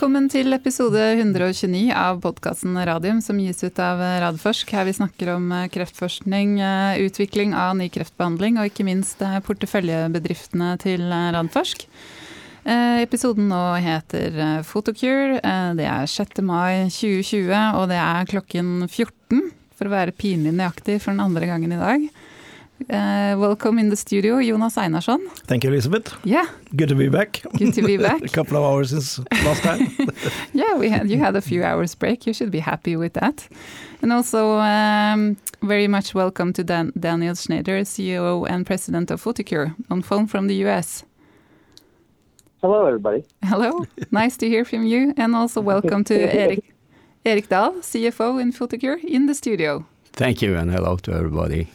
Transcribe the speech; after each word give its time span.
Velkommen 0.00 0.30
til 0.32 0.48
episode 0.56 0.96
129 0.96 1.90
av 1.92 2.22
podkasten 2.24 2.72
Radium, 2.88 3.18
som 3.20 3.36
gis 3.36 3.58
ut 3.60 3.76
av 3.84 3.98
Radforsk. 4.00 4.70
Her 4.72 4.86
vi 4.88 4.94
snakker 4.96 5.28
om 5.34 5.50
eh, 5.52 5.66
kreftforskning, 5.68 6.54
eh, 6.64 7.02
utvikling 7.04 7.52
av 7.52 7.74
ny 7.76 7.90
kreftbehandling 7.92 8.56
og 8.56 8.70
ikke 8.70 8.86
minst 8.88 9.20
eh, 9.20 9.36
porteføljebedriftene 9.44 10.70
til 10.80 11.04
Radforsk. 11.36 11.84
Episoden 12.64 13.52
nå 13.52 13.60
heter 13.84 14.40
Photocure. 14.64 15.36
Det 15.76 15.84
er 15.92 16.08
6. 16.08 16.40
mai 16.48 16.88
2020, 16.88 17.52
og 17.76 17.92
det 17.92 18.00
er 18.00 18.32
klokken 18.32 18.86
14, 18.86 19.50
for 19.76 19.84
å 19.90 19.96
være 19.98 20.16
pinlig 20.16 20.56
nøyaktig 20.56 20.96
for 21.04 21.12
den 21.12 21.26
andre 21.28 21.52
gangen 21.52 21.76
i 21.76 21.84
dag. 21.84 22.08
Uh, 22.88 23.36
welcome 23.38 23.78
in 23.78 23.90
the 23.90 23.96
studio, 23.96 24.40
Jonas 24.40 24.76
Einarsson. 24.76 25.20
Thank 25.46 25.64
you, 25.64 25.70
Elizabeth. 25.70 26.14
Yeah. 26.24 26.46
Good 26.74 26.88
to 26.88 26.94
be 26.94 27.08
back. 27.08 27.42
Good 27.58 27.74
to 27.74 27.82
be 27.82 27.96
back. 28.08 28.22
a 28.22 28.28
couple 28.28 28.56
of 28.56 28.64
hours 28.64 28.90
since 28.90 29.18
last 29.44 29.62
time. 29.62 29.88
yeah, 30.54 30.74
we 30.76 30.88
had 30.88 31.10
you 31.10 31.18
had 31.18 31.36
a 31.36 31.40
few 31.42 31.62
hours 31.62 31.94
break. 31.94 32.26
You 32.26 32.32
should 32.32 32.50
be 32.50 32.58
happy 32.60 32.96
with 32.96 33.12
that. 33.14 33.46
And 34.02 34.12
also, 34.12 34.58
um, 34.58 35.36
very 35.62 35.88
much 35.88 36.14
welcome 36.14 36.52
to 36.54 36.64
Dan 36.64 36.92
Daniel 36.98 37.34
Schneider, 37.34 37.84
CEO 37.84 38.46
and 38.48 38.64
President 38.64 39.10
of 39.10 39.22
Photocure, 39.22 39.74
on 39.90 40.00
phone 40.02 40.26
from 40.26 40.46
the 40.48 40.54
US. 40.66 41.04
Hello, 42.62 42.86
everybody. 42.86 43.24
Hello. 43.44 43.84
nice 44.10 44.36
to 44.38 44.48
hear 44.48 44.64
from 44.64 44.84
you. 44.84 45.12
And 45.16 45.36
also, 45.36 45.60
welcome 45.60 46.02
to 46.04 46.14
Eric, 46.14 46.64
Eric 47.26 47.48
Dahl, 47.48 47.72
CFO 47.82 48.40
in 48.40 48.52
Photocure, 48.52 48.98
in 49.04 49.26
the 49.26 49.34
studio. 49.34 49.84
Thank 50.12 50.40
you, 50.42 50.56
and 50.56 50.70
hello 50.70 50.96
to 50.96 51.12
everybody. 51.12 51.68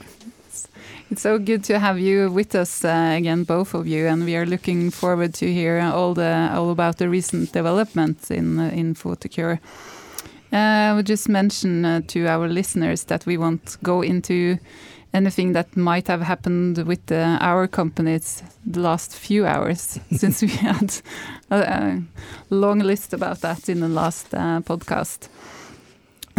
It's 1.11 1.21
so 1.21 1.37
good 1.37 1.63
to 1.65 1.77
have 1.77 1.99
you 1.99 2.31
with 2.31 2.55
us 2.55 2.83
uh, 2.83 3.13
again, 3.15 3.43
both 3.43 3.75
of 3.75 3.85
you, 3.85 4.07
and 4.07 4.25
we 4.25 4.35
are 4.35 4.45
looking 4.45 4.89
forward 4.89 5.35
to 5.35 5.53
hear 5.53 5.79
all 5.79 6.15
the 6.15 6.49
all 6.51 6.71
about 6.71 6.97
the 6.97 7.07
recent 7.07 7.51
developments 7.51 8.31
in 8.31 8.59
uh, 8.59 8.71
in 8.73 8.95
Photocure. 8.95 9.59
Uh, 10.51 10.57
I 10.57 10.93
would 10.93 11.05
just 11.05 11.29
mention 11.29 11.85
uh, 11.85 12.01
to 12.07 12.25
our 12.27 12.47
listeners 12.47 13.03
that 13.03 13.25
we 13.27 13.37
won't 13.37 13.77
go 13.83 14.01
into 14.01 14.57
anything 15.13 15.53
that 15.53 15.77
might 15.77 16.07
have 16.07 16.21
happened 16.21 16.77
with 16.87 17.11
uh, 17.11 17.37
our 17.39 17.67
companies 17.67 18.41
the 18.65 18.79
last 18.79 19.15
few 19.15 19.45
hours, 19.45 19.99
since 20.11 20.41
we 20.41 20.47
had 20.47 21.01
a, 21.51 21.55
a, 21.55 22.03
long 22.49 22.79
list 22.79 23.13
about 23.13 23.41
that 23.41 23.69
in 23.69 23.79
the 23.79 23.87
last 23.87 24.33
uh, 24.33 24.59
podcast. 24.61 25.29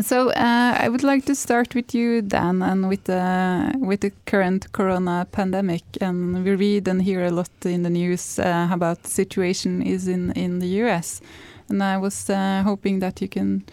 So 0.02 0.28
uh, 0.30 0.76
I 0.78 0.88
would 0.88 1.02
like 1.02 1.24
to 1.24 1.34
start 1.34 1.74
with 1.74 1.94
you, 1.94 2.20
Dan, 2.20 2.62
and 2.62 2.88
with 2.88 3.04
the 3.04 3.72
with 3.78 4.00
the 4.00 4.12
current 4.26 4.70
Corona 4.72 5.26
pandemic. 5.32 5.84
And 6.00 6.44
we 6.44 6.54
read 6.54 6.86
and 6.86 7.02
hear 7.02 7.24
a 7.24 7.30
lot 7.30 7.50
in 7.64 7.82
the 7.82 7.90
news 7.90 8.38
uh, 8.38 8.68
about 8.70 9.02
the 9.02 9.10
situation 9.10 9.82
is 9.82 10.06
in 10.06 10.32
in 10.32 10.58
the 10.58 10.68
U.S. 10.84 11.22
And 11.68 11.82
I 11.82 11.96
was 11.96 12.28
uh, 12.28 12.62
hoping 12.62 13.00
that 13.00 13.22
you 13.22 13.28
can 13.28 13.64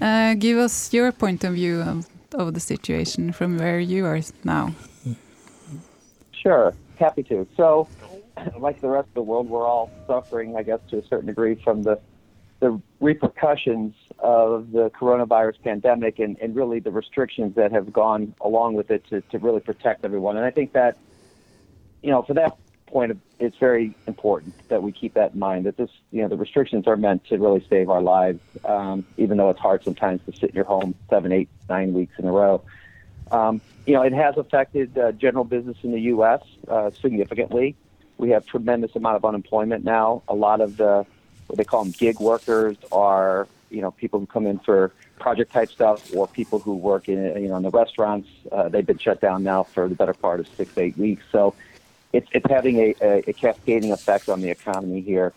uh, 0.00 0.34
give 0.34 0.56
us 0.56 0.92
your 0.94 1.12
point 1.12 1.44
of 1.44 1.54
view 1.54 1.80
of, 1.80 2.06
of 2.32 2.54
the 2.54 2.60
situation 2.60 3.32
from 3.32 3.58
where 3.58 3.80
you 3.80 4.06
are 4.06 4.20
now. 4.44 4.72
Sure, 6.32 6.72
happy 6.96 7.22
to. 7.24 7.46
So, 7.56 7.88
like 8.58 8.80
the 8.80 8.88
rest 8.88 9.08
of 9.08 9.14
the 9.14 9.22
world, 9.22 9.50
we're 9.50 9.66
all 9.66 9.90
suffering, 10.06 10.56
I 10.56 10.62
guess, 10.62 10.80
to 10.90 10.98
a 10.98 11.06
certain 11.06 11.26
degree 11.26 11.56
from 11.56 11.82
the 11.82 12.00
the 12.60 12.80
repercussions 13.00 13.94
of 14.18 14.70
the 14.72 14.90
coronavirus 14.90 15.62
pandemic 15.62 16.18
and, 16.18 16.38
and 16.40 16.54
really 16.54 16.78
the 16.78 16.90
restrictions 16.90 17.54
that 17.56 17.72
have 17.72 17.92
gone 17.92 18.34
along 18.40 18.74
with 18.74 18.90
it 18.90 19.04
to, 19.08 19.22
to 19.22 19.38
really 19.38 19.60
protect 19.60 20.04
everyone. 20.04 20.36
And 20.36 20.44
I 20.44 20.50
think 20.50 20.74
that, 20.74 20.98
you 22.02 22.10
know, 22.10 22.22
for 22.22 22.34
that 22.34 22.56
point, 22.86 23.18
it's 23.38 23.56
very 23.56 23.96
important 24.06 24.54
that 24.68 24.82
we 24.82 24.92
keep 24.92 25.14
that 25.14 25.32
in 25.32 25.38
mind 25.38 25.64
that 25.64 25.78
this, 25.78 25.90
you 26.10 26.20
know, 26.20 26.28
the 26.28 26.36
restrictions 26.36 26.86
are 26.86 26.96
meant 26.96 27.24
to 27.28 27.38
really 27.38 27.64
save 27.70 27.88
our 27.88 28.02
lives, 28.02 28.40
um, 28.66 29.06
even 29.16 29.38
though 29.38 29.48
it's 29.48 29.60
hard 29.60 29.82
sometimes 29.82 30.20
to 30.26 30.32
sit 30.32 30.50
in 30.50 30.56
your 30.56 30.64
home 30.64 30.94
seven, 31.08 31.32
eight, 31.32 31.48
nine 31.68 31.94
weeks 31.94 32.12
in 32.18 32.26
a 32.26 32.32
row. 32.32 32.62
Um, 33.30 33.62
you 33.86 33.94
know, 33.94 34.02
it 34.02 34.12
has 34.12 34.36
affected 34.36 34.98
uh, 34.98 35.12
general 35.12 35.44
business 35.44 35.78
in 35.82 35.92
the 35.92 36.00
U.S. 36.00 36.42
Uh, 36.68 36.90
significantly. 37.00 37.74
We 38.18 38.30
have 38.30 38.44
tremendous 38.44 38.94
amount 38.96 39.16
of 39.16 39.24
unemployment 39.24 39.82
now. 39.82 40.22
A 40.28 40.34
lot 40.34 40.60
of 40.60 40.76
the 40.76 41.06
what 41.50 41.56
they 41.56 41.64
call 41.64 41.82
them 41.82 41.92
gig 41.92 42.20
workers 42.20 42.76
are 42.92 43.48
you 43.70 43.82
know 43.82 43.90
people 43.90 44.20
who 44.20 44.26
come 44.26 44.46
in 44.46 44.60
for 44.60 44.92
project 45.18 45.52
type 45.52 45.68
stuff 45.68 46.14
or 46.14 46.28
people 46.28 46.60
who 46.60 46.76
work 46.76 47.08
in 47.08 47.18
you 47.42 47.48
know 47.48 47.56
in 47.56 47.64
the 47.64 47.70
restaurants. 47.70 48.28
Uh, 48.52 48.68
they've 48.68 48.86
been 48.86 48.98
shut 48.98 49.20
down 49.20 49.42
now 49.42 49.64
for 49.64 49.88
the 49.88 49.96
better 49.96 50.14
part 50.14 50.38
of 50.38 50.46
six 50.56 50.78
eight 50.78 50.96
weeks. 50.96 51.24
So 51.32 51.54
it's 52.12 52.28
it's 52.32 52.48
having 52.48 52.78
a, 52.78 52.94
a, 53.02 53.30
a 53.30 53.32
cascading 53.32 53.90
effect 53.90 54.28
on 54.28 54.40
the 54.40 54.50
economy 54.50 55.00
here. 55.00 55.32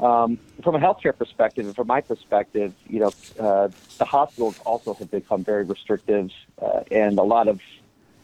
Um, 0.00 0.38
from 0.62 0.74
a 0.74 0.78
healthcare 0.78 1.16
perspective 1.16 1.66
and 1.66 1.74
from 1.74 1.88
my 1.88 2.00
perspective 2.00 2.72
you 2.88 3.00
know 3.00 3.12
uh, 3.38 3.68
the 3.98 4.04
hospitals 4.04 4.58
also 4.64 4.94
have 4.94 5.10
become 5.10 5.44
very 5.44 5.64
restrictive 5.64 6.30
uh, 6.60 6.82
and 6.90 7.18
a 7.18 7.22
lot 7.22 7.48
of 7.48 7.60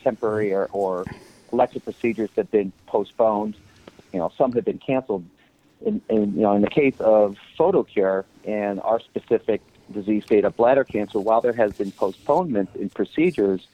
temporary 0.04 0.52
or, 0.52 0.68
or 0.72 1.04
elective 1.52 1.84
procedures 1.84 2.30
have 2.36 2.50
been 2.50 2.72
postponed. 2.86 3.54
You 4.12 4.18
know 4.18 4.32
some 4.36 4.52
have 4.52 4.64
been 4.64 4.78
canceled 4.78 5.24
in, 5.84 6.00
in, 6.08 6.34
you 6.34 6.42
know, 6.42 6.54
in 6.54 6.62
the 6.62 6.70
case 6.70 6.98
of 7.00 7.36
photocure 7.58 8.24
and 8.44 8.80
our 8.80 9.00
specific 9.00 9.60
disease 9.92 10.24
state 10.24 10.44
of 10.44 10.56
bladder 10.56 10.84
cancer, 10.84 11.20
while 11.20 11.40
there 11.40 11.52
has 11.52 11.72
been 11.74 11.92
postponement 11.92 12.70
in 12.74 12.88
procedures, 12.90 13.66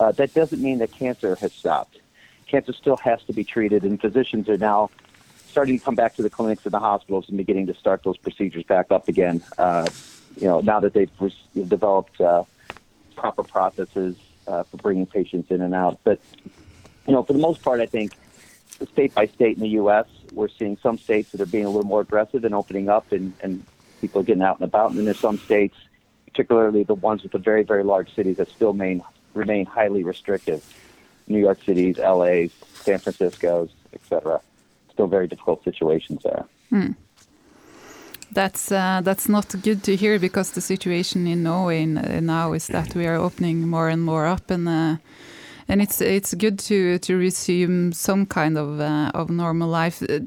uh, 0.00 0.12
that 0.12 0.34
doesn't 0.34 0.60
mean 0.60 0.78
that 0.78 0.92
cancer 0.92 1.36
has 1.36 1.52
stopped. 1.52 1.98
Cancer 2.46 2.72
still 2.72 2.96
has 2.98 3.22
to 3.24 3.32
be 3.32 3.44
treated, 3.44 3.84
and 3.84 4.00
physicians 4.00 4.48
are 4.48 4.58
now 4.58 4.90
starting 5.48 5.78
to 5.78 5.84
come 5.84 5.94
back 5.94 6.16
to 6.16 6.22
the 6.22 6.30
clinics 6.30 6.64
and 6.64 6.72
the 6.72 6.78
hospitals 6.78 7.28
and 7.28 7.36
beginning 7.36 7.66
to 7.66 7.74
start 7.74 8.02
those 8.02 8.16
procedures 8.16 8.64
back 8.64 8.90
up 8.90 9.08
again. 9.08 9.42
Uh, 9.58 9.86
you 10.36 10.46
know, 10.46 10.60
now 10.60 10.80
that 10.80 10.94
they've 10.94 11.10
re- 11.20 11.34
developed 11.68 12.20
uh, 12.20 12.42
proper 13.14 13.42
processes 13.42 14.16
uh, 14.46 14.62
for 14.64 14.78
bringing 14.78 15.06
patients 15.06 15.50
in 15.50 15.60
and 15.60 15.74
out. 15.74 16.00
But 16.04 16.20
you 17.06 17.12
know, 17.12 17.22
for 17.22 17.32
the 17.32 17.38
most 17.38 17.62
part, 17.62 17.80
I 17.80 17.86
think 17.86 18.12
state 18.92 19.14
by 19.14 19.26
state 19.26 19.56
in 19.56 19.62
the 19.62 19.70
U.S., 19.70 20.06
we're 20.34 20.48
seeing 20.48 20.76
some 20.82 20.98
states 20.98 21.32
that 21.32 21.40
are 21.40 21.46
being 21.46 21.64
a 21.64 21.70
little 21.70 21.86
more 21.86 22.00
aggressive 22.00 22.44
and 22.44 22.54
opening 22.54 22.88
up 22.88 23.12
and, 23.12 23.32
and 23.40 23.64
people 24.00 24.20
are 24.20 24.24
getting 24.24 24.42
out 24.42 24.58
and 24.58 24.64
about. 24.64 24.90
And 24.90 24.98
then 24.98 25.04
there's 25.06 25.18
some 25.18 25.38
states, 25.38 25.76
particularly 26.26 26.82
the 26.82 26.94
ones 26.94 27.22
with 27.22 27.32
the 27.32 27.38
very, 27.38 27.62
very 27.62 27.84
large 27.84 28.14
cities 28.14 28.36
that 28.36 28.50
still 28.50 28.72
remain, 28.72 29.02
remain 29.34 29.66
highly 29.66 30.04
restrictive. 30.04 30.64
New 31.28 31.38
York 31.38 31.62
City's, 31.64 31.98
LA's, 31.98 32.52
San 32.74 32.98
Francisco's, 32.98 33.70
etc. 33.92 34.40
Still 34.92 35.06
very 35.06 35.28
difficult 35.28 35.62
situations 35.64 36.22
there. 36.22 36.44
Hmm. 36.70 36.92
That's 38.32 38.72
uh, 38.72 39.02
that's 39.04 39.28
not 39.28 39.54
good 39.62 39.82
to 39.84 39.94
hear 39.94 40.18
because 40.18 40.52
the 40.52 40.62
situation 40.62 41.26
in 41.26 41.42
Norway 41.42 41.84
now 41.84 42.54
is 42.54 42.66
that 42.68 42.94
we 42.94 43.06
are 43.06 43.16
opening 43.16 43.68
more 43.68 43.90
and 43.90 44.02
more 44.02 44.26
up 44.26 44.50
and 44.50 44.66
uh, 44.66 44.96
and 45.72 45.80
it's 45.80 46.02
it's 46.02 46.34
good 46.34 46.58
to 46.58 46.98
to 46.98 47.16
resume 47.16 47.92
some 47.92 48.26
kind 48.26 48.58
of 48.58 48.78
uh, 48.78 49.10
of 49.14 49.30
normal 49.30 49.68
life. 49.70 50.02
Uh, 50.02 50.18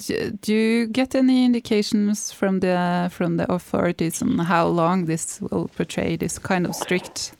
do 0.41 0.53
you 0.53 0.87
get 0.87 1.13
any 1.13 1.45
indications 1.45 2.31
from 2.31 2.61
the 2.61 3.09
from 3.11 3.37
the 3.37 3.45
authorities 3.51 4.23
on 4.23 4.39
how 4.39 4.65
long 4.65 5.05
this 5.05 5.39
will 5.41 5.67
portray 5.67 6.15
this 6.15 6.39
kind 6.39 6.65
of 6.65 6.73
strict 6.73 7.33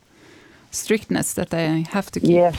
strictness 0.70 1.34
that 1.34 1.50
they 1.50 1.82
have 1.90 2.12
to 2.12 2.20
keep? 2.20 2.30
Yeah. 2.30 2.54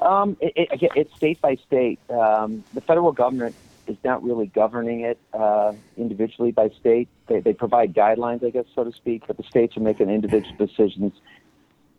Um, 0.00 0.36
it, 0.40 0.52
it, 0.56 0.92
it's 0.94 1.14
state 1.16 1.40
by 1.40 1.54
state. 1.54 1.98
Um, 2.10 2.64
the 2.74 2.82
federal 2.82 3.12
government 3.12 3.54
is 3.86 3.96
not 4.04 4.22
really 4.22 4.48
governing 4.48 5.00
it 5.00 5.18
uh, 5.32 5.72
individually 5.96 6.52
by 6.52 6.68
state. 6.80 7.08
They, 7.28 7.40
they 7.40 7.54
provide 7.54 7.94
guidelines, 7.94 8.44
I 8.44 8.50
guess, 8.50 8.66
so 8.74 8.84
to 8.84 8.92
speak, 8.92 9.22
but 9.26 9.36
the 9.38 9.44
states 9.44 9.76
are 9.76 9.80
making 9.80 10.10
individual 10.10 10.56
decisions. 10.58 11.12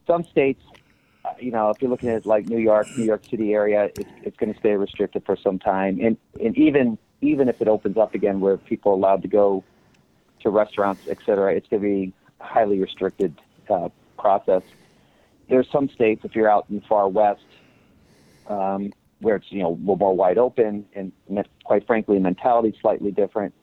Some 0.05 0.23
states 0.25 0.61
you 1.39 1.51
know, 1.51 1.69
if 1.69 1.81
you're 1.81 1.89
looking 1.89 2.09
at 2.09 2.25
like 2.25 2.47
New 2.47 2.57
York, 2.57 2.87
New 2.97 3.05
York 3.05 3.23
City 3.29 3.53
area, 3.53 3.89
it's, 3.95 4.09
it's 4.23 4.37
going 4.37 4.53
to 4.53 4.59
stay 4.59 4.75
restricted 4.75 5.25
for 5.25 5.35
some 5.35 5.59
time. 5.59 5.99
And 6.01 6.17
and 6.43 6.57
even 6.57 6.97
even 7.21 7.47
if 7.47 7.61
it 7.61 7.67
opens 7.67 7.97
up 7.97 8.13
again, 8.13 8.39
where 8.39 8.57
people 8.57 8.91
are 8.91 8.95
allowed 8.95 9.21
to 9.21 9.27
go 9.27 9.63
to 10.41 10.49
restaurants, 10.49 11.03
et 11.07 11.17
cetera, 11.25 11.53
it's 11.55 11.67
going 11.69 11.81
to 11.81 11.87
be 11.87 12.13
a 12.41 12.43
highly 12.43 12.79
restricted 12.79 13.33
uh, 13.69 13.89
process. 14.19 14.61
There's 15.49 15.69
some 15.71 15.89
states, 15.89 16.25
if 16.25 16.35
you're 16.35 16.49
out 16.49 16.65
in 16.69 16.77
the 16.79 16.85
far 16.87 17.07
west, 17.07 17.45
um, 18.47 18.91
where 19.19 19.37
it's 19.37 19.51
you 19.51 19.61
know 19.63 19.75
more 19.77 20.15
wide 20.15 20.37
open, 20.37 20.85
and 20.93 21.11
quite 21.63 21.87
frankly, 21.87 22.19
mentality 22.19 22.77
slightly 22.81 23.11
different. 23.11 23.53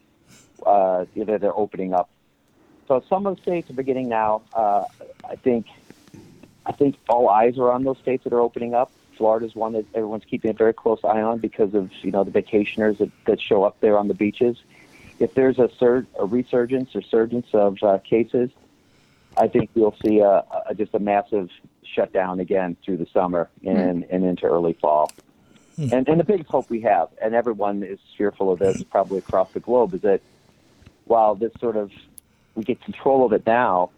Uh, 0.64 1.04
either 1.14 1.38
they're 1.38 1.56
opening 1.56 1.94
up. 1.94 2.10
So 2.86 3.02
some 3.08 3.26
of 3.26 3.36
the 3.36 3.42
states 3.42 3.70
are 3.70 3.74
beginning 3.74 4.08
now. 4.08 4.42
Uh, 4.52 4.84
I 5.24 5.36
think 5.36 5.66
I 6.66 6.72
think 6.72 6.96
all 7.08 7.28
eyes 7.28 7.58
are 7.58 7.70
on 7.70 7.84
those 7.84 7.98
states 7.98 8.24
that 8.24 8.32
are 8.32 8.40
opening 8.40 8.74
up. 8.74 8.90
Florida 9.16 9.46
is 9.46 9.54
one 9.54 9.72
that 9.72 9.86
everyone's 9.94 10.24
keeping 10.24 10.50
a 10.50 10.54
very 10.54 10.72
close 10.72 11.00
eye 11.04 11.20
on 11.20 11.38
because 11.38 11.74
of 11.74 11.90
you 12.02 12.10
know 12.10 12.24
the 12.24 12.30
vacationers 12.30 12.98
that, 12.98 13.10
that 13.26 13.40
show 13.40 13.64
up 13.64 13.80
there 13.80 13.98
on 13.98 14.08
the 14.08 14.14
beaches. 14.14 14.56
If 15.18 15.34
there's 15.34 15.58
a, 15.58 15.68
sur- 15.78 16.06
a 16.18 16.24
resurgence 16.24 16.96
or 16.96 17.02
surgence 17.02 17.46
of 17.52 17.76
uh, 17.82 17.98
cases, 17.98 18.50
I 19.36 19.48
think 19.48 19.68
we'll 19.74 19.94
see 20.02 20.20
a, 20.20 20.44
a, 20.66 20.74
just 20.74 20.94
a 20.94 20.98
massive 20.98 21.50
shutdown 21.82 22.40
again 22.40 22.76
through 22.82 22.96
the 22.96 23.06
summer 23.12 23.50
and, 23.64 24.04
mm. 24.04 24.06
and 24.10 24.24
into 24.24 24.46
early 24.46 24.72
fall. 24.72 25.12
Mm. 25.78 25.92
And, 25.92 26.08
and 26.08 26.20
the 26.20 26.24
biggest 26.24 26.48
hope 26.48 26.70
we 26.70 26.80
have, 26.82 27.08
and 27.22 27.34
everyone 27.34 27.82
is 27.82 27.98
fearful 28.16 28.50
of 28.50 28.58
this 28.58 28.82
probably 28.84 29.18
across 29.18 29.50
the 29.52 29.60
globe, 29.60 29.94
is 29.94 30.00
that 30.00 30.22
while 31.04 31.34
this 31.34 31.52
sort 31.60 31.76
of 31.76 31.90
we 32.54 32.64
get 32.64 32.80
control 32.82 33.24
of 33.24 33.32
it 33.32 33.46
now, 33.46 33.90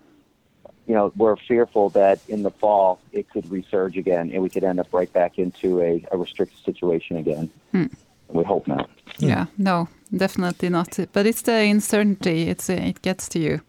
you 0.86 0.94
know, 0.94 1.12
we're 1.16 1.36
fearful 1.36 1.90
that 1.90 2.18
in 2.28 2.42
the 2.42 2.50
fall 2.50 2.98
it 3.12 3.30
could 3.30 3.44
resurge 3.44 3.96
again 3.96 4.30
and 4.32 4.42
we 4.42 4.48
could 4.48 4.64
end 4.64 4.80
up 4.80 4.92
right 4.92 5.12
back 5.12 5.38
into 5.38 5.80
a, 5.80 6.04
a 6.10 6.16
restricted 6.16 6.58
situation 6.64 7.16
again. 7.16 7.50
Hmm. 7.72 7.86
We 8.28 8.44
hope 8.44 8.66
not. 8.66 8.88
Yeah, 9.18 9.46
no, 9.58 9.88
definitely 10.16 10.70
not. 10.70 10.98
But 11.12 11.26
it's 11.26 11.42
the 11.42 11.52
uncertainty, 11.52 12.48
it's, 12.48 12.70
uh, 12.70 12.74
it 12.74 13.02
gets 13.02 13.28
to 13.30 13.38
you. 13.38 13.60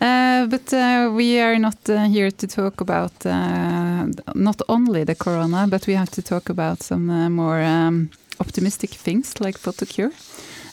Uh, 0.00 0.46
but 0.46 0.72
uh, 0.72 1.10
we 1.12 1.40
are 1.40 1.58
not 1.58 1.78
uh, 1.88 2.04
here 2.04 2.30
to 2.30 2.46
talk 2.46 2.80
about 2.80 3.24
uh, 3.24 4.06
not 4.34 4.60
only 4.68 5.04
the 5.04 5.14
corona, 5.14 5.66
but 5.68 5.86
we 5.86 5.94
have 5.94 6.10
to 6.10 6.22
talk 6.22 6.48
about 6.48 6.82
some 6.82 7.10
uh, 7.10 7.30
more 7.30 7.60
um, 7.62 8.10
optimistic 8.38 8.90
things 8.90 9.40
like 9.40 9.58
Photocure. 9.58 10.12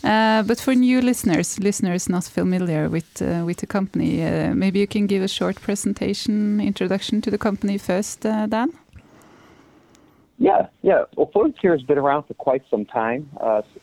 Uh, 0.04 0.44
but 0.44 0.60
for 0.60 0.76
new 0.76 1.02
listeners, 1.02 1.60
listeners 1.60 2.10
not 2.10 2.26
familiar 2.26 2.90
with 2.90 3.22
with 3.46 3.58
the 3.58 3.68
company, 3.68 4.18
maybe 4.54 4.80
you 4.80 4.88
can 4.88 5.08
give 5.08 5.24
a 5.24 5.28
short 5.28 5.62
presentation, 5.62 6.60
introduction 6.60 7.22
to 7.22 7.32
the 7.32 7.38
company 7.38 7.78
first, 7.78 8.22
Dan. 8.22 8.70
Yeah, 10.38 10.68
yeah. 10.82 11.06
Well, 11.16 11.30
Photocure 11.34 11.72
has 11.72 11.84
been 11.84 11.98
around 11.98 12.24
for 12.24 12.34
quite 12.34 12.64
some 12.70 12.86
time. 12.86 13.30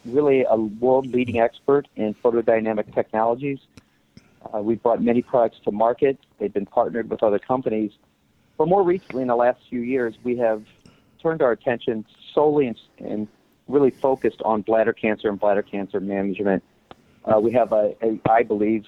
really, 0.05 0.45
a 0.51 0.57
world-leading 0.57 1.39
expert 1.41 1.89
in 1.97 2.15
photodynamic 2.23 2.95
technologies 2.95 3.61
uh, 4.43 4.59
we've 4.59 4.83
brought 4.83 5.03
many 5.03 5.23
products 5.23 5.59
to 5.65 5.73
market. 5.73 6.19
They've 6.39 6.53
been 6.53 6.67
partnered 6.67 7.11
with 7.11 7.23
other 7.23 7.39
companies. 7.39 7.93
But 8.57 8.69
more 8.69 8.83
recently, 8.83 9.23
in 9.23 9.29
the 9.29 9.37
last 9.37 9.61
few 9.69 9.81
years, 9.81 10.15
we 10.23 10.37
have 10.39 10.63
turned 11.23 11.43
our 11.43 11.53
attention 11.53 12.05
solely 12.35 12.75
and 12.99 13.29
really 13.71 13.91
focused 13.91 14.43
on 14.43 14.63
bladder 14.63 14.93
cancer 14.93 15.29
and 15.29 15.39
bladder 15.39 15.63
cancer 15.63 16.01
management. 16.01 16.63
Uh, 17.25 17.41
we 17.41 17.53
have 17.53 17.73
a, 17.73 17.95
a 18.03 18.21
I 18.29 18.43
believe, 18.43 18.87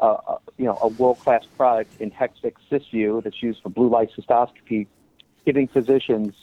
uh, 0.00 0.16
a, 0.26 0.38
you 0.56 0.66
know, 0.66 0.78
a 0.82 0.88
world-class 0.88 1.46
product 1.56 2.00
in 2.00 2.10
Hexvix 2.10 2.54
Cysview 2.70 3.22
that's 3.22 3.42
used 3.42 3.62
for 3.62 3.70
blue 3.70 3.88
light 3.88 4.10
cystoscopy, 4.16 4.86
giving 5.44 5.66
physicians 5.68 6.34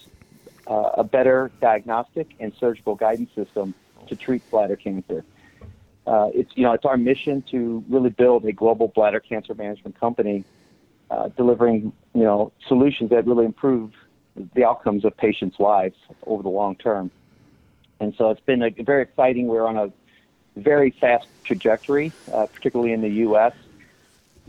uh, 0.68 0.92
a 0.98 1.04
better 1.04 1.52
diagnostic 1.62 2.36
and 2.40 2.54
surgical 2.60 2.96
guidance 2.96 3.30
system 3.36 3.74
to 4.08 4.16
treat 4.16 4.48
bladder 4.50 4.76
cancer 4.76 5.24
uh, 6.08 6.30
it's 6.34 6.52
you 6.56 6.64
know 6.64 6.74
it's 6.74 6.86
our 6.86 6.98
mission 6.98 7.44
to 7.52 7.84
really 7.90 8.10
build 8.10 8.46
a 8.46 8.52
global 8.52 8.90
bladder 8.90 9.20
cancer 9.20 9.56
management 9.56 10.00
company, 10.00 10.44
uh, 11.10 11.30
delivering 11.30 11.92
you 12.14 12.24
know 12.24 12.52
solutions 12.68 13.10
that 13.10 13.26
really 13.26 13.46
improve 13.46 13.92
the 14.54 14.64
outcomes 14.64 15.06
of 15.06 15.16
patients' 15.18 15.60
lives 15.60 15.98
over 16.28 16.44
the 16.44 16.50
long 16.50 16.76
term. 16.76 17.10
And 18.00 18.14
so 18.18 18.30
it's 18.30 18.42
been 18.42 18.62
a, 18.62 18.70
very 18.70 19.04
exciting. 19.04 19.48
We're 19.48 19.68
on 19.68 19.78
a 19.78 19.92
very 20.56 20.92
fast 20.92 21.28
trajectory, 21.44 22.12
uh, 22.34 22.48
particularly 22.48 22.94
in 22.94 23.02
the 23.02 23.10
U.S. 23.10 23.54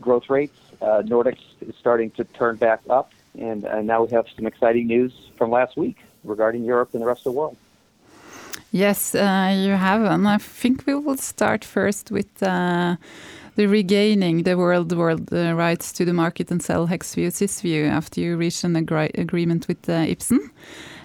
Growth 0.00 0.28
rates, 0.28 0.58
uh, 0.80 1.02
Nordics 1.04 1.40
is 1.60 1.74
starting 1.76 2.10
to 2.12 2.24
turn 2.24 2.56
back 2.56 2.80
up, 2.90 3.12
and, 3.38 3.64
and 3.64 3.86
now 3.86 4.04
we 4.04 4.10
have 4.10 4.26
some 4.36 4.46
exciting 4.46 4.86
news 4.86 5.12
from 5.36 5.50
last 5.50 5.76
week 5.76 5.96
regarding 6.24 6.64
Europe 6.64 6.90
and 6.92 7.02
the 7.02 7.06
rest 7.06 7.20
of 7.20 7.32
the 7.32 7.38
world. 7.38 7.56
Yes, 8.72 9.14
uh, 9.14 9.54
you 9.56 9.70
have. 9.70 10.02
And 10.02 10.28
I 10.28 10.38
think 10.38 10.86
we 10.86 10.94
will 10.94 11.16
start 11.16 11.64
first 11.64 12.10
with 12.10 12.42
uh, 12.42 12.96
the 13.54 13.66
regaining 13.66 14.42
the 14.42 14.56
world 14.56 14.92
world 14.92 15.32
uh, 15.32 15.54
rights 15.54 15.92
to 15.92 16.04
the 16.04 16.12
market 16.12 16.50
and 16.50 16.62
sell 16.62 16.86
Hexvix 16.88 17.40
Cysview 17.40 17.88
after 17.88 18.20
you 18.20 18.36
reached 18.36 18.64
an 18.64 18.76
agree 18.76 19.10
agreement 19.14 19.66
with 19.66 19.88
uh, 19.88 20.04
Ipsen. 20.04 20.50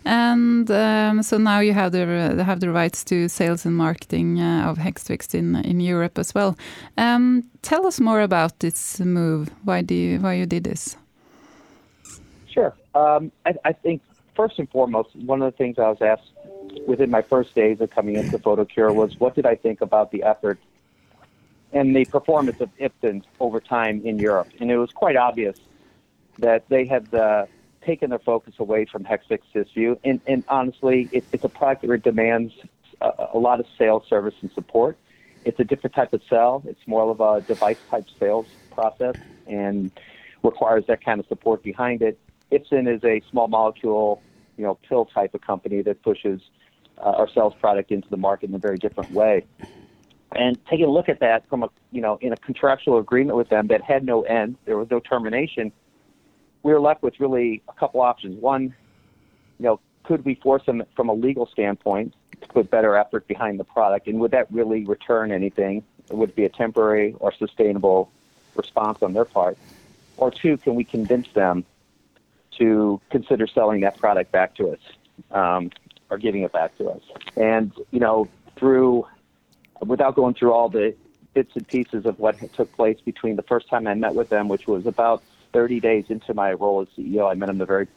And 0.04 0.70
um, 0.72 1.22
so 1.22 1.38
now 1.38 1.60
you 1.60 1.74
have 1.74 1.92
the 1.92 2.44
have 2.44 2.60
the 2.60 2.72
rights 2.72 3.04
to 3.06 3.30
sales 3.30 3.66
and 3.66 3.76
marketing 3.76 4.40
uh, 4.40 4.70
of 4.70 4.78
Hexvix 4.78 5.36
in 5.36 5.56
in 5.64 5.80
Europe 5.80 6.18
as 6.18 6.34
well. 6.34 6.58
Um, 6.98 7.44
tell 7.62 7.86
us 7.86 8.00
more 8.00 8.22
about 8.22 8.60
this 8.60 9.00
move. 9.00 9.50
Why 9.64 9.82
do 9.84 9.94
you, 9.94 10.20
why 10.20 10.34
you 10.34 10.46
did 10.46 10.64
this? 10.64 10.98
Sure. 12.48 12.74
Um, 12.96 13.32
I, 13.46 13.54
I 13.64 13.74
think 13.74 14.02
first 14.36 14.60
and 14.60 14.70
foremost, 14.70 15.16
one 15.16 15.42
of 15.42 15.52
the 15.52 15.58
things 15.58 15.78
I 15.78 15.90
was 15.90 16.02
asked 16.02 16.32
within 16.88 17.10
my 17.10 17.22
first 17.22 17.54
days 17.54 17.80
of 17.82 17.90
coming 17.92 18.16
into 18.16 18.38
Photocure 18.40 18.94
was 18.94 19.20
what 19.20 19.36
did 19.36 19.46
I 19.46 19.56
think 19.56 19.82
about 19.82 20.12
the 20.12 20.24
effort 20.24 20.60
and 21.74 21.96
the 21.96 22.06
performance 22.06 22.60
of 22.60 22.70
Ipsen 22.78 23.24
over 23.40 23.60
time 23.60 24.02
in 24.04 24.20
Europe. 24.20 24.50
And 24.60 24.72
it 24.72 24.78
was 24.78 24.92
quite 24.92 25.16
obvious 25.16 25.58
that 26.40 26.68
they 26.70 26.86
had 26.86 27.14
uh, 27.14 27.46
taken 27.82 28.10
their 28.10 28.20
focus 28.20 28.56
away 28.60 28.86
from 28.86 29.04
Hexvix 29.04 29.40
Cysview. 29.54 29.98
And, 30.04 30.22
and 30.28 30.44
honestly, 30.48 31.10
it, 31.12 31.24
it's 31.32 31.44
a 31.44 31.50
product 31.50 31.88
that 31.88 32.04
demands 32.04 32.54
a, 33.02 33.30
a 33.34 33.38
lot 33.38 33.60
of 33.60 33.66
sales, 33.78 34.04
service, 34.08 34.36
and 34.42 34.52
support. 34.54 34.98
It's 35.44 35.60
a 35.60 35.64
different 35.64 35.96
type 35.96 36.14
of 36.14 36.22
sell. 36.30 36.64
It's 36.68 36.86
more 36.86 37.10
of 37.10 37.20
a 37.20 37.46
device 37.46 37.80
type 37.90 38.06
sales 38.20 38.48
process 38.72 39.16
and 39.48 39.92
requires 40.44 40.86
that 40.88 41.04
kind 41.04 41.20
of 41.20 41.26
support 41.28 41.64
behind 41.64 42.02
it. 42.02 42.20
Ipsen 42.52 42.94
is 42.94 43.04
a 43.04 43.22
small 43.30 43.48
molecule, 43.48 44.22
you 44.58 44.64
know, 44.64 44.78
pill 44.88 45.06
type 45.06 45.34
of 45.34 45.42
company 45.42 45.82
that 45.82 46.02
pushes 46.04 46.42
uh, 46.98 47.12
our 47.12 47.30
sales 47.30 47.54
product 47.60 47.92
into 47.92 48.10
the 48.10 48.18
market 48.18 48.50
in 48.50 48.56
a 48.56 48.60
very 48.60 48.78
different 48.78 49.12
way. 49.12 49.46
And 50.34 50.58
taking 50.66 50.86
a 50.86 50.90
look 50.90 51.10
at 51.10 51.20
that 51.20 51.48
from 51.50 51.64
a, 51.64 51.70
you 51.92 52.02
know, 52.02 52.18
in 52.22 52.32
a 52.32 52.38
contractual 52.38 52.98
agreement 53.00 53.38
with 53.38 53.50
them 53.50 53.68
that 53.68 53.82
had 53.82 54.06
no 54.06 54.22
end, 54.22 54.56
there 54.66 54.78
was 54.78 54.90
no 54.90 55.00
termination. 55.00 55.72
We 56.64 56.72
were 56.72 56.80
left 56.80 57.04
with 57.04 57.20
really 57.20 57.62
a 57.68 57.74
couple 57.74 58.02
options. 58.02 58.40
One, 58.40 58.76
you 59.60 59.66
know, 59.66 59.80
could 60.04 60.26
we 60.26 60.36
force 60.36 60.66
them 60.66 60.84
from 60.96 61.10
a 61.10 61.14
legal 61.14 61.46
standpoint 61.48 62.14
to 62.42 62.48
put 62.48 62.70
better 62.70 62.96
effort 62.96 63.28
behind 63.28 63.60
the 63.60 63.64
product, 63.64 64.08
and 64.08 64.20
would 64.20 64.32
that 64.32 64.52
really 64.52 64.84
return 64.86 65.32
anything? 65.32 65.84
Would 66.10 66.30
it 66.30 66.36
be 66.36 66.46
a 66.46 66.50
temporary 66.50 67.16
or 67.20 67.34
sustainable 67.34 68.12
response 68.56 69.02
on 69.02 69.14
their 69.14 69.26
part? 69.26 69.58
Or 70.18 70.32
two, 70.32 70.58
can 70.58 70.76
we 70.76 70.84
convince 70.84 71.28
them 71.34 71.66
to 72.58 73.00
consider 73.10 73.48
selling 73.48 73.82
that 73.82 73.98
product 73.98 74.32
back 74.32 74.56
to 74.56 74.72
us? 74.72 74.80
Um, 75.32 75.72
are 76.12 76.18
giving 76.18 76.44
it 76.44 76.52
back 76.52 76.78
to 76.78 76.90
us. 76.90 77.02
And, 77.38 77.72
you 77.90 78.00
know, 78.00 78.28
through, 78.58 79.08
without 79.80 80.14
going 80.14 80.36
through 80.36 80.52
all 80.52 80.70
the 80.70 80.94
bits 81.34 81.56
and 81.56 81.66
pieces 81.66 82.06
of 82.06 82.20
what 82.20 82.38
took 82.54 82.72
place 82.74 83.00
between 83.04 83.38
the 83.38 83.44
first 83.44 83.70
time 83.70 83.88
I 83.88 83.94
met 83.94 84.14
with 84.14 84.30
them, 84.30 84.50
which 84.50 84.68
was 84.68 84.86
about 84.86 85.24
30 85.54 85.80
days 85.80 86.06
into 86.10 86.34
my 86.34 86.54
role 86.54 86.82
as 86.82 86.88
CEO, 86.98 87.30
I 87.30 87.34
met 87.36 87.50
him 87.50 87.58
the 87.58 87.66
very 87.66 87.88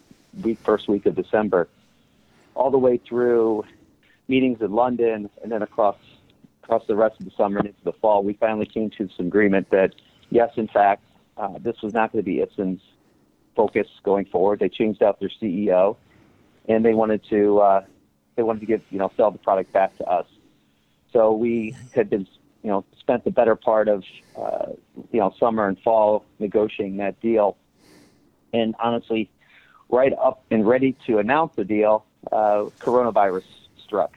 week, 0.42 0.58
first 0.64 0.88
week 0.88 1.06
of 1.06 1.14
December, 1.14 1.68
all 2.54 2.70
the 2.70 2.78
way 2.78 2.99
through 2.99 3.64
meetings 4.28 4.61
in 4.61 4.73
London 4.73 5.28
and 5.42 5.52
then 5.52 5.62
across 5.62 5.96
across 6.62 6.87
the 6.87 6.96
rest 6.96 7.20
of 7.20 7.26
the 7.26 7.32
summer 7.37 7.58
and 7.58 7.68
into 7.68 7.84
the 7.84 7.92
fall, 7.92 8.23
we 8.25 8.32
finally 8.32 8.64
came 8.64 8.88
to 8.88 9.06
some 9.16 9.26
agreement 9.26 9.68
that 9.70 9.94
yes, 10.30 10.50
in 10.56 10.66
fact, 10.66 11.02
uh, 11.37 11.58
this 11.58 11.82
was 11.82 11.92
not 11.92 12.11
going 12.11 12.25
to 12.25 12.30
be 12.30 12.38
Ipsen's 12.38 12.80
focus 13.54 13.87
going 14.02 14.25
forward. 14.25 14.61
They 14.61 14.70
changed 14.70 15.02
out 15.02 15.20
their 15.20 15.30
CEO, 15.40 15.96
and 16.66 16.84
they 16.84 16.94
wanted 16.94 17.23
to 17.30 17.58
uh, 17.58 17.84
they 18.37 18.42
wanted 18.42 18.61
to 18.61 18.66
give 18.66 18.82
you 18.90 18.99
know 18.99 19.11
sell 19.16 19.30
the 19.30 19.38
product 19.38 19.73
back 19.73 19.96
to 19.99 20.04
us. 20.04 20.26
So 21.12 21.32
we 21.32 21.76
had 21.94 22.08
been 22.11 22.26
you 22.64 22.71
know 22.71 22.85
spent 22.99 23.23
the 23.25 23.30
better 23.30 23.54
part 23.54 23.88
of 23.88 24.02
uh, 24.35 24.73
you 25.12 25.21
know 25.21 25.33
summer 25.38 25.68
and 25.68 25.78
fall 25.80 26.25
negotiating 26.40 26.97
that 26.97 27.21
deal, 27.21 27.56
and 28.52 28.75
honestly, 28.83 29.30
right 29.90 30.12
up 30.14 30.42
and 30.50 30.66
ready 30.66 30.97
to 31.06 31.18
announce 31.18 31.52
the 31.54 31.64
deal, 31.64 32.06
uh, 32.33 32.64
coronavirus 32.80 33.44
struck, 33.85 34.16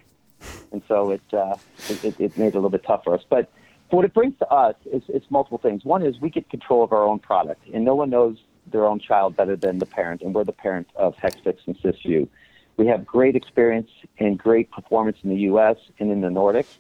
and 0.72 0.82
so 0.88 1.12
it, 1.12 1.22
uh, 1.34 1.58
it 1.89 2.16
it 2.18 2.38
made 2.38 2.48
it 2.48 2.56
a 2.56 2.58
little 2.58 2.70
bit 2.70 2.84
tough 2.88 3.04
for 3.04 3.13
us. 3.13 3.22
But 3.30 3.51
what 3.89 4.06
it 4.06 4.13
brings 4.13 4.38
to 4.39 4.48
us 4.48 4.75
is 4.86 5.04
it's 5.10 5.30
multiple 5.30 5.60
things. 5.60 5.84
One 5.84 6.01
is 6.01 6.20
we 6.22 6.30
get 6.30 6.50
control 6.50 6.84
of 6.84 6.94
our 6.94 7.04
own 7.04 7.20
product, 7.20 7.68
and 7.74 7.84
no 7.84 7.96
one 7.96 8.10
knows 8.10 8.38
their 8.72 8.86
own 8.86 9.00
child 9.00 9.36
better 9.36 9.58
than 9.58 9.80
the 9.80 9.86
parent, 9.86 10.22
and 10.22 10.34
we're 10.34 10.46
the 10.46 10.54
parent 10.54 10.88
of 10.96 11.16
Hexvix 11.18 11.58
and 11.66 11.77
Cysview. 11.80 12.30
We 12.77 12.88
have 12.88 13.06
great 13.06 13.36
experience 13.36 13.89
and 14.20 14.38
great 14.38 14.72
performance 14.72 15.18
in 15.24 15.32
the 15.32 15.42
U.S. 15.51 15.77
and 16.00 16.12
in 16.12 16.22
the 16.22 16.27
Nordics. 16.30 16.77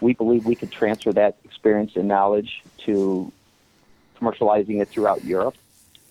We 0.00 0.14
believe 0.14 0.46
we 0.46 0.54
could 0.54 0.70
transfer 0.70 1.12
that 1.12 1.36
experience 1.44 1.92
and 1.96 2.08
knowledge 2.08 2.62
to 2.86 3.32
commercializing 4.20 4.80
it 4.80 4.88
throughout 4.88 5.24
Europe. 5.24 5.56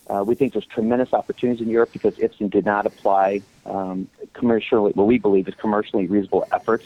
Uh, 0.09 0.23
we 0.25 0.33
think 0.33 0.53
there's 0.53 0.65
tremendous 0.65 1.13
opportunities 1.13 1.61
in 1.61 1.69
Europe 1.69 1.91
because 1.93 2.15
Ipsen 2.15 2.49
did 2.49 2.65
not 2.65 2.85
apply 2.85 3.41
um, 3.65 4.07
commercially, 4.33 4.91
what 4.93 5.05
we 5.05 5.19
believe 5.19 5.47
is 5.47 5.53
commercially 5.55 6.07
reasonable 6.07 6.47
efforts 6.51 6.85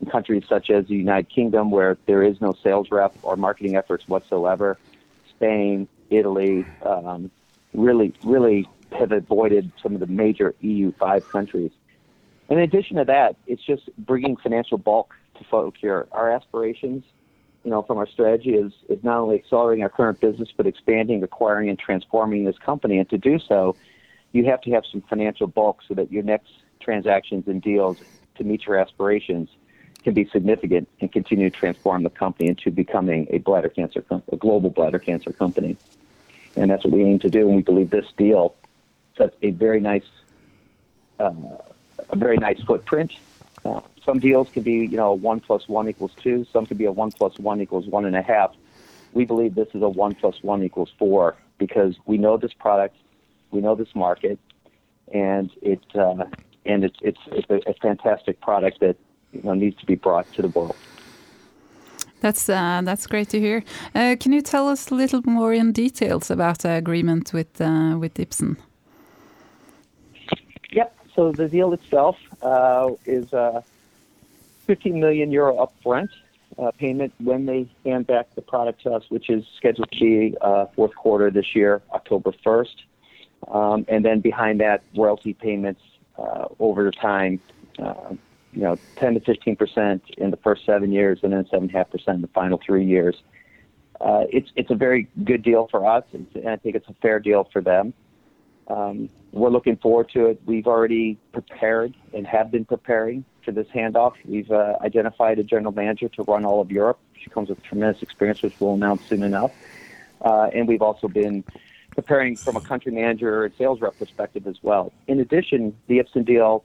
in 0.00 0.10
countries 0.10 0.44
such 0.46 0.68
as 0.68 0.86
the 0.86 0.94
United 0.94 1.30
Kingdom, 1.30 1.70
where 1.70 1.96
there 2.06 2.22
is 2.22 2.40
no 2.40 2.54
sales 2.62 2.90
rep 2.90 3.14
or 3.22 3.36
marketing 3.36 3.76
efforts 3.76 4.06
whatsoever. 4.06 4.78
Spain, 5.30 5.88
Italy, 6.10 6.66
um, 6.82 7.30
really, 7.72 8.12
really 8.22 8.68
have 8.92 9.12
avoided 9.12 9.70
some 9.82 9.94
of 9.94 10.00
the 10.00 10.06
major 10.06 10.54
EU5 10.62 11.28
countries. 11.30 11.70
In 12.48 12.58
addition 12.58 12.96
to 12.96 13.04
that, 13.04 13.36
it's 13.46 13.62
just 13.62 13.88
bringing 13.98 14.36
financial 14.36 14.78
bulk 14.78 15.14
to 15.38 15.44
Photocure. 15.44 16.06
Our 16.12 16.30
aspirations, 16.30 17.04
you 17.64 17.70
know, 17.70 17.82
from 17.82 17.98
our 17.98 18.06
strategy 18.06 18.54
is, 18.54 18.72
is 18.88 19.02
not 19.02 19.18
only 19.18 19.36
accelerating 19.36 19.82
our 19.82 19.88
current 19.88 20.20
business, 20.20 20.48
but 20.56 20.66
expanding, 20.66 21.22
acquiring, 21.22 21.68
and 21.68 21.78
transforming 21.78 22.44
this 22.44 22.58
company. 22.58 22.98
And 22.98 23.08
to 23.10 23.18
do 23.18 23.38
so, 23.38 23.76
you 24.32 24.44
have 24.44 24.60
to 24.62 24.70
have 24.70 24.84
some 24.90 25.02
financial 25.02 25.46
bulk 25.46 25.80
so 25.86 25.94
that 25.94 26.12
your 26.12 26.22
next 26.22 26.52
transactions 26.80 27.48
and 27.48 27.60
deals 27.60 27.98
to 28.36 28.44
meet 28.44 28.66
your 28.66 28.78
aspirations 28.78 29.48
can 30.04 30.14
be 30.14 30.28
significant 30.32 30.88
and 31.00 31.10
continue 31.10 31.50
to 31.50 31.56
transform 31.56 32.02
the 32.02 32.10
company 32.10 32.48
into 32.48 32.70
becoming 32.70 33.26
a 33.30 33.38
bladder 33.38 33.68
cancer, 33.68 34.02
com- 34.02 34.22
a 34.30 34.36
global 34.36 34.70
bladder 34.70 34.98
cancer 34.98 35.32
company. 35.32 35.76
And 36.56 36.70
that's 36.70 36.84
what 36.84 36.92
we 36.92 37.04
aim 37.04 37.18
to 37.20 37.30
do. 37.30 37.46
And 37.46 37.56
we 37.56 37.62
believe 37.62 37.90
this 37.90 38.06
deal 38.16 38.54
sets 39.16 39.36
a 39.42 39.50
very 39.50 39.80
nice, 39.80 40.06
uh, 41.18 41.32
a 42.10 42.16
very 42.16 42.36
nice 42.36 42.60
footprint. 42.62 43.12
Some 44.04 44.18
deals 44.18 44.48
can 44.50 44.62
be, 44.62 44.72
you 44.72 44.96
know, 44.96 45.12
one 45.12 45.40
plus 45.40 45.68
one 45.68 45.88
equals 45.88 46.12
two. 46.22 46.46
Some 46.52 46.66
can 46.66 46.76
be 46.76 46.86
a 46.86 46.92
one 46.92 47.12
plus 47.12 47.38
one 47.38 47.60
equals 47.60 47.86
one 47.86 48.04
and 48.04 48.16
a 48.16 48.22
half. 48.22 48.54
We 49.12 49.24
believe 49.24 49.54
this 49.54 49.68
is 49.74 49.82
a 49.82 49.88
one 49.88 50.14
plus 50.14 50.42
one 50.42 50.62
equals 50.62 50.92
four 50.98 51.36
because 51.58 51.96
we 52.06 52.18
know 52.18 52.36
this 52.36 52.52
product, 52.52 52.96
we 53.50 53.60
know 53.60 53.74
this 53.74 53.94
market, 53.94 54.38
and 55.12 55.50
it 55.62 55.80
uh, 55.94 56.24
and 56.64 56.84
it's 56.84 56.98
it's, 57.02 57.20
it's 57.32 57.50
a, 57.50 57.70
a 57.70 57.74
fantastic 57.74 58.40
product 58.40 58.80
that 58.80 58.96
you 59.32 59.42
know 59.42 59.54
needs 59.54 59.78
to 59.80 59.86
be 59.86 59.94
brought 59.94 60.30
to 60.34 60.42
the 60.42 60.48
world. 60.48 60.76
That's 62.20 62.48
uh, 62.48 62.80
that's 62.84 63.06
great 63.06 63.28
to 63.30 63.40
hear. 63.40 63.62
Uh, 63.94 64.16
can 64.18 64.32
you 64.32 64.42
tell 64.42 64.68
us 64.68 64.90
a 64.90 64.94
little 64.94 65.22
more 65.24 65.52
in 65.52 65.72
details 65.72 66.30
about 66.30 66.58
the 66.60 66.72
agreement 66.72 67.32
with 67.32 67.60
uh, 67.60 67.96
with 67.98 68.14
Ipsen? 68.14 68.56
So 71.18 71.32
the 71.32 71.48
deal 71.48 71.72
itself 71.72 72.16
uh, 72.42 72.90
is 73.04 73.34
uh, 73.34 73.62
15 74.68 75.00
million 75.00 75.32
euro 75.32 75.66
upfront 75.66 76.10
uh, 76.56 76.70
payment 76.70 77.12
when 77.18 77.44
they 77.44 77.66
hand 77.84 78.06
back 78.06 78.32
the 78.36 78.40
product 78.40 78.82
to 78.84 78.92
us, 78.92 79.02
which 79.08 79.28
is 79.28 79.44
scheduled 79.56 79.90
to 79.90 79.98
be 79.98 80.36
uh, 80.40 80.66
fourth 80.76 80.94
quarter 80.94 81.28
this 81.32 81.56
year, 81.56 81.82
October 81.92 82.30
1st. 82.46 82.76
Um, 83.48 83.84
and 83.88 84.04
then 84.04 84.20
behind 84.20 84.60
that, 84.60 84.84
royalty 84.96 85.34
payments 85.34 85.80
uh, 86.16 86.44
over 86.60 86.88
time, 86.92 87.40
uh, 87.80 88.14
you 88.52 88.62
know, 88.62 88.76
10 88.94 89.14
to 89.14 89.20
15 89.20 89.56
percent 89.56 90.04
in 90.18 90.30
the 90.30 90.36
first 90.36 90.64
seven 90.64 90.92
years, 90.92 91.18
and 91.24 91.32
then 91.32 91.44
seven 91.46 91.64
and 91.64 91.74
a 91.74 91.78
half 91.78 91.90
percent 91.90 92.14
in 92.14 92.22
the 92.22 92.28
final 92.28 92.60
three 92.64 92.86
years. 92.86 93.16
Uh, 94.00 94.22
it's 94.30 94.52
it's 94.54 94.70
a 94.70 94.76
very 94.76 95.08
good 95.24 95.42
deal 95.42 95.66
for 95.68 95.84
us, 95.84 96.04
and 96.12 96.28
I 96.48 96.54
think 96.54 96.76
it's 96.76 96.88
a 96.88 96.94
fair 97.02 97.18
deal 97.18 97.42
for 97.52 97.60
them. 97.60 97.92
Um, 98.68 99.08
we're 99.32 99.50
looking 99.50 99.76
forward 99.76 100.10
to 100.10 100.26
it. 100.26 100.40
We've 100.44 100.66
already 100.66 101.18
prepared 101.32 101.94
and 102.12 102.26
have 102.26 102.50
been 102.50 102.64
preparing 102.64 103.24
for 103.44 103.52
this 103.52 103.66
handoff. 103.68 104.14
We've 104.24 104.50
uh, 104.50 104.76
identified 104.82 105.38
a 105.38 105.42
general 105.42 105.72
manager 105.72 106.08
to 106.10 106.22
run 106.24 106.44
all 106.44 106.60
of 106.60 106.70
Europe. 106.70 106.98
She 107.14 107.30
comes 107.30 107.48
with 107.48 107.62
tremendous 107.62 108.02
experience, 108.02 108.42
which 108.42 108.54
we'll 108.60 108.74
announce 108.74 109.06
soon 109.06 109.22
enough. 109.22 109.52
Uh, 110.20 110.50
and 110.52 110.68
we've 110.68 110.82
also 110.82 111.08
been 111.08 111.44
preparing 111.94 112.36
from 112.36 112.56
a 112.56 112.60
country 112.60 112.92
manager 112.92 113.44
and 113.44 113.54
sales 113.56 113.80
rep 113.80 113.98
perspective 113.98 114.46
as 114.46 114.56
well. 114.62 114.92
In 115.06 115.20
addition, 115.20 115.74
the 115.86 115.98
Ipsen 115.98 116.24
deal, 116.24 116.64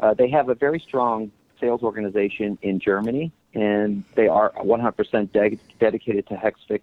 uh, 0.00 0.14
they 0.14 0.28
have 0.30 0.48
a 0.48 0.54
very 0.54 0.80
strong 0.80 1.30
sales 1.60 1.82
organization 1.82 2.58
in 2.62 2.80
Germany, 2.80 3.32
and 3.54 4.04
they 4.14 4.28
are 4.28 4.52
100% 4.52 5.32
de- 5.32 5.58
dedicated 5.78 6.26
to 6.28 6.34
Hexvix 6.34 6.80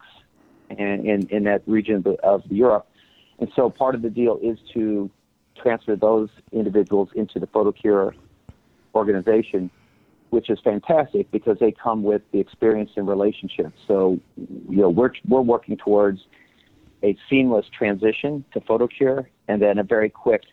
and 0.70 1.06
in, 1.06 1.28
in 1.30 1.44
that 1.44 1.64
region 1.66 2.04
of 2.24 2.44
Europe. 2.50 2.88
And 3.42 3.52
so 3.56 3.70
part 3.70 3.96
of 3.96 4.04
the 4.04 4.10
deal 4.10 4.40
is 4.42 4.60
to 4.74 5.10
transfer 5.56 5.96
those 5.96 6.30
individuals 6.52 7.10
into 7.16 7.40
the 7.40 7.48
Photocure 7.48 8.14
organization, 8.94 9.70
which 10.30 10.50
is 10.50 10.60
fantastic 10.60 11.30
because 11.32 11.58
they 11.60 11.72
come 11.72 12.04
with 12.04 12.22
the 12.32 12.40
experience 12.40 12.92
and 12.96 13.08
relationships. 13.08 13.78
So, 13.88 14.20
you 14.38 14.78
know, 14.78 14.90
we're, 14.90 15.12
we're 15.28 15.42
working 15.42 15.76
towards 15.76 16.22
a 17.04 17.18
seamless 17.30 17.66
transition 17.68 18.46
to 18.54 18.62
Photocure 18.62 19.26
and 19.48 19.60
then 19.60 19.80
a 19.80 19.84
very 19.84 20.10
quick, 20.10 20.44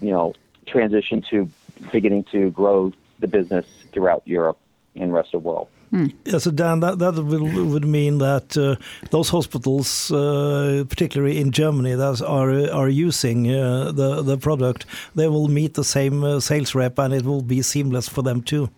you 0.00 0.12
know, 0.12 0.34
transition 0.66 1.20
to 1.30 1.50
beginning 1.90 2.24
to 2.30 2.50
grow 2.52 2.92
the 3.18 3.26
business 3.26 3.66
throughout 3.92 4.22
Europe 4.24 4.58
and 4.94 5.12
rest 5.12 5.34
of 5.34 5.42
the 5.42 5.48
world. 5.48 5.68
Yeah, 5.92 6.38
so 6.38 6.50
Dan, 6.50 6.80
that, 6.80 6.98
that 7.00 7.14
will, 7.22 7.66
would 7.66 7.84
mean 7.84 8.16
that 8.18 8.56
uh, 8.56 8.76
those 9.10 9.28
hospitals, 9.28 10.10
uh, 10.10 10.84
particularly 10.88 11.38
in 11.38 11.52
Germany, 11.52 11.94
that 11.94 12.22
are 12.22 12.70
are 12.70 12.88
using 12.88 13.50
uh, 13.50 13.92
the 13.92 14.22
the 14.22 14.38
product, 14.38 14.86
they 15.14 15.28
will 15.28 15.48
meet 15.48 15.74
the 15.74 15.84
same 15.84 16.24
uh, 16.24 16.40
sales 16.40 16.74
rep, 16.74 16.98
and 16.98 17.12
it 17.12 17.24
will 17.24 17.42
be 17.42 17.60
seamless 17.62 18.08
for 18.08 18.22
them 18.22 18.42
too. 18.42 18.70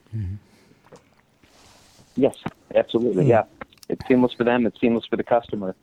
Yes, 2.17 2.35
absolutely. 2.75 3.27
Yeah, 3.27 3.45
it's 3.89 4.05
seamless 4.09 4.35
for 4.37 4.45
them. 4.45 4.67
It's 4.67 4.81
seamless 4.81 5.07
for 5.07 5.17
the 5.17 5.25
customer. 5.25 5.77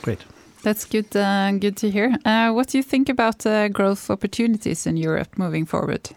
Great. 0.00 0.24
That's 0.62 0.86
good. 0.86 1.14
Uh, 1.14 1.52
good 1.52 1.76
to 1.76 1.90
hear. 1.90 2.16
Uh, 2.24 2.52
what 2.52 2.68
do 2.68 2.78
you 2.78 2.82
think 2.84 3.08
about 3.10 3.44
uh, 3.46 3.68
growth 3.68 4.10
opportunities 4.10 4.86
in 4.86 4.96
Europe 4.96 5.36
moving 5.36 5.66
forward? 5.66 6.08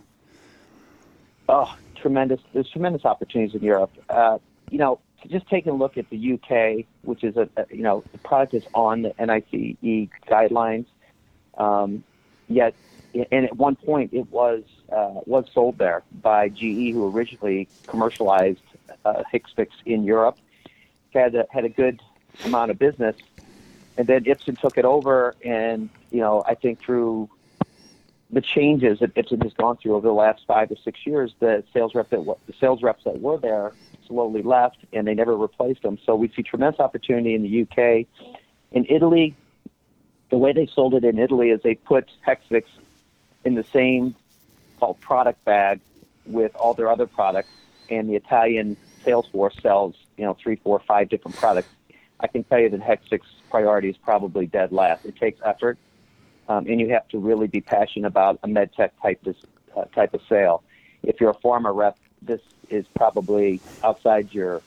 Oh, 1.50 1.76
tremendous! 2.02 2.42
There's 2.54 2.70
tremendous 2.70 3.06
opportunities 3.06 3.56
in 3.56 3.62
Europe. 3.62 3.92
Uh, 4.10 4.40
you 4.70 4.78
know, 4.78 5.00
just 5.28 5.48
taking 5.48 5.72
a 5.72 5.76
look 5.76 5.98
at 5.98 6.10
the 6.10 6.34
UK, 6.34 6.86
which 7.04 7.24
is 7.24 7.38
a, 7.38 7.48
a 7.58 7.66
you 7.70 7.84
know 7.84 8.04
the 8.12 8.18
product 8.20 8.54
is 8.54 8.66
on 8.74 9.04
the 9.04 9.14
NICE 9.20 9.78
guidelines, 10.28 10.86
um, 11.58 12.04
yet 12.48 12.74
and 13.14 13.46
at 13.46 13.56
one 13.56 13.76
point 13.76 14.14
it 14.14 14.30
was 14.32 14.64
uh, 14.92 15.22
was 15.26 15.46
sold 15.54 15.78
there 15.78 16.04
by 16.22 16.50
GE, 16.50 16.92
who 16.94 17.10
originally 17.12 17.68
commercialized 17.88 18.62
uh, 19.06 19.24
Hexvix 19.32 19.70
in 19.86 20.04
Europe. 20.04 20.38
Had 21.14 21.36
a, 21.36 21.46
had 21.52 21.66
a 21.66 21.70
good 21.70 22.02
amount 22.46 22.72
of 22.72 22.80
business, 22.80 23.18
and 23.98 24.08
then 24.08 24.24
Ipsen 24.24 24.60
took 24.60 24.78
it 24.78 24.86
over, 24.86 25.36
and 25.44 25.90
you 26.10 26.20
know 26.20 26.44
I 26.48 26.56
think 26.56 26.80
through 26.80 27.30
the 28.32 28.42
changes 28.42 29.00
that 29.00 29.14
Ipsen 29.16 29.44
has 29.44 29.54
gone 29.54 29.78
through 29.78 29.96
over 29.96 30.08
the 30.08 30.14
last 30.14 30.44
five 30.48 30.72
or 30.72 30.78
six 30.84 31.06
years, 31.06 31.34
the 31.40 31.64
sales 31.74 31.94
rep 31.94 32.10
that 32.10 32.24
the 32.48 32.54
sales 32.60 32.82
reps 32.82 33.04
that 33.04 33.20
were 33.20 33.38
there 33.38 33.74
slowly 34.08 34.42
left, 34.42 34.78
and 34.94 35.06
they 35.06 35.14
never 35.14 35.36
replaced 35.36 35.82
them. 35.82 35.98
So 36.06 36.16
we 36.16 36.30
see 36.30 36.42
tremendous 36.42 36.80
opportunity 36.80 37.36
in 37.36 37.44
the 37.44 37.62
UK, 37.64 38.08
in 38.72 38.86
Italy. 38.90 39.36
The 40.30 40.38
way 40.38 40.54
they 40.54 40.66
sold 40.66 40.94
it 40.94 41.04
in 41.04 41.20
Italy 41.20 41.50
is 41.50 41.62
they 41.62 41.76
put 41.76 42.10
Hexvix 42.26 42.64
in 43.44 43.56
the 43.56 43.66
same 43.66 44.16
called 44.80 45.00
product 45.02 45.44
bag 45.44 45.82
with 46.26 46.56
all 46.56 46.74
their 46.74 46.90
other 46.90 47.08
products, 47.08 47.50
and 47.90 48.10
the 48.10 48.16
Italian 48.16 48.78
sales 49.04 49.28
force 49.32 49.56
sells 49.62 49.96
you 50.16 50.24
know 50.24 50.38
three, 50.42 50.56
four, 50.56 50.80
five 50.80 51.10
different 51.10 51.36
products. 51.36 51.70
I 52.22 52.28
can 52.28 52.44
tell 52.46 52.60
you 52.60 52.70
that 52.70 52.80
Hexvix 52.80 53.22
priority 53.50 53.90
is 53.90 53.98
probably 53.98 54.46
dead 54.46 54.72
last. 54.72 55.06
It 55.06 55.18
takes 55.18 55.42
effort 55.44 55.78
um, 56.48 56.66
and 56.68 56.80
you 56.80 56.90
have 56.90 57.08
to 57.10 57.20
really 57.20 57.48
be 57.48 57.62
passionate 57.62 58.08
about 58.08 58.40
a 58.44 58.48
med 58.48 58.74
tech 58.74 58.94
type 59.02 59.26
of, 59.26 59.36
uh, 59.76 59.86
type 59.96 60.14
of 60.14 60.22
sale. 60.28 60.64
If 61.04 61.20
you're 61.20 61.32
a 61.32 61.36
pharma 61.36 61.76
rep, 61.76 61.98
this 62.22 62.42
is 62.70 62.86
probably 62.96 63.60
outside 63.84 64.34
your 64.34 64.62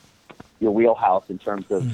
your 0.61 0.73
wheelhouse 0.73 1.29
in 1.29 1.39
terms 1.39 1.71
of 1.71 1.85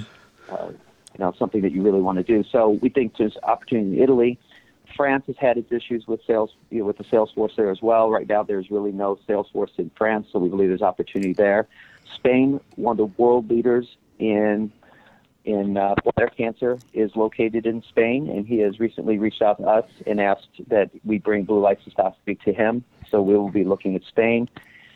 uh, 0.50 0.68
you 0.68 1.18
know 1.18 1.32
something 1.38 1.62
that 1.62 1.72
you 1.72 1.82
really 1.82 2.00
want 2.00 2.18
to 2.18 2.24
do. 2.24 2.44
So 2.50 2.70
we 2.70 2.88
think 2.88 3.16
there's 3.16 3.36
opportunity 3.42 3.96
in 3.96 4.02
Italy. 4.02 4.38
France 4.96 5.24
has 5.28 5.36
had 5.36 5.56
its 5.56 5.70
issues 5.70 6.06
with 6.06 6.20
sales 6.26 6.50
you 6.70 6.80
know, 6.80 6.84
with 6.84 6.98
the 6.98 7.04
sales 7.04 7.30
force 7.32 7.52
there 7.56 7.70
as 7.70 7.80
well. 7.80 8.10
Right 8.10 8.28
now, 8.28 8.42
there's 8.42 8.70
really 8.70 8.92
no 8.92 9.18
sales 9.26 9.48
force 9.52 9.70
in 9.78 9.90
France, 9.96 10.28
so 10.32 10.38
we 10.38 10.48
believe 10.48 10.68
there's 10.68 10.82
opportunity 10.82 11.32
there. 11.32 11.68
Spain, 12.14 12.60
one 12.76 12.94
of 12.94 12.96
the 12.98 13.22
world 13.22 13.48
leaders 13.48 13.96
in 14.18 14.72
in 15.44 15.76
uh, 15.76 15.94
bladder 16.04 16.30
cancer 16.36 16.78
is 16.92 17.14
located 17.16 17.66
in 17.66 17.82
Spain, 17.82 18.28
and 18.28 18.46
he 18.46 18.58
has 18.58 18.78
recently 18.78 19.18
reached 19.18 19.42
out 19.42 19.58
to 19.58 19.66
us 19.66 19.88
and 20.06 20.20
asked 20.20 20.48
that 20.68 20.90
we 21.04 21.18
bring 21.18 21.44
blue 21.44 21.60
light 21.60 21.78
cystoscopy 21.84 22.40
to 22.42 22.52
him. 22.52 22.84
So 23.10 23.22
we 23.22 23.34
will 23.36 23.50
be 23.50 23.64
looking 23.64 23.96
at 23.96 24.02
Spain, 24.04 24.48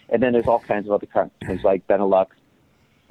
and 0.09 0.23
then 0.23 0.33
there's 0.33 0.47
all 0.47 0.61
kinds 0.61 0.87
of 0.87 0.93
other 0.93 1.07
countries 1.07 1.65
like 1.65 1.87
Benelux, 1.87 2.29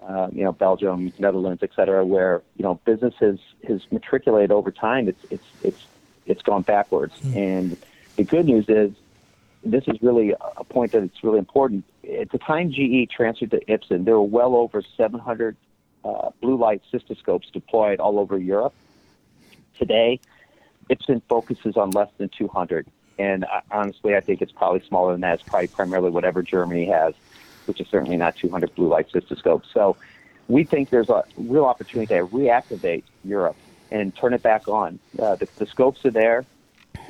uh, 0.02 0.30
you 0.32 0.44
know, 0.44 0.52
Belgium, 0.52 1.12
Netherlands, 1.20 1.64
et 1.64 1.72
cetera, 1.76 2.06
where 2.06 2.42
you 2.56 2.64
know 2.64 2.76
business 2.86 3.14
has 3.20 3.40
has 3.68 3.82
matriculated 3.92 4.52
over 4.52 4.72
time. 4.72 5.08
It's 5.08 5.26
it's 5.30 5.46
it's 5.64 5.86
it's 6.26 6.42
gone 6.42 6.62
backwards, 6.62 7.14
and 7.36 7.76
the 8.16 8.24
good 8.24 8.46
news 8.46 8.66
is 8.70 8.92
this 9.66 9.84
is 9.88 10.02
really 10.02 10.34
a 10.58 10.64
point 10.64 10.92
that 10.92 11.04
it's 11.04 11.24
really 11.24 11.40
important. 11.40 11.86
At 12.20 12.32
the 12.32 12.38
time 12.38 12.72
GE 12.72 13.10
transferred 13.10 13.52
to 13.52 13.64
Ipsen, 13.66 14.06
there 14.06 14.16
were 14.16 14.24
well 14.24 14.56
over 14.56 14.84
700 14.98 15.56
uh, 16.04 16.30
blue 16.42 16.58
light 16.58 16.82
cystoscopes 16.92 17.52
deployed 17.52 18.00
all 18.00 18.20
over 18.20 18.38
Europe. 18.38 18.74
Today, 19.78 20.20
Ipsen 20.90 21.22
focuses 21.30 21.78
on 21.78 21.92
less 21.92 22.10
than 22.18 22.30
200. 22.30 22.88
And 23.20 23.46
uh, 23.46 23.62
honestly, 23.72 24.16
I 24.16 24.20
think 24.20 24.42
it's 24.42 24.52
probably 24.52 24.82
smaller 24.88 25.14
than 25.14 25.22
that. 25.22 25.36
It's 25.36 25.44
probably 25.44 25.68
primarily 25.68 26.10
whatever 26.10 26.42
Germany 26.42 26.86
has, 26.86 27.14
which 27.66 27.80
is 27.80 27.88
certainly 27.88 28.18
not 28.18 28.36
200 28.36 28.74
blue 28.76 28.88
light 28.88 29.10
cystoscopes. 29.12 29.66
So 29.74 29.96
we 30.48 30.64
think 30.64 30.90
there's 30.90 31.10
a 31.10 31.24
real 31.38 31.66
opportunity 31.66 32.14
to 32.14 32.26
reactivate 32.28 33.04
Europe 33.24 33.56
and 33.92 34.16
turn 34.16 34.34
it 34.34 34.42
back 34.42 34.68
on. 34.68 35.00
Uh, 35.18 35.36
the, 35.36 35.48
the 35.58 35.66
scopes 35.68 36.04
are 36.06 36.12
there. 36.12 36.46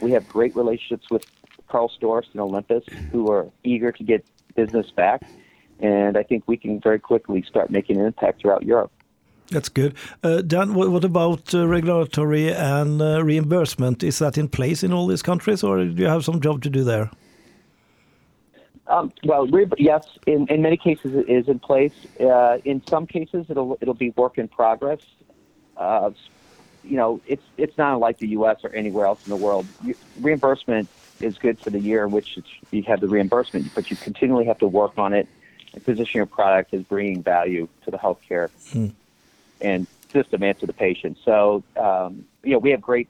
We 0.02 0.12
have 0.12 0.28
great 0.28 0.56
relationships 0.56 1.10
with 1.10 1.26
Karl 1.68 1.90
Storz 1.90 2.26
and 2.34 2.42
Olympus, 2.42 2.84
who 3.12 3.32
are 3.32 3.50
eager 3.64 3.92
to 3.92 4.04
get 4.04 4.26
business 4.56 4.92
back 4.92 5.24
and 5.84 6.18
I 6.18 6.24
think 6.24 6.46
we 6.48 6.58
can 6.58 6.80
very 6.80 6.98
quickly 6.98 7.44
start 7.44 7.70
making 7.70 8.00
an 8.00 8.06
impact 8.06 8.42
throughout 8.42 8.64
Europe. 8.64 8.92
That's 9.50 9.70
good. 9.70 9.94
Uh, 10.24 10.42
Dan, 10.42 10.74
what, 10.74 10.90
what 10.90 11.04
about 11.04 11.54
uh, 11.54 11.68
regulatory 11.68 12.52
and 12.52 13.02
uh, 13.02 13.24
reimbursement? 13.24 14.02
Is 14.02 14.20
that 14.20 14.38
in 14.38 14.48
place 14.48 14.84
in 14.84 14.94
all 14.94 15.06
these 15.06 15.22
countries, 15.22 15.62
or 15.62 15.84
do 15.84 16.02
you 16.02 16.08
have 16.08 16.24
some 16.24 16.40
job 16.40 16.64
to 16.64 16.70
do 16.70 16.84
there? 16.86 17.12
Um, 18.88 19.12
well, 19.26 19.46
re- 19.48 19.70
yes, 19.78 20.08
in, 20.26 20.48
in 20.48 20.62
many 20.62 20.78
cases 20.78 21.14
it 21.14 21.30
is 21.30 21.48
in 21.50 21.60
place. 21.60 21.94
Uh, 22.20 22.60
in 22.64 22.82
some 22.88 23.06
cases, 23.06 23.46
it'll 23.50 23.78
it'll 23.82 23.94
be 23.94 24.12
work 24.12 24.38
in 24.38 24.48
progress. 24.48 25.00
Uh, 25.78 26.12
you 26.84 26.98
know, 26.98 27.22
it's 27.28 27.44
it's 27.58 27.78
not 27.78 28.00
like 28.00 28.18
the 28.18 28.30
U.S. 28.30 28.58
or 28.64 28.74
anywhere 28.74 29.06
else 29.06 29.26
in 29.26 29.30
the 29.30 29.38
world. 29.38 29.66
Reimbursement 30.20 30.90
is 31.22 31.38
good 31.38 31.60
for 31.60 31.70
the 31.70 31.80
year 31.80 32.04
in 32.04 32.12
which 32.12 32.38
it's, 32.38 32.50
you 32.72 32.84
have 32.84 33.00
the 33.00 33.08
reimbursement, 33.08 33.74
but 33.76 33.90
you 33.90 33.96
continually 33.96 34.46
have 34.46 34.58
to 34.60 34.68
work 34.68 34.98
on 34.98 35.14
it 35.14 35.28
position 35.82 36.18
your 36.18 36.26
product 36.26 36.74
as 36.74 36.84
bringing 36.84 37.24
value 37.24 37.68
to 37.86 37.92
the 37.92 37.98
healthcare 37.98 38.50
and 39.62 39.88
system 40.12 40.44
and 40.44 40.60
to 40.60 40.66
the 40.66 40.74
patient. 40.74 41.18
So, 41.26 41.64
um, 41.78 42.26
you 42.44 42.52
know, 42.52 42.60
we 42.60 42.72
have 42.72 42.82
great 42.82 43.08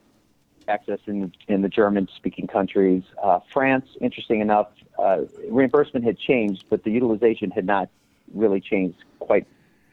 access 0.67 0.99
in 1.07 1.33
in 1.47 1.61
the 1.61 1.69
German-speaking 1.69 2.47
countries. 2.47 3.03
Uh, 3.21 3.39
France, 3.51 3.85
interesting 3.99 4.39
enough, 4.39 4.69
uh, 4.97 5.21
reimbursement 5.49 6.05
had 6.05 6.17
changed, 6.17 6.65
but 6.69 6.83
the 6.83 6.91
utilization 6.91 7.51
had 7.51 7.65
not 7.65 7.89
really 8.33 8.61
changed 8.61 8.97
quite 9.19 9.45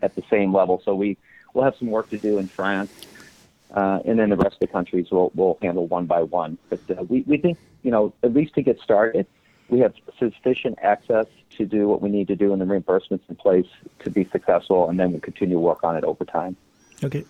at 0.02 0.14
the 0.14 0.22
same 0.30 0.54
level. 0.54 0.80
So 0.84 0.94
we 0.94 1.16
will 1.54 1.64
have 1.64 1.76
some 1.76 1.90
work 1.90 2.08
to 2.10 2.18
do 2.18 2.38
in 2.38 2.46
France, 2.46 2.92
uh, 3.74 4.00
and 4.04 4.18
then 4.18 4.30
the 4.30 4.36
rest 4.36 4.54
of 4.54 4.60
the 4.60 4.66
countries 4.68 5.08
we'll, 5.10 5.32
we'll 5.34 5.58
handle 5.60 5.86
one 5.86 6.06
by 6.06 6.22
one. 6.22 6.56
But 6.68 6.80
uh, 6.90 7.02
we, 7.08 7.22
we 7.26 7.38
think, 7.38 7.58
you 7.82 7.90
know, 7.90 8.12
at 8.22 8.32
least 8.32 8.54
to 8.54 8.62
get 8.62 8.78
started, 8.80 9.26
we 9.70 9.80
have 9.80 9.94
sufficient 10.18 10.78
access 10.82 11.26
to 11.56 11.64
do 11.64 11.88
what 11.88 12.02
we 12.02 12.08
need 12.10 12.28
to 12.28 12.36
do 12.36 12.52
and 12.52 12.60
the 12.60 12.64
reimbursements 12.64 13.22
in 13.28 13.36
place 13.36 13.66
to 14.00 14.10
be 14.10 14.28
successful, 14.30 14.88
and 14.88 14.98
then 14.98 15.12
we'll 15.12 15.20
continue 15.20 15.56
to 15.56 15.60
work 15.60 15.84
on 15.84 15.96
it 15.96 16.04
over 16.04 16.24
time. 16.24 16.56
Okay. 17.02 17.24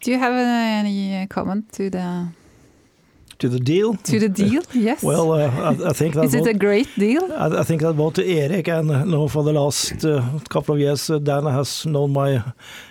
Do 0.00 0.10
you 0.10 0.18
have 0.18 0.32
uh, 0.32 0.36
any 0.36 1.22
uh, 1.22 1.26
comment 1.26 1.72
to 1.72 1.90
the 1.90 2.28
To 3.38 3.48
the 3.48 3.60
deal? 3.60 3.94
to 3.94 4.18
the 4.18 4.28
deal? 4.28 4.62
Yes. 4.74 5.02
Well, 5.02 5.30
uh, 5.32 5.48
I, 5.48 5.90
I 5.90 5.92
think 5.92 6.14
that 6.14 6.24
is 6.24 6.34
it 6.34 6.46
a 6.46 6.54
great 6.54 6.88
deal? 6.96 7.32
I, 7.32 7.60
I 7.60 7.62
think 7.62 7.82
that 7.82 7.92
both 7.96 8.18
Erik 8.18 8.66
and 8.68 8.88
you 8.88 9.04
know, 9.04 9.28
for 9.28 9.44
the 9.44 9.52
last 9.52 10.04
uh, 10.04 10.22
couple 10.48 10.74
of 10.74 10.80
years, 10.80 11.08
uh, 11.08 11.18
Dan 11.20 11.44
has 11.46 11.86
known 11.86 12.12
my 12.12 12.42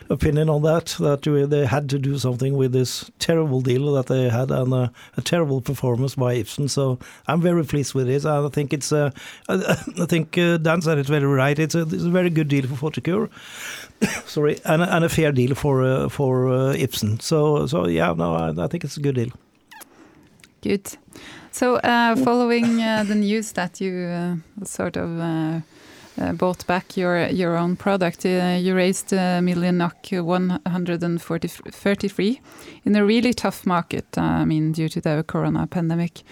opinion 0.10 0.50
on 0.50 0.62
that. 0.64 0.96
That 1.00 1.24
they 1.50 1.66
had 1.66 1.90
to 1.90 2.00
do 2.00 2.18
something 2.18 2.56
with 2.56 2.72
this 2.72 3.12
terrible 3.20 3.60
deal 3.62 3.92
that 3.94 4.06
they 4.06 4.30
had 4.30 4.50
and 4.52 4.74
uh, 4.74 4.88
a 5.18 5.22
terrible 5.22 5.60
performance 5.60 6.16
by 6.16 6.36
Ibsen. 6.36 6.70
So 6.70 6.98
I'm 7.28 7.42
very 7.42 7.66
pleased 7.66 7.94
with 7.94 8.08
it. 8.10 8.26
I 8.26 8.48
think 8.50 8.72
it's. 8.74 8.92
Uh, 8.94 9.10
I, 9.50 9.56
I 10.02 10.06
think 10.06 10.38
uh, 10.38 10.58
Dan 10.58 10.82
said 10.82 10.98
it 10.98 11.08
very 11.08 11.26
right. 11.28 11.60
It's 11.60 11.76
a, 11.76 11.82
it's 11.82 12.04
a 12.06 12.10
very 12.10 12.30
good 12.30 12.48
deal 12.48 12.68
for 12.68 12.76
Fortecure. 12.92 13.30
Sorry, 14.26 14.60
and, 14.64 14.82
a- 14.82 14.96
and 14.96 15.04
a 15.04 15.10
fair 15.10 15.32
deal 15.34 15.56
for 15.56 15.84
uh, 15.84 16.08
for 16.10 16.48
uh, 16.48 16.74
Ibsen. 16.74 17.20
So 17.20 17.68
so 17.68 17.86
yeah, 17.88 18.14
no, 18.14 18.34
I, 18.34 18.64
I 18.64 18.68
think 18.68 18.86
it's 18.86 18.96
a 18.98 19.02
good 19.02 19.16
deal. 19.16 19.32
Good. 20.62 20.98
So, 21.52 21.76
uh, 21.78 22.16
following 22.16 22.82
uh, 22.82 23.04
the 23.08 23.16
news 23.16 23.54
that 23.54 23.82
you 23.82 23.94
uh, 23.94 24.36
sort 24.64 24.98
of 24.98 25.64
bought 26.38 26.66
back 26.66 26.98
your 26.98 27.28
your 27.28 27.56
own 27.58 27.76
product, 27.76 28.26
uh, 28.26 28.58
you 28.60 28.76
raised 28.76 29.14
a 29.14 29.40
million 29.42 29.78
NOK 29.78 30.10
133 30.12 32.42
in 32.86 32.96
a 32.96 33.06
really 33.06 33.34
tough 33.34 33.68
market. 33.68 34.18
I 34.18 34.46
mean, 34.46 34.72
due 34.72 34.90
to 34.90 35.00
the 35.02 35.24
corona 35.28 35.68
pandemic. 35.68 36.24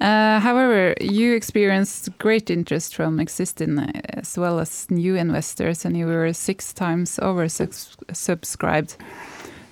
Uh, 0.00 0.40
however, 0.40 0.94
you 1.00 1.34
experienced 1.34 2.10
great 2.18 2.50
interest 2.50 2.94
from 2.94 3.18
existing 3.18 3.78
as 4.14 4.36
well 4.36 4.58
as 4.58 4.90
new 4.90 5.14
investors, 5.14 5.86
and 5.86 5.96
you 5.96 6.04
were 6.06 6.34
six 6.34 6.74
times 6.74 7.18
oversubscribed. 7.22 8.96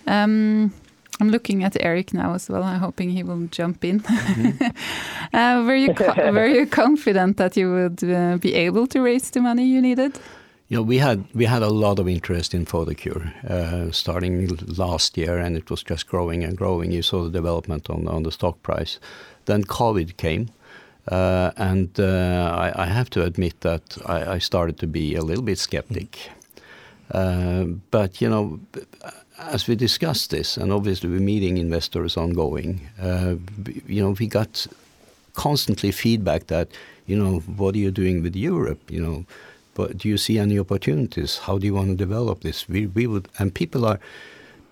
Um, 0.06 0.72
I'm 1.20 1.30
looking 1.30 1.64
at 1.64 1.76
Eric 1.80 2.14
now 2.14 2.34
as 2.34 2.48
well. 2.48 2.62
I'm 2.62 2.80
hoping 2.80 3.10
he 3.10 3.22
will 3.22 3.48
jump 3.50 3.84
in. 3.84 4.04
uh, 5.32 5.64
were 5.66 5.76
you 5.76 5.94
co- 5.94 6.32
were 6.32 6.46
you 6.46 6.66
confident 6.66 7.36
that 7.36 7.56
you 7.56 7.72
would 7.72 8.04
uh, 8.04 8.36
be 8.36 8.54
able 8.54 8.86
to 8.88 9.00
raise 9.00 9.30
the 9.30 9.40
money 9.40 9.64
you 9.64 9.80
needed? 9.80 10.18
You 10.68 10.76
know, 10.76 10.82
we 10.82 10.98
had 10.98 11.24
we 11.34 11.46
had 11.46 11.62
a 11.62 11.70
lot 11.70 11.98
of 11.98 12.06
interest 12.06 12.54
in 12.54 12.66
Photocure 12.66 13.32
uh, 13.44 13.90
starting 13.90 14.48
last 14.76 15.16
year, 15.16 15.38
and 15.38 15.56
it 15.56 15.70
was 15.70 15.82
just 15.82 16.06
growing 16.06 16.44
and 16.44 16.56
growing. 16.56 16.92
You 16.92 17.02
saw 17.02 17.24
the 17.24 17.30
development 17.30 17.90
on 17.90 18.06
on 18.06 18.22
the 18.22 18.30
stock 18.30 18.62
price. 18.62 19.00
Then 19.44 19.64
COVID 19.64 20.16
came, 20.16 20.50
uh, 21.10 21.50
and 21.56 21.98
uh, 21.98 22.54
I, 22.54 22.84
I 22.84 22.86
have 22.86 23.08
to 23.10 23.22
admit 23.22 23.60
that 23.60 23.96
I, 24.06 24.34
I 24.34 24.38
started 24.38 24.78
to 24.78 24.86
be 24.86 25.16
a 25.16 25.22
little 25.22 25.44
bit 25.44 25.58
skeptic. 25.58 26.30
Uh, 27.10 27.64
but 27.90 28.20
you 28.20 28.28
know, 28.28 28.60
as 29.38 29.68
we 29.68 29.76
discussed 29.76 30.30
this, 30.30 30.56
and 30.56 30.72
obviously 30.72 31.08
we're 31.08 31.20
meeting 31.20 31.58
investors 31.58 32.16
ongoing, 32.16 32.88
uh, 33.00 33.36
you 33.86 34.02
know, 34.02 34.10
we 34.18 34.26
got 34.26 34.66
constantly 35.34 35.92
feedback 35.92 36.48
that, 36.48 36.68
you 37.06 37.16
know, 37.16 37.38
what 37.56 37.74
are 37.74 37.78
you 37.78 37.90
doing 37.90 38.22
with 38.22 38.34
Europe? 38.34 38.90
You 38.90 39.00
know, 39.00 39.24
but 39.74 39.98
do 39.98 40.08
you 40.08 40.18
see 40.18 40.38
any 40.38 40.58
opportunities? 40.58 41.38
How 41.38 41.58
do 41.58 41.66
you 41.66 41.74
want 41.74 41.88
to 41.90 41.96
develop 41.96 42.40
this? 42.40 42.68
We, 42.68 42.86
we 42.86 43.06
would, 43.06 43.28
and 43.38 43.54
people 43.54 43.86
are, 43.86 44.00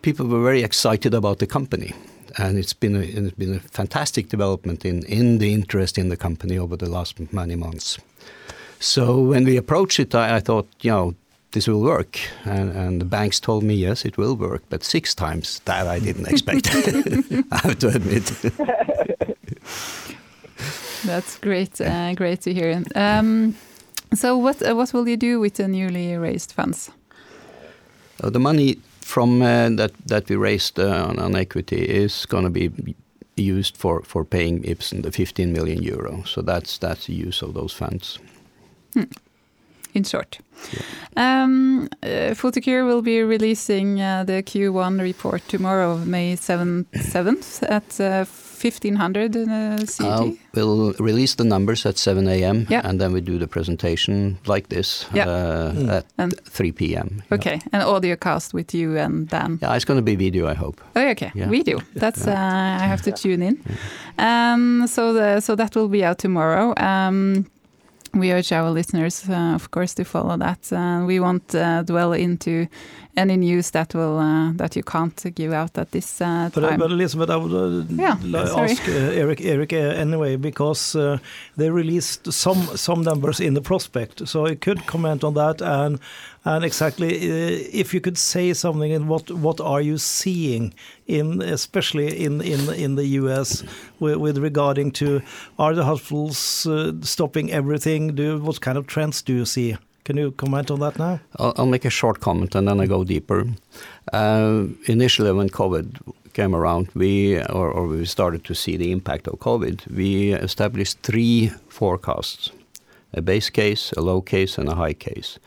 people 0.03 0.27
were 0.27 0.43
very 0.43 0.63
excited 0.63 1.15
about 1.15 1.39
the 1.39 1.47
company. 1.47 1.95
And 2.39 2.59
it's 2.59 2.75
been 2.75 2.97
a, 2.97 3.01
it's 3.01 3.37
been 3.37 3.55
a 3.55 3.61
fantastic 3.61 4.29
development 4.29 4.85
in, 4.85 5.05
in 5.07 5.39
the 5.39 5.55
interest 5.55 5.97
in 5.97 6.09
the 6.09 6.17
company 6.17 6.59
over 6.59 6.77
the 6.77 6.91
last 6.91 7.33
many 7.33 7.55
months. 7.55 7.99
So 8.79 9.21
when 9.21 9.45
we 9.45 9.57
approached 9.57 10.01
it, 10.01 10.15
I, 10.15 10.37
I 10.37 10.41
thought, 10.41 10.69
you 10.83 10.91
know, 10.91 11.15
this 11.57 11.67
will 11.67 11.81
work. 11.81 12.19
And, 12.45 12.71
and 12.77 13.01
the 13.01 13.07
banks 13.07 13.41
told 13.41 13.63
me, 13.63 13.75
yes, 13.75 14.05
it 14.05 14.19
will 14.19 14.37
work. 14.37 14.63
But 14.69 14.85
six 14.85 15.15
times, 15.15 15.61
that 15.65 15.87
I 15.87 15.99
didn't 15.99 16.29
expect, 16.29 16.67
I 17.51 17.59
have 17.63 17.79
to 17.79 17.89
admit. 17.89 18.27
That's 21.07 21.39
great. 21.39 21.81
Uh, 21.81 22.13
great 22.15 22.43
to 22.43 22.53
hear. 22.53 22.83
Um, 22.95 23.55
so, 24.15 24.37
what 24.37 24.63
uh, 24.63 24.75
what 24.75 24.93
will 24.93 25.09
you 25.09 25.17
do 25.17 25.41
with 25.41 25.55
the 25.55 25.69
newly 25.69 26.17
raised 26.17 26.53
funds? 26.53 26.91
Uh, 28.23 28.31
the 28.31 28.39
money 28.39 28.77
from 29.01 29.43
uh, 29.43 29.71
that 29.77 29.93
that 30.07 30.29
we 30.29 30.37
raised 30.37 30.79
uh, 30.79 31.07
on, 31.09 31.19
on 31.19 31.37
equity 31.37 31.77
is 31.77 32.27
going 32.27 32.45
to 32.45 32.51
be 32.51 32.71
used 33.37 33.77
for, 33.77 34.03
for 34.03 34.25
paying 34.25 34.63
Ipsen 34.63 35.03
the 35.03 35.11
15 35.11 35.53
million 35.53 35.83
euro. 35.83 36.23
So 36.25 36.43
that's 36.43 36.79
that's 36.79 37.07
the 37.07 37.27
use 37.29 37.43
of 37.43 37.55
those 37.55 37.77
funds. 37.77 38.19
in 39.95 40.05
short. 40.05 40.39
Um, 41.17 41.89
uh, 42.03 42.35
Photocure 42.35 42.85
will 42.87 43.03
be 43.03 43.23
releasing 43.23 44.01
uh, 44.01 44.25
the 44.25 44.43
Q1 44.43 45.01
report 45.01 45.43
tomorrow, 45.49 45.97
May 46.05 46.37
7th, 46.37 46.85
7th 46.93 47.63
at 47.71 48.01
uh, 48.01 48.25
1500 48.27 49.37
uh, 49.37 49.77
CT. 49.87 50.01
Uh, 50.01 50.31
we'll 50.55 50.93
release 50.99 51.35
the 51.37 51.45
numbers 51.45 51.87
at 51.87 51.97
7 51.99 52.27
a.m. 52.29 52.67
Yeah. 52.69 52.81
and 52.85 53.01
then 53.01 53.13
we 53.13 53.21
do 53.21 53.39
the 53.39 53.47
presentation 53.47 54.39
like 54.47 54.69
this 54.69 55.07
Yeah. 55.15 55.29
uh, 55.29 55.97
at 55.99 56.05
And- 56.19 56.35
3 56.51 56.73
p.m. 56.73 57.23
Yeah. 57.31 57.35
okay, 57.39 57.61
an 57.73 57.83
audio 57.83 58.17
cast 58.17 58.53
with 58.55 58.75
you 58.75 58.97
and 58.99 59.29
Dan. 59.29 59.59
Yeah, 59.63 59.75
it's 59.77 59.85
going 59.87 59.99
to 59.99 60.03
be 60.03 60.17
video, 60.17 60.49
I 60.49 60.55
hope. 60.55 60.81
Oh, 60.97 61.09
okay, 61.11 61.31
Yeah. 61.35 61.49
we 61.49 61.63
do. 61.63 61.81
That's 61.95 62.27
uh, 62.27 62.31
I 62.83 62.87
have 62.87 63.03
to 63.03 63.13
tune 63.23 63.43
in. 63.43 63.59
Um, 64.19 64.87
so 64.87 65.13
the 65.15 65.41
so 65.41 65.55
that 65.57 65.75
will 65.77 65.89
be 65.89 66.05
out 66.05 66.19
tomorrow. 66.19 66.75
Um, 66.77 67.47
we 68.17 68.33
urge 68.33 68.53
our 68.53 68.71
listeners, 68.71 69.29
uh, 69.29 69.55
of 69.55 69.71
course, 69.71 69.95
to 69.95 70.05
follow 70.05 70.37
that. 70.37 70.73
Uh, 70.73 71.05
we 71.07 71.21
won't 71.21 71.55
uh, 71.55 71.83
dwell 71.83 72.13
into 72.13 72.67
any 73.17 73.37
news 73.37 73.71
that 73.71 73.95
will 73.95 74.19
uh, 74.19 74.53
that 74.57 74.77
you 74.77 74.83
can't 74.83 75.35
give 75.35 75.53
out 75.53 75.79
at 75.79 75.91
this 75.91 76.21
uh, 76.21 76.51
But, 76.55 76.61
time. 76.61 76.79
but 76.79 76.91
Elizabeth, 76.91 77.31
I 77.31 77.37
would 77.37 77.53
uh, 77.53 77.85
Yeah, 77.89 78.17
ask 78.57 78.89
uh, 78.89 78.93
Eric, 78.93 79.41
Eric 79.41 79.73
uh, 79.73 79.77
anyway 79.77 80.37
because 80.37 80.95
uh, 80.95 81.19
they 81.57 81.71
released 81.71 82.33
some 82.33 82.77
some 82.77 83.03
numbers 83.03 83.41
in 83.41 83.55
the 83.55 83.61
prospect, 83.63 84.29
so 84.29 84.47
you 84.49 84.57
could 84.57 84.87
comment 84.87 85.25
on 85.25 85.35
that 85.35 85.63
and 85.63 85.99
and 86.45 86.65
exactly 86.65 87.09
if 87.81 87.93
you 87.95 88.01
could 88.01 88.19
say 88.19 88.55
something 88.55 88.93
and 88.93 89.09
what 89.09 89.31
what 89.31 89.61
are 89.61 89.81
you 89.83 89.99
seeing 89.99 90.75
in 91.07 91.43
especially 91.43 92.25
in 92.25 92.41
in 92.41 92.69
in 92.75 92.97
the 92.97 93.07
U.S. 93.21 93.65
with, 94.01 94.17
with 94.17 94.39
regarding 94.39 94.93
to 94.93 95.21
are 95.59 95.75
the 95.75 95.85
hospitals 95.85 96.67
stopping 97.03 97.51
everything? 97.53 98.15
Do 98.15 98.39
what 98.39 98.61
kind 98.61 98.79
of 98.79 98.87
trends 98.87 99.23
do 99.23 99.33
you 99.33 99.45
see? 99.45 99.77
Can 100.07 100.19
you 100.19 100.31
comment 100.31 100.71
on 100.71 100.79
that 100.79 101.01
now? 101.01 101.19
I'll, 101.37 101.53
I'll 101.57 101.67
make 101.67 101.85
a 101.85 101.91
short 101.91 102.21
comment 102.21 102.55
and 102.55 102.69
then 102.69 102.81
I 102.81 102.87
go 102.87 103.03
deeper. 103.03 103.45
Uh, 104.13 104.67
initially, 104.85 105.33
when 105.33 105.49
COVID 105.49 105.99
came 106.33 106.55
around, 106.55 106.91
we 106.95 107.41
or, 107.41 107.73
or 107.73 107.89
we 107.89 108.05
started 108.05 108.45
to 108.45 108.55
see 108.55 108.77
the 108.77 108.93
impact 108.93 109.27
of 109.27 109.41
COVID. 109.41 109.91
We 109.91 110.33
established 110.33 111.01
three 111.03 111.51
forecasts: 111.69 112.53
a 113.15 113.21
base 113.21 113.51
case, 113.51 113.91
a 113.97 114.01
low 114.01 114.21
case, 114.21 114.59
and 114.59 114.69
a 114.69 114.77
high 114.77 114.95
case. 114.95 115.41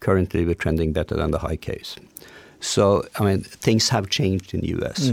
Currently, 0.00 0.46
we're 0.46 0.54
trending 0.54 0.94
better 0.94 1.14
than 1.14 1.30
the 1.30 1.40
high 1.40 1.58
case. 1.58 1.96
So, 2.58 3.04
I 3.18 3.24
mean, 3.24 3.42
things 3.42 3.90
have 3.90 4.08
changed 4.08 4.54
in 4.54 4.60
the 4.62 4.68
U.S. 4.78 5.10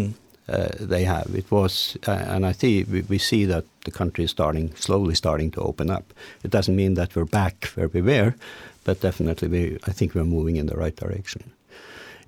Uh, 0.48 0.70
they 0.80 1.04
have. 1.04 1.34
It 1.36 1.50
was, 1.52 1.98
uh, 2.08 2.12
and 2.12 2.46
I 2.46 2.54
think 2.54 2.90
we, 2.90 3.02
we 3.02 3.18
see 3.18 3.46
that 3.46 3.66
the 3.86 3.92
country 3.92 4.24
is 4.24 4.32
starting 4.32 4.76
slowly 4.76 5.16
starting 5.16 5.52
to 5.52 5.62
open 5.62 5.90
up. 5.90 6.14
It 6.44 6.52
doesn't 6.52 6.76
mean 6.76 6.94
that 6.94 7.16
we're 7.16 7.26
back 7.26 7.72
where 7.76 7.88
we 7.88 8.02
were, 8.02 8.36
but 8.84 9.02
definitely 9.02 9.48
we, 9.48 9.78
I 9.88 9.92
think 9.92 10.16
we're 10.16 10.24
moving 10.24 10.56
in 10.58 10.68
the 10.68 10.78
right 10.78 10.96
direction. 10.96 11.52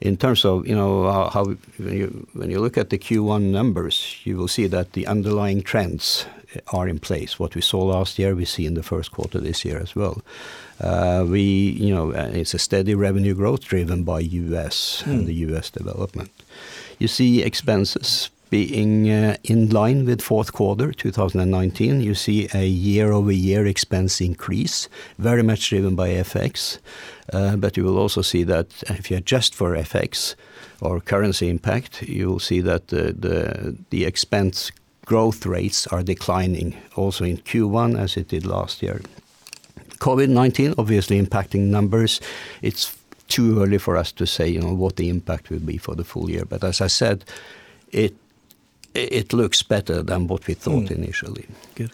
In 0.01 0.17
terms 0.17 0.43
of, 0.43 0.67
you 0.67 0.75
know, 0.75 1.29
how 1.29 1.45
when 1.77 2.49
you 2.51 2.59
look 2.59 2.77
at 2.77 2.89
the 2.89 2.97
Q1 2.97 3.43
numbers, 3.43 4.17
you 4.25 4.37
will 4.37 4.49
see 4.49 4.67
that 4.67 4.91
the 4.91 5.07
underlying 5.07 5.61
trends 5.61 6.25
eh, 6.53 6.59
are 6.73 6.87
in 6.87 6.99
place. 6.99 7.39
What 7.39 7.55
we 7.55 7.61
saw 7.61 7.83
last 7.83 8.19
year, 8.19 8.35
we 8.35 8.45
see 8.45 8.65
in 8.65 8.73
the 8.73 8.83
first 8.83 9.11
quarter 9.11 9.39
this 9.39 9.63
year 9.63 9.79
as 9.79 9.95
well. 9.95 10.21
Uh, 10.81 11.25
we, 11.27 11.41
you 11.41 11.95
know, 11.95 12.11
eh, 12.11 12.41
it's 12.41 12.53
a 12.53 12.59
steady 12.59 12.93
revenue 12.93 13.33
growth 13.33 13.63
driven 13.63 14.03
by 14.03 14.19
U.S. 14.19 15.01
and 15.05 15.21
hmm. 15.21 15.25
the 15.27 15.33
U.S. 15.49 15.69
development. 15.69 16.31
You 16.99 17.07
see 17.07 17.41
expenses 17.41 18.29
being 18.49 19.09
uh, 19.09 19.37
in 19.43 19.69
line 19.69 20.05
with 20.05 20.21
fourth 20.21 20.53
quarter 20.53 20.91
2019. 20.91 22.01
You 22.01 22.15
see 22.15 22.47
a 22.53 22.65
year-over-year 22.65 23.65
expense 23.65 24.21
increase, 24.21 24.89
very 25.17 25.43
much 25.43 25.69
driven 25.69 25.95
by 25.95 26.09
FX. 26.09 26.79
Uh, 27.33 27.55
but 27.55 27.75
you 27.75 27.83
will 27.83 27.97
also 27.97 28.21
see 28.21 28.43
that 28.43 28.67
if 28.89 29.09
you 29.09 29.17
adjust 29.17 29.55
for 29.55 29.75
FX 29.75 30.35
or 30.81 30.99
currency 30.99 31.49
impact, 31.49 32.03
you 32.03 32.27
will 32.27 32.39
see 32.39 32.61
that 32.61 32.87
the 32.87 34.05
expense 34.05 34.71
growth 35.05 35.45
rates 35.45 35.87
are 35.87 36.03
declining 36.03 36.75
also 36.95 37.23
in 37.23 37.37
Q1 37.37 37.97
as 37.99 38.17
it 38.17 38.27
did 38.27 38.45
last 38.45 38.81
year. 38.81 39.01
COVID-19 39.99 40.75
obviously 40.77 41.21
impacting 41.21 41.67
numbers. 41.67 42.19
It's 42.61 42.97
too 43.27 43.61
early 43.61 43.77
for 43.77 43.97
us 43.97 44.11
to 44.13 44.25
say, 44.25 44.47
you 44.47 44.61
know, 44.61 44.73
what 44.73 44.97
the 44.97 45.09
impact 45.09 45.49
will 45.49 45.59
be 45.59 45.77
for 45.77 45.95
the 45.95 46.03
full 46.03 46.29
year. 46.29 46.45
But 46.45 46.63
as 46.63 46.81
I 46.81 46.87
said, 46.87 47.23
it 47.91 48.13
looks 49.33 49.63
better 49.63 50.03
than 50.03 50.27
what 50.27 50.47
we 50.47 50.53
thought 50.53 50.91
initially. 50.91 51.45
Good. 51.75 51.91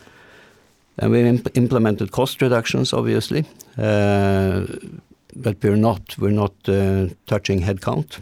We 1.01 1.41
implemented 1.53 2.11
cost 2.11 2.41
reductions, 2.41 2.93
obviously. 2.93 3.45
Uh, 3.77 4.65
but 5.35 5.57
we're 5.63 5.77
not 5.77 6.17
we're 6.17 6.31
not 6.31 6.53
uh, 6.67 7.07
touching 7.25 7.61
headcount. 7.61 8.19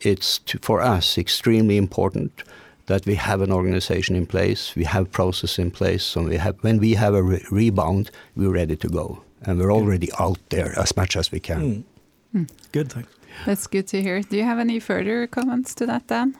It's 0.00 0.40
for 0.60 0.80
us, 0.80 1.18
extremely 1.18 1.76
important 1.76 2.42
that 2.86 3.04
we 3.04 3.16
have 3.16 3.40
an 3.40 3.52
organization 3.52 4.16
in 4.16 4.26
place, 4.26 4.74
we 4.76 4.84
have 4.84 5.10
process 5.10 5.58
in 5.58 5.70
place, 5.70 6.16
and 6.16 6.28
we 6.28 6.36
have 6.36 6.56
when 6.62 6.78
we 6.78 6.94
have 6.94 7.14
a 7.14 7.22
rebound, 7.50 8.10
we're 8.36 8.52
ready 8.52 8.76
to 8.76 8.88
go, 8.88 9.22
and 9.42 9.58
we're 9.58 9.72
already 9.72 10.08
out 10.18 10.38
there 10.50 10.78
as 10.78 10.96
much 10.96 11.16
as 11.16 11.32
we 11.32 11.40
can. 11.40 11.84
Good. 12.72 12.92
Thanks. 12.92 13.12
That's 13.44 13.66
good 13.66 13.86
to 13.88 14.00
hear. 14.00 14.22
Do 14.22 14.36
you 14.36 14.44
have 14.44 14.58
any 14.58 14.80
further 14.80 15.26
comments 15.26 15.74
to 15.76 15.86
that, 15.86 16.06
Dan? 16.06 16.36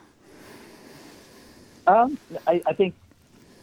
Um, 1.86 2.18
I 2.46 2.62
I 2.66 2.72
think 2.72 2.94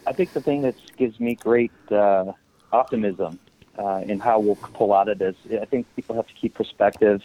I 0.08 0.14
think 0.14 0.34
the 0.34 0.42
thing 0.42 0.62
that 0.64 0.76
gives 0.98 1.20
me 1.20 1.36
great 1.36 1.72
uh, 1.92 2.34
optimism 2.72 3.40
uh, 3.78 4.02
in 4.06 4.20
how 4.20 4.40
we'll 4.40 4.56
pull 4.56 4.94
out 4.94 5.10
of 5.10 5.20
this, 5.20 5.36
I 5.52 5.66
think 5.66 5.88
people 5.96 6.16
have 6.16 6.28
to 6.28 6.34
keep 6.34 6.54
perspective 6.54 7.22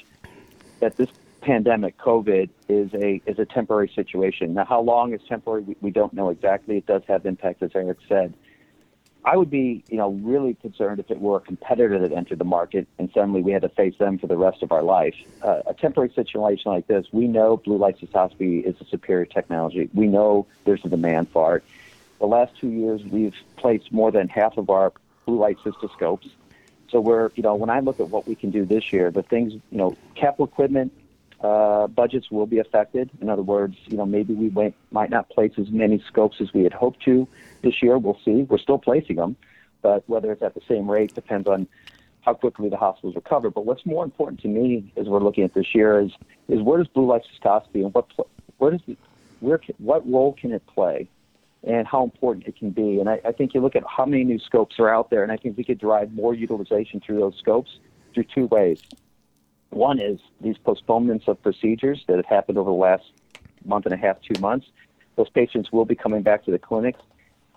that 0.81 0.97
this 0.97 1.11
pandemic, 1.41 1.99
COVID, 1.99 2.49
is 2.69 2.93
a 2.95 3.21
is 3.27 3.39
a 3.39 3.45
temporary 3.45 3.91
situation. 3.95 4.55
Now, 4.55 4.65
how 4.65 4.81
long 4.81 5.13
is 5.13 5.21
temporary? 5.29 5.77
We 5.81 5.91
don't 5.91 6.13
know 6.13 6.31
exactly. 6.31 6.79
It 6.79 6.87
does 6.87 7.03
have 7.09 7.27
impact, 7.27 7.63
as 7.63 7.71
Eric 7.75 7.99
said. 8.09 8.35
I 9.29 9.37
would 9.37 9.51
be, 9.51 9.85
you 9.91 9.99
know, 9.99 10.13
really 10.13 10.55
concerned 10.55 11.01
if 11.01 11.11
it 11.11 11.21
were 11.21 11.37
a 11.37 11.41
competitor 11.41 11.99
that 11.99 12.13
entered 12.13 12.39
the 12.39 12.47
market 12.47 12.89
and 12.99 13.11
suddenly 13.13 13.43
we 13.43 13.53
had 13.53 13.61
to 13.61 13.69
face 13.69 13.95
them 13.99 14.17
for 14.17 14.27
the 14.27 14.39
rest 14.39 14.63
of 14.63 14.73
our 14.73 14.83
life. 14.83 15.15
Uh, 15.43 15.61
a 15.67 15.75
temporary 15.75 16.11
situation 16.15 16.73
like 16.73 16.87
this, 16.87 17.07
we 17.13 17.29
know 17.29 17.59
blue 17.59 17.77
light 17.77 17.99
cystoscopy 17.99 18.65
is 18.65 18.81
a 18.81 18.87
superior 18.87 19.27
technology. 19.27 19.91
We 19.93 20.07
know 20.07 20.47
there's 20.65 20.83
a 20.87 20.89
demand 20.89 21.29
for 21.29 21.59
it. 21.59 21.65
The 22.21 22.27
last 22.27 22.57
two 22.57 22.71
years, 22.71 23.05
we've 23.05 23.35
placed 23.57 23.93
more 23.93 24.11
than 24.11 24.29
half 24.29 24.57
of 24.57 24.71
our 24.71 24.95
blue 25.27 25.39
light 25.39 25.59
cystoscopes. 25.59 26.31
So 26.89 26.99
we're, 26.99 27.31
you 27.35 27.43
know, 27.43 27.55
when 27.55 27.69
I 27.69 27.81
look 27.81 28.01
at 28.01 28.09
what 28.09 28.27
we 28.27 28.35
can 28.35 28.51
do 28.51 28.65
this 28.65 28.95
year, 28.95 29.11
the 29.11 29.23
things, 29.23 29.53
you 29.53 29.77
know, 29.77 29.95
capital 30.15 30.47
equipment 30.47 30.91
Uh, 31.41 31.87
budgets 31.87 32.31
will 32.31 32.47
be 32.47 32.59
affected. 32.59 33.11
In 33.21 33.29
other 33.29 33.43
words, 33.43 33.77
you 33.87 33.97
know, 33.97 34.07
maybe 34.07 34.35
we 34.35 34.51
might 34.91 35.11
not 35.11 35.29
place 35.31 35.53
as 35.57 35.71
many 35.71 36.03
scopes 36.09 36.41
as 36.41 36.53
we 36.53 36.65
had 36.65 36.73
hoped 36.73 37.01
to 37.05 37.29
this 37.63 37.81
year. 37.81 37.97
We'll 37.97 38.19
see. 38.25 38.43
We're 38.43 38.59
still 38.59 38.79
placing 38.79 39.17
them, 39.17 39.37
but 39.81 40.03
whether 40.09 40.33
it's 40.33 40.43
at 40.43 40.55
the 40.55 40.63
same 40.69 40.91
rate 40.91 41.15
depends 41.15 41.47
on 41.47 41.69
how 42.23 42.35
quickly 42.35 42.69
the 42.69 42.77
hospitals 42.77 43.15
recover. 43.15 43.51
But 43.51 43.67
what's 43.67 43.87
more 43.87 44.05
important 44.05 44.41
to 44.43 44.49
me 44.49 44.93
as 44.97 45.07
we're 45.07 45.21
looking 45.21 45.45
at 45.45 45.55
this 45.55 45.75
year 45.75 46.01
is 46.01 46.11
is 46.49 46.61
where 46.61 46.79
does 46.79 46.89
blue 46.89 47.07
light 47.07 47.23
cystoscopy 47.41 47.85
and 47.85 47.95
what 49.79 50.11
role 50.11 50.33
can 50.33 50.53
it 50.53 50.67
play 50.67 51.09
and 51.63 51.87
how 51.87 52.03
important 52.03 52.47
it 52.47 52.57
can 52.57 52.71
be? 52.71 52.99
And 52.99 53.09
I, 53.09 53.21
I 53.25 53.33
think 53.33 53.55
you 53.55 53.61
look 53.61 53.77
at 53.77 53.85
how 53.87 54.05
many 54.07 54.25
new 54.25 54.41
scopes 54.41 54.81
are 54.81 54.89
out 54.89 55.11
there, 55.11 55.23
and 55.23 55.31
I 55.31 55.37
think 55.37 55.57
we 55.57 55.63
could 55.63 55.79
drive 55.79 56.13
more 56.13 56.35
utilization 56.35 57.01
through 57.01 57.21
those 57.21 57.37
scopes 57.37 57.79
through 58.13 58.25
two 58.25 58.47
ways. 58.47 58.83
One 59.71 60.01
is 60.01 60.19
these 60.41 60.59
postponements 60.59 61.29
of 61.29 61.43
procedures 61.43 62.05
that 62.07 62.17
have 62.17 62.27
happened 62.27 62.59
over 62.59 62.71
the 62.71 62.77
last 62.77 63.05
month 63.65 63.87
and 63.87 63.95
a 63.95 63.97
half, 63.97 64.21
two 64.23 64.41
months. 64.41 64.67
Those 65.17 65.29
patients 65.29 65.71
will 65.73 65.85
be 65.85 65.95
coming 65.95 66.23
back 66.23 66.45
to 66.45 66.51
the 66.51 66.59
clinics, 66.59 67.01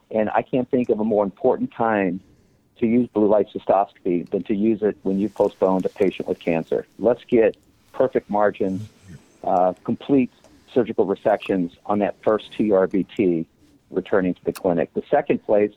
and 0.09 0.29
I 0.31 0.41
can't 0.41 0.69
think 0.69 0.89
of 0.89 0.99
a 0.99 1.03
more 1.03 1.23
important 1.23 1.71
time 1.71 2.19
to 2.79 2.87
use 2.87 3.07
blue 3.07 3.27
light 3.27 3.47
cystoscopy 3.53 4.29
than 4.29 4.43
to 4.43 4.55
use 4.55 4.81
it 4.81 4.97
when 5.03 5.19
you've 5.19 5.35
postponed 5.35 5.85
a 5.85 5.89
patient 5.89 6.27
with 6.27 6.39
cancer. 6.39 6.85
Let's 6.99 7.23
get 7.23 7.55
perfect 7.93 8.29
margins, 8.29 8.87
uh, 9.43 9.73
complete 9.83 10.31
surgical 10.73 11.05
resections 11.05 11.71
on 11.85 11.99
that 11.99 12.15
first 12.23 12.51
TURBT 12.53 13.45
returning 13.89 14.33
to 14.33 14.43
the 14.43 14.53
clinic. 14.53 14.93
The 14.93 15.03
second 15.09 15.45
place 15.45 15.73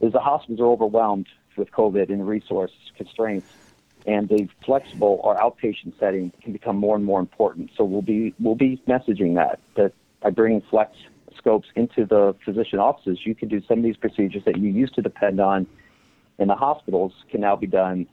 is 0.00 0.12
the 0.12 0.20
hospitals 0.20 0.60
are 0.60 0.66
overwhelmed 0.66 1.28
with 1.56 1.70
COVID 1.72 2.08
and 2.08 2.26
resource 2.26 2.72
constraints, 2.96 3.46
and 4.06 4.28
the 4.28 4.48
flexible 4.64 5.20
or 5.22 5.36
outpatient 5.36 5.98
setting 5.98 6.32
can 6.42 6.52
become 6.52 6.76
more 6.76 6.96
and 6.96 7.04
more 7.04 7.20
important. 7.20 7.70
So 7.76 7.84
we'll 7.84 8.02
be 8.02 8.34
we'll 8.40 8.54
be 8.54 8.82
messaging 8.88 9.34
that 9.36 9.60
that 9.76 9.92
by 10.22 10.30
bringing 10.30 10.62
flex 10.70 10.92
scopes 11.36 11.68
into 11.76 12.04
the 12.04 12.34
physician 12.44 12.78
offices, 12.78 13.20
you 13.24 13.34
can 13.34 13.48
do 13.48 13.62
some 13.66 13.78
of 13.78 13.84
these 13.84 13.96
procedures 13.96 14.44
that 14.44 14.58
you 14.58 14.70
used 14.70 14.94
to 14.94 15.02
depend 15.02 15.40
on 15.40 15.66
in 16.38 16.48
the 16.48 16.54
hospitals 16.54 17.12
can 17.30 17.40
now 17.40 17.56
be 17.56 17.66
done 17.66 18.06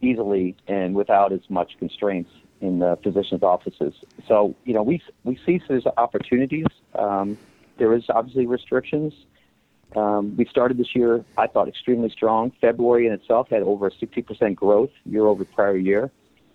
easily 0.00 0.56
and 0.66 0.94
without 0.94 1.32
as 1.32 1.40
much 1.48 1.72
constraints 1.78 2.30
in 2.60 2.80
the 2.80 2.98
physician's 3.02 3.42
offices. 3.42 3.94
So 4.28 4.54
you 4.64 4.74
know, 4.74 4.82
we 4.82 5.02
we 5.24 5.38
see 5.46 5.60
there's 5.68 5.86
opportunities. 5.96 6.66
Um, 6.94 7.38
there 7.78 7.94
is 7.94 8.04
obviously 8.08 8.46
restrictions. 8.46 9.12
We 10.36 10.44
started 10.46 10.78
this 10.78 10.94
year, 10.94 11.24
I 11.36 11.46
thought, 11.46 11.68
extremely 11.68 12.10
strong. 12.10 12.52
February 12.60 13.06
in 13.06 13.12
itself 13.12 13.48
had 13.50 13.62
over 13.62 13.90
60% 13.90 14.54
growth 14.54 14.90
year-over-prior 15.04 15.76
year. 15.76 16.10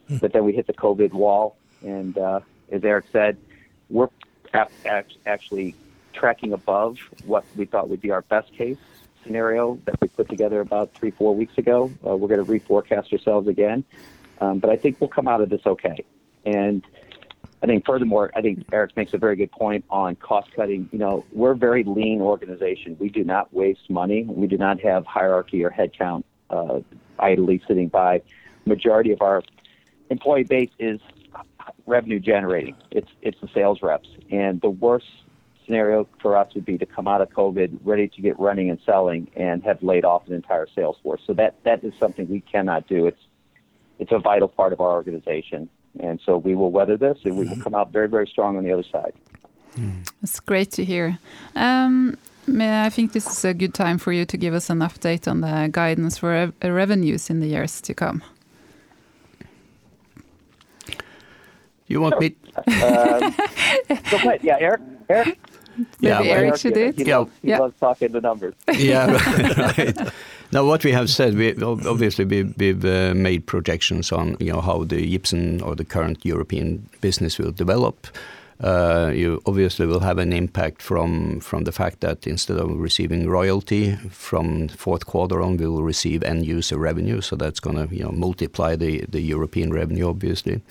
Hmm. 0.08 0.18
But 0.18 0.34
then 0.34 0.46
we 0.46 0.54
hit 0.54 0.68
the 0.68 0.74
COVID 0.74 1.14
wall, 1.14 1.58
and 1.82 2.18
as 2.18 2.84
Eric 2.84 3.06
said, 3.12 3.38
we're 3.90 4.10
actually 5.26 5.76
tracking 6.14 6.54
above 6.54 6.98
what 7.26 7.46
we 7.56 7.66
thought 7.66 7.90
would 7.90 8.02
be 8.02 8.12
our 8.12 8.22
best 8.24 8.52
case 8.54 8.78
scenario 9.24 9.78
that 9.86 10.00
we 10.02 10.08
put 10.08 10.30
together 10.30 10.62
about 10.62 10.94
three, 10.94 11.12
four 11.12 11.36
weeks 11.36 11.58
ago. 11.58 11.92
We're 12.02 12.28
gonna 12.28 12.46
reforecast 12.46 13.12
ourselves 13.12 13.48
again. 13.48 13.84
Um, 14.40 14.60
but 14.60 14.70
I 14.70 14.78
think 14.78 15.00
we'll 15.00 15.10
come 15.10 15.28
out 15.28 15.42
of 15.42 15.50
this 15.50 15.62
okay. 15.66 16.06
I 17.62 17.66
think 17.66 17.86
furthermore, 17.86 18.32
I 18.36 18.42
think 18.42 18.66
Eric 18.72 18.96
makes 18.96 19.14
a 19.14 19.18
very 19.18 19.36
good 19.36 19.52
point 19.52 19.84
on 19.90 20.16
cost 20.16 20.52
cutting. 20.56 20.90
You 20.92 21.00
know, 21.00 21.26
we're 21.32 21.52
a 21.52 21.58
very 21.58 21.84
lean 21.84 22.22
organization. 22.22 22.96
We 23.00 23.10
do 23.10 23.24
not 23.24 23.52
waste 23.54 23.90
money. 23.90 24.24
We 24.24 24.48
do 24.48 24.58
not 24.58 24.80
have 24.82 25.06
hierarchy 25.06 25.64
or 25.64 25.72
headcount 25.72 26.24
uh, 26.50 26.82
idly 27.20 27.62
sitting 27.68 27.88
by. 27.88 28.22
Majority 28.66 29.12
of 29.12 29.22
our 29.22 29.44
employee 30.10 30.44
base 30.44 30.70
is 30.78 31.00
revenue 31.88 32.20
generating. 32.20 32.76
It's 32.92 33.10
It's 33.22 33.40
the 33.42 33.50
sales 33.54 33.82
reps. 33.82 34.10
And 34.30 34.62
the 34.62 34.70
worst 34.70 35.08
scenario 35.66 36.08
for 36.22 36.38
us 36.38 36.54
would 36.54 36.66
be 36.66 36.78
to 36.78 36.86
come 36.86 37.08
out 37.08 37.22
of 37.22 37.30
COVID 37.30 37.80
ready 37.84 38.08
to 38.08 38.22
get 38.22 38.40
running 38.40 38.70
and 38.70 38.80
selling 38.86 39.30
and 39.36 39.64
have 39.64 39.82
laid 39.84 40.06
off 40.06 40.28
an 40.28 40.34
entire 40.34 40.68
sales 40.74 40.98
force. 41.02 41.22
So 41.26 41.34
that 41.34 41.56
that 41.64 41.84
is 41.84 41.94
something 42.00 42.30
we 42.30 42.42
cannot 42.42 42.88
do. 42.88 43.08
It's 43.08 43.22
it's 44.00 44.12
a 44.12 44.20
vital 44.20 44.48
part 44.48 44.74
of 44.74 44.80
our 44.80 44.92
organization. 44.92 45.70
And 46.00 46.20
so 46.26 46.38
we 46.38 46.56
will 46.56 46.72
weather 46.72 46.98
this, 46.98 47.18
and 47.24 47.38
we 47.38 47.46
will 47.46 47.54
mm-hmm. 47.54 47.62
come 47.62 47.76
out 47.76 47.92
very, 47.92 48.08
very 48.08 48.28
strong 48.28 48.58
on 48.58 48.64
the 48.64 48.72
other 48.72 48.84
side. 48.84 49.14
Hmm. 49.76 50.02
That's 50.22 50.40
great 50.40 50.72
to 50.72 50.86
hear. 50.86 51.20
Um, 51.56 52.18
I 52.48 52.90
think 52.90 53.14
this 53.14 53.28
is 53.28 53.44
a 53.46 53.54
good 53.54 53.74
time 53.74 53.98
for 53.98 54.12
you 54.12 54.26
to 54.26 54.38
give 54.38 54.54
us 54.54 54.70
an 54.70 54.80
update 54.80 55.28
on 55.28 55.42
the 55.42 55.70
guidance 55.72 56.18
for 56.18 56.34
uh, 56.64 56.72
revenues 56.72 57.30
in 57.30 57.40
the 57.40 57.48
years 57.48 57.82
to 57.82 57.94
come. 57.94 58.24
You 61.88 62.02
want 62.02 62.20
me? 62.20 62.36
Um, 62.56 62.66
go 62.68 64.18
ahead. 64.18 64.40
Yeah, 64.44 64.58
Eric. 64.60 64.82
Erik? 65.10 65.40
Maybe 66.02 66.30
Erik 66.30 66.58
should 66.58 66.74
do 66.74 66.86
it. 66.88 66.98
Yeah. 66.98 67.26
He 67.42 67.56
loves 67.56 67.80
talking 67.80 68.12
the 68.12 68.22
numbers. 68.22 68.56
Yeah. 68.74 69.14
Right. 69.78 70.14
Now, 70.52 70.66
what 70.66 70.84
we 70.86 70.92
have 70.94 71.10
said, 71.10 71.36
we 71.36 71.62
obviously, 71.62 72.24
we've 72.24 72.86
uh, 72.86 73.14
made 73.14 73.46
projections 73.46 74.14
on, 74.14 74.38
you 74.40 74.54
know, 74.54 74.62
how 74.62 74.86
the 74.86 75.18
Ipsen 75.18 75.62
or 75.62 75.76
the 75.76 75.84
current 75.84 76.26
European 76.26 76.88
business 77.02 77.38
will 77.38 77.52
develop. 77.52 78.08
Uh, 78.60 79.12
you 79.14 79.40
obviously 79.46 79.86
will 79.86 80.00
have 80.00 80.18
an 80.18 80.34
impact 80.34 80.82
from 80.82 81.40
from 81.40 81.66
the 81.66 81.72
fact 81.72 82.00
that 82.00 82.26
instead 82.26 82.58
of 82.58 82.72
receiving 82.80 83.30
royalty 83.30 83.96
from 84.10 84.68
fourth 84.70 85.06
quarter 85.06 85.44
on, 85.44 85.58
we 85.58 85.68
will 85.68 85.84
receive 85.84 86.24
end 86.24 86.44
user 86.44 86.78
revenue. 86.78 87.22
So 87.22 87.36
that's 87.36 87.60
gonna, 87.60 87.88
you 87.92 88.04
know, 88.04 88.12
multiply 88.12 88.76
the 88.76 89.22
European 89.22 89.72
revenue, 89.72 90.10
obviously. 90.10 90.62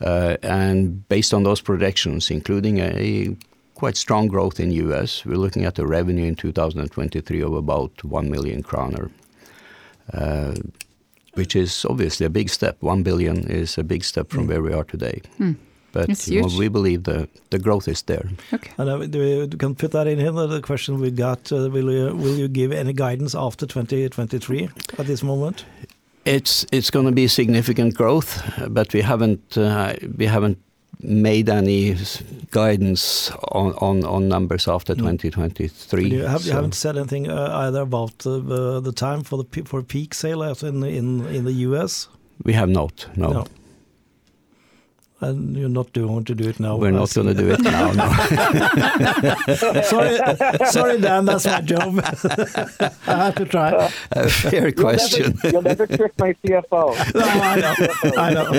Uh, 0.00 0.36
and 0.42 1.06
based 1.08 1.34
on 1.34 1.42
those 1.42 1.60
projections, 1.60 2.30
including 2.30 2.78
a 2.78 3.36
quite 3.80 3.96
strong 3.96 4.28
growth 4.28 4.60
in 4.60 4.70
U.S., 4.72 5.24
we're 5.24 5.42
looking 5.44 5.64
at 5.64 5.78
a 5.78 5.86
revenue 5.86 6.26
in 6.26 6.34
2023 6.34 7.40
of 7.40 7.54
about 7.54 8.04
1 8.04 8.30
million 8.30 8.62
kroner, 8.62 9.10
uh, 10.12 10.54
which 11.32 11.56
is 11.56 11.86
obviously 11.86 12.26
a 12.26 12.30
big 12.30 12.50
step. 12.50 12.76
1 12.82 13.02
billion 13.02 13.38
is 13.50 13.78
a 13.78 13.82
big 13.82 14.04
step 14.04 14.28
from 14.28 14.42
hmm. 14.42 14.48
where 14.50 14.62
we 14.62 14.74
are 14.74 14.84
today. 14.84 15.22
Hmm. 15.38 15.52
It's 15.94 16.26
huge. 16.26 16.58
We 16.58 16.68
believe 16.68 17.04
the 17.04 17.58
growth 17.58 17.88
is 17.88 18.02
there. 18.02 18.28
Okay. 18.52 18.70
Uh, 18.78 18.98
we 18.98 19.48
can 19.56 19.74
put 19.74 19.92
that 19.92 20.06
in 20.06 20.18
here, 20.18 20.30
the 20.30 20.60
question 20.60 21.00
we 21.00 21.10
got, 21.10 21.50
uh, 21.50 21.70
will 21.70 22.36
you 22.36 22.48
give 22.48 22.72
any 22.72 22.92
guidance 22.92 23.34
after 23.34 23.66
2023 23.66 24.68
at 24.98 25.06
this 25.06 25.22
moment? 25.22 25.64
It's 26.26 26.90
gonna 26.90 27.12
be 27.12 27.28
significant 27.28 27.94
growth, 27.94 28.42
but 28.68 28.92
we 28.92 29.00
haven't 29.00 29.56
uh, 29.56 29.94
we 30.18 30.26
haven't 30.26 30.58
made 31.02 31.48
any 31.48 31.96
guidance 32.50 33.30
on 33.48 33.72
on, 33.74 34.04
on 34.04 34.28
numbers 34.28 34.68
after 34.68 34.94
mm. 34.94 34.98
2023. 34.98 36.08
You 36.08 36.24
haven't 36.24 36.74
said 36.74 36.96
anything, 36.96 37.28
uh, 37.28 37.50
either 37.66 37.82
about 37.82 38.18
the 38.18 38.80
the 38.80 38.92
time 38.92 39.22
for 39.22 39.42
the 39.42 39.62
for 39.64 39.82
peak 39.82 40.14
sale 40.14 40.42
as 40.42 40.62
in 40.62 40.80
the 41.44 41.52
U.S.? 41.52 42.08
We 42.44 42.54
have 42.54 42.70
not, 42.70 43.06
no. 43.16 43.32
No. 43.32 43.46
You're 45.22 45.68
not 45.68 45.92
going 45.92 46.24
to 46.24 46.34
do 46.34 46.48
it 46.48 46.58
now? 46.60 46.76
We're 46.76 46.90
not 46.92 47.12
gonna 47.12 47.34
do 47.34 47.50
it 47.50 47.60
now, 47.60 47.92
no. 47.92 48.08
Sorry, 49.82 50.18
sorry, 50.70 51.00
Dan, 51.00 51.26
that's 51.26 51.44
my 51.44 51.60
job. 51.60 51.98
I 53.06 53.16
have 53.26 53.34
to 53.34 53.44
try. 53.44 53.70
Uh, 53.72 53.90
A 54.12 54.28
fair 54.30 54.72
question. 54.72 55.38
You'll 55.44 55.60
never 55.62 55.86
trick 55.86 56.12
my 56.18 56.32
CFO. 56.42 56.96
No, 57.14 57.26
I 57.26 57.56
know. 57.60 57.74
I 58.16 58.32
know. 58.32 58.50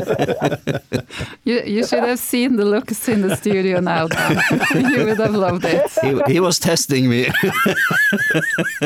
You 1.46 1.84
should 1.86 2.04
have 2.04 2.20
seen 2.20 2.58
the 2.58 2.66
looks 2.66 3.08
in 3.10 3.22
the 3.22 3.36
studio 3.36 3.80
now, 3.80 4.08
Dan. 4.08 4.40
You 4.76 5.06
would 5.06 5.20
have 5.20 5.34
loved 5.34 5.66
it. 5.66 5.90
He 6.30 6.40
was 6.40 6.60
testing 6.60 7.10
me. 7.10 7.28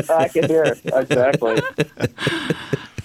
I 0.09 0.29
can 0.29 0.47
hear 0.47 0.63
it. 0.63 0.79
Exactly. 0.85 1.59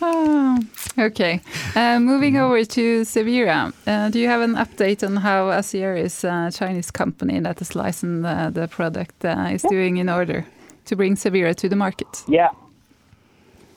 Okay. 0.98 1.40
Uh, 1.76 2.00
moving 2.00 2.34
mm-hmm. 2.34 2.42
over 2.42 2.64
to 2.64 3.02
Cevira. 3.02 3.72
Uh, 3.86 4.08
do 4.10 4.18
you 4.18 4.28
have 4.28 4.40
an 4.40 4.54
update 4.54 5.04
on 5.06 5.16
how 5.16 5.50
Asieris, 5.50 6.24
a 6.24 6.50
Chinese 6.52 6.90
company 6.90 7.38
that 7.40 7.58
has 7.58 7.74
licensed 7.74 8.54
the 8.54 8.68
product, 8.68 9.24
is 9.24 9.62
doing 9.62 9.98
in 9.98 10.08
order 10.08 10.44
to 10.86 10.96
bring 10.96 11.14
Cevira 11.14 11.54
to 11.54 11.68
the 11.68 11.76
market? 11.76 12.24
Yeah. 12.26 12.50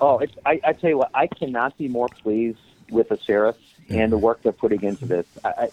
Oh, 0.01 0.21
I 0.45 0.73
tell 0.73 0.89
you 0.89 0.97
what, 0.97 1.11
I 1.13 1.27
cannot 1.27 1.77
be 1.77 1.87
more 1.87 2.09
pleased 2.09 2.59
with 2.89 3.09
Asieris 3.09 3.55
and 3.89 4.11
the 4.11 4.17
mm-hmm. 4.17 4.25
work 4.25 4.41
they're 4.41 4.51
putting 4.51 4.83
into 4.83 5.05
this. 5.05 5.27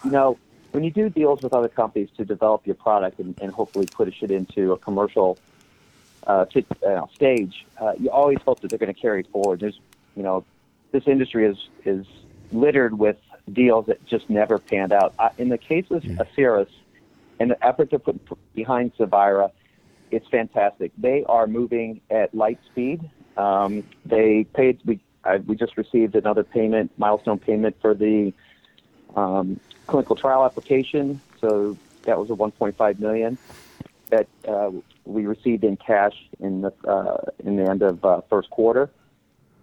You 0.04 0.10
know, 0.10 0.38
when 0.72 0.84
you 0.84 0.90
do 0.90 1.08
deals 1.08 1.42
with 1.42 1.52
other 1.52 1.68
companies 1.68 2.10
to 2.16 2.24
develop 2.24 2.66
your 2.66 2.76
product 2.76 3.18
and 3.18 3.50
hopefully 3.52 3.86
push 3.86 4.22
it 4.22 4.30
into 4.30 4.72
a 4.72 4.78
commercial 4.78 5.38
stage, 7.14 7.66
you 7.98 8.10
always 8.10 8.38
hope 8.44 8.60
that 8.60 8.68
they're 8.68 8.78
gonna 8.78 8.94
carry 8.94 9.20
it 9.20 9.28
forward. 9.28 9.60
There's, 9.60 9.80
you 10.20 10.24
know, 10.24 10.44
this 10.92 11.04
industry 11.06 11.46
is 11.46 11.56
is 11.86 12.04
littered 12.52 12.98
with 12.98 13.16
deals 13.50 13.86
that 13.86 14.04
just 14.04 14.28
never 14.28 14.58
panned 14.58 14.92
out. 14.92 15.14
In 15.38 15.48
the 15.48 15.56
case 15.56 15.86
of 15.90 16.02
mm-hmm. 16.02 16.20
Asieris 16.20 16.68
and 17.38 17.52
the 17.52 17.66
effort 17.66 17.88
to 17.92 17.98
put 17.98 18.20
behind 18.54 18.94
Cevira, 18.98 19.50
it's 20.10 20.28
fantastic. 20.28 20.92
They 20.98 21.24
are 21.24 21.46
moving 21.46 22.02
at 22.10 22.34
light 22.34 22.58
speed. 22.66 23.00
Um, 23.38 23.82
they 24.04 24.44
paid. 24.44 24.80
We 24.84 25.00
we 25.46 25.56
just 25.56 25.78
received 25.78 26.14
another 26.16 26.44
payment, 26.44 26.92
milestone 26.98 27.38
payment 27.38 27.76
for 27.80 27.94
the 27.94 28.34
um, 29.16 29.58
clinical 29.86 30.16
trial 30.16 30.44
application, 30.44 31.18
so 31.40 31.78
that 32.02 32.18
was 32.18 32.28
a 32.28 32.34
1.5 32.34 32.98
million 32.98 33.38
that 34.10 34.28
uh, 34.46 34.70
we 35.06 35.24
received 35.24 35.64
in 35.64 35.78
cash 35.78 36.16
in 36.40 36.60
the 36.60 36.72
uh, 36.86 37.16
in 37.42 37.56
the 37.56 37.70
end 37.70 37.80
of 37.80 38.04
uh, 38.04 38.20
first 38.28 38.50
quarter. 38.50 38.90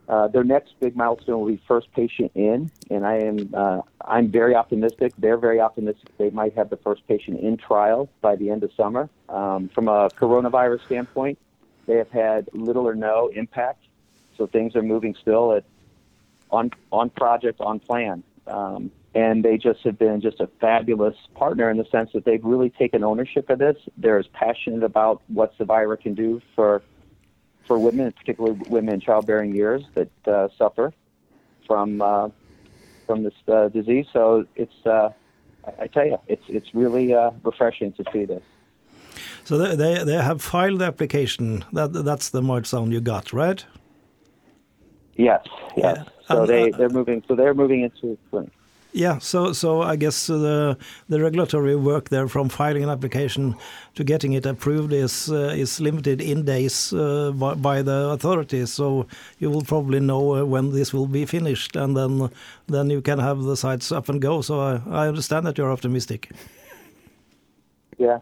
Their 0.07 0.43
next 0.43 0.79
big 0.79 0.95
milestone 0.95 1.41
will 1.41 1.47
be 1.47 1.61
first 1.67 1.91
patient 1.93 2.31
in, 2.35 2.71
and 2.89 3.05
I'm 3.05 3.49
uh, 3.53 3.81
I'm 4.01 4.29
very 4.29 4.55
optimistic. 4.55 5.13
They're 5.17 5.37
very 5.37 5.59
optimistic 5.59 6.09
they 6.17 6.29
might 6.29 6.55
have 6.55 6.69
the 6.69 6.77
first 6.77 7.07
patient 7.07 7.39
in 7.39 7.57
trial 7.57 8.09
by 8.21 8.35
the 8.35 8.49
end 8.49 8.63
of 8.63 8.71
summer. 8.73 9.09
From 9.27 9.87
a 9.87 10.09
coronavirus 10.09 10.85
standpoint, 10.85 11.37
they 11.85 11.95
have 11.95 12.09
had 12.11 12.49
little 12.53 12.87
or 12.87 12.95
no 12.95 13.29
impact, 13.33 13.83
so 14.37 14.47
things 14.47 14.75
are 14.75 14.83
moving 14.83 15.15
still 15.21 15.61
on 16.51 16.71
on 16.91 17.09
project, 17.09 17.59
on 17.61 17.79
plan. 17.79 18.23
Um, 18.45 18.91
and 19.13 19.43
they 19.43 19.57
just 19.57 19.81
have 19.81 19.97
been 19.97 20.21
just 20.21 20.39
a 20.39 20.47
fabulous 20.61 21.15
partner 21.33 21.71
in 21.71 21.77
the 21.77 21.85
sense 21.85 22.11
that 22.13 22.23
they've 22.23 22.43
really 22.43 22.69
taken 22.69 23.03
ownership 23.03 23.49
of 23.49 23.57
this. 23.57 23.75
They're 23.97 24.19
as 24.19 24.27
passionate 24.27 24.83
about 24.83 25.21
what 25.27 25.57
Cevira 25.57 25.99
can 25.99 26.13
do 26.13 26.41
for 26.55 26.83
women, 27.75 28.11
particularly 28.11 28.59
women 28.69 28.95
in 28.95 28.99
childbearing 29.01 29.55
years 29.55 29.83
that 29.95 30.11
uh, 30.27 30.47
suffer 30.57 30.93
from 31.65 32.01
uh, 32.01 32.29
from 33.05 33.23
this 33.23 33.33
uh, 33.47 33.69
disease. 33.69 34.05
So 34.13 34.45
it's, 34.55 34.85
I 34.85 35.87
tell 35.87 36.05
you, 36.05 36.17
it's 36.27 36.43
it's 36.47 36.73
really 36.73 37.13
refreshing 37.43 37.93
to 37.93 38.03
see 38.13 38.25
this. 38.25 38.43
So 39.43 39.57
they 39.57 40.03
they 40.03 40.13
have 40.13 40.41
filed 40.41 40.79
the 40.79 40.85
application. 40.85 41.65
That 41.73 41.93
That's 41.93 42.29
the 42.29 42.41
milestone 42.41 42.91
you 42.91 43.01
got, 43.01 43.33
right? 43.33 43.65
Yes. 45.15 45.45
Yes. 45.75 45.97
Yeah. 45.97 46.03
So 46.27 46.41
um, 46.41 46.47
they 46.47 46.71
they're 46.71 46.89
moving. 46.89 47.23
So 47.27 47.35
they're 47.35 47.53
moving 47.53 47.81
into 47.81 48.17
clinic. 48.29 48.51
Yeah. 48.97 49.19
So 49.19 49.53
so 49.53 49.83
I 49.83 49.95
guess 49.95 50.29
uh, 50.29 50.37
the 50.37 50.77
the 51.09 51.19
regulatory 51.21 51.75
work 51.75 52.09
there 52.09 52.27
from 52.27 52.49
filing 52.49 52.83
an 52.83 52.89
application 52.89 53.55
to 53.93 54.03
getting 54.03 54.33
it 54.33 54.45
approved 54.45 54.91
is 54.91 55.29
uh, 55.29 55.53
is 55.61 55.79
limited 55.79 56.21
in 56.21 56.45
days 56.45 56.93
uh, 56.93 57.31
by 57.61 57.83
the 57.83 58.09
authorities. 58.11 58.73
So 58.73 59.05
you 59.39 59.51
will 59.51 59.63
probably 59.63 59.99
know 59.99 60.45
when 60.45 60.71
this 60.71 60.93
will 60.93 61.07
be 61.07 61.25
finished, 61.25 61.75
and 61.75 61.95
then 61.95 62.29
then 62.67 62.89
you 62.89 63.01
can 63.01 63.19
have 63.19 63.43
the 63.43 63.55
sites 63.55 63.91
up 63.91 64.09
and 64.09 64.21
go. 64.21 64.41
So 64.41 64.59
I 64.59 64.81
I 64.89 65.07
understand 65.07 65.45
that 65.45 65.57
you're 65.57 65.71
optimistic. 65.71 66.31
Yeah. 67.99 68.17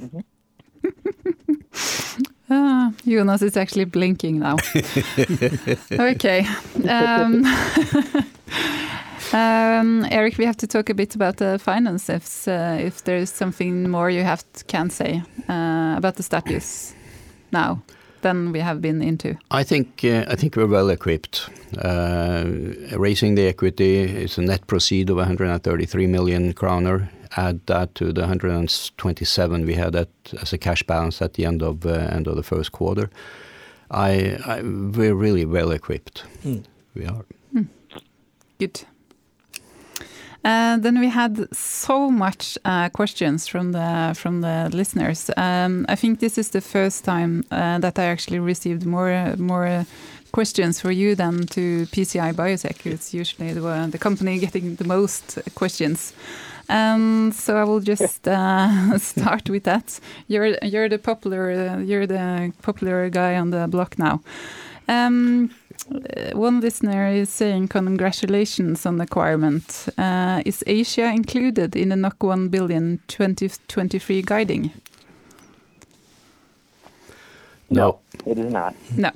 Mm-hmm. 0.00 0.20
Ah, 2.48 2.92
Jonas 3.04 3.42
is 3.42 3.56
actually 3.56 3.86
blinking 3.86 4.38
now. 4.38 4.56
Okay. 5.90 6.46
Um, 6.88 7.42
Um, 9.32 10.06
Erik, 10.10 10.38
we 10.38 10.44
have 10.44 10.56
to 10.58 10.66
talk 10.66 10.88
a 10.88 10.94
bit 10.94 11.14
about 11.14 11.38
the 11.38 11.58
finances. 11.58 12.46
Uh, 12.46 12.78
if 12.80 13.02
there 13.04 13.16
is 13.16 13.30
something 13.30 13.90
more 13.90 14.08
you 14.08 14.22
have 14.22 14.44
can 14.68 14.90
say 14.90 15.22
uh, 15.48 15.94
about 15.96 16.14
the 16.16 16.22
status 16.22 16.94
now 17.50 17.82
than 18.22 18.52
we 18.52 18.60
have 18.60 18.80
been 18.80 19.02
into. 19.02 19.36
I 19.50 19.64
think 19.64 20.04
uh, 20.04 20.24
I 20.28 20.36
think 20.36 20.56
we're 20.56 20.68
well 20.68 20.90
equipped. 20.90 21.48
Uh, 21.78 22.44
raising 22.96 23.34
the 23.34 23.48
equity 23.48 24.00
is 24.24 24.38
a 24.38 24.42
net 24.42 24.66
proceed 24.66 25.10
of 25.10 25.16
133 25.16 26.06
million 26.06 26.52
kroner. 26.52 27.08
Add 27.36 27.60
that 27.66 27.94
to 27.96 28.12
the 28.12 28.20
127 28.20 29.66
we 29.66 29.74
had 29.74 29.96
as 30.40 30.52
a 30.52 30.58
cash 30.58 30.84
balance 30.84 31.20
at 31.20 31.34
the 31.34 31.44
end 31.44 31.62
of 31.62 31.84
end 31.84 32.28
of 32.28 32.36
the 32.36 32.42
first 32.42 32.70
quarter. 32.70 33.10
I 33.90 34.38
We're 34.62 35.14
really 35.14 35.44
well 35.44 35.72
equipped. 35.72 36.20
Hmm. 36.42 36.60
We 36.94 37.06
are. 37.06 37.24
Hmm. 37.52 37.62
Good. 38.58 38.86
Uh, 40.46 40.78
we 41.00 41.08
had 41.08 41.48
so 41.52 42.08
much 42.08 42.56
uh, 42.64 42.88
questions 42.90 43.48
from 43.48 43.72
the 43.72 44.14
from 44.14 44.42
the 44.42 44.70
listeners. 44.72 45.28
Um, 45.36 45.84
I 45.88 45.96
think 45.96 46.20
this 46.20 46.38
is 46.38 46.50
the 46.50 46.60
first 46.60 47.04
time 47.04 47.42
uh, 47.50 47.80
that 47.80 47.98
I 47.98 48.04
actually 48.04 48.38
received 48.38 48.86
more 48.86 49.34
more 49.38 49.84
questions 50.30 50.80
for 50.80 50.92
you 50.92 51.16
than 51.16 51.46
to 51.46 51.86
PCI 51.86 52.32
Biotech. 52.32 52.86
It's 52.86 53.12
usually 53.12 53.54
the 53.54 53.98
company 53.98 54.38
getting 54.38 54.76
the 54.76 54.84
most 54.84 55.38
questions. 55.56 56.12
Um, 56.68 57.32
so 57.32 57.56
I 57.56 57.64
will 57.64 57.80
just 57.80 58.20
start 58.98 59.50
with 59.50 59.64
that. 59.64 60.00
You're 60.28 60.58
you're 60.62 60.88
the 60.88 60.98
popular 60.98 61.80
you're 61.82 62.06
the 62.06 62.52
popular 62.62 63.10
guy 63.10 63.36
on 63.36 63.50
the 63.50 63.66
block 63.66 63.98
now. 63.98 64.20
Um, 64.88 65.50
Uh, 65.88 66.36
one 66.36 66.60
listener 66.60 67.08
is 67.08 67.28
saying 67.28 67.68
congratulations 67.68 68.86
on 68.86 68.96
the 68.98 69.04
acquirement. 69.04 69.88
Uh, 69.96 70.42
is 70.44 70.64
Asia 70.66 71.12
included 71.12 71.76
in 71.76 71.90
the 71.90 72.12
1 72.18 72.48
billion 72.48 73.00
2023 73.08 74.22
guiding? 74.22 74.72
No. 77.70 78.00
It 78.24 78.38
is 78.38 78.52
not. 78.52 78.74
No. 78.96 79.10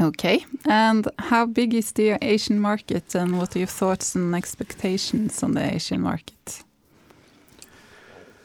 Okay. 0.00 0.44
And 0.66 1.08
how 1.18 1.46
big 1.46 1.74
is 1.74 1.92
the 1.92 2.18
Asian 2.22 2.60
market, 2.60 3.14
and 3.14 3.38
what 3.38 3.56
are 3.56 3.58
your 3.58 3.68
thoughts 3.68 4.14
and 4.14 4.34
expectations 4.34 5.42
on 5.42 5.54
the 5.54 5.74
Asian 5.74 6.00
market? 6.02 6.62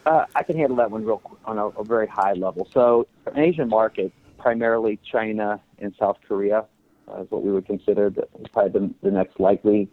Uh, 0.05 0.25
I 0.35 0.43
can 0.43 0.57
handle 0.57 0.75
that 0.77 0.91
one 0.91 1.05
real 1.05 1.19
quick 1.19 1.39
on 1.45 1.57
a 1.57 1.83
very 1.83 2.07
high 2.07 2.33
level. 2.33 2.67
So, 2.73 3.07
an 3.25 3.39
Asian 3.39 3.69
market, 3.69 4.11
primarily 4.37 4.99
China 5.03 5.61
and 5.79 5.93
South 5.97 6.17
Korea, 6.27 6.65
is 7.19 7.29
what 7.29 7.43
we 7.43 7.51
would 7.51 7.65
consider 7.65 8.11
probably 8.51 8.93
the 9.01 9.11
next 9.11 9.39
likely 9.39 9.89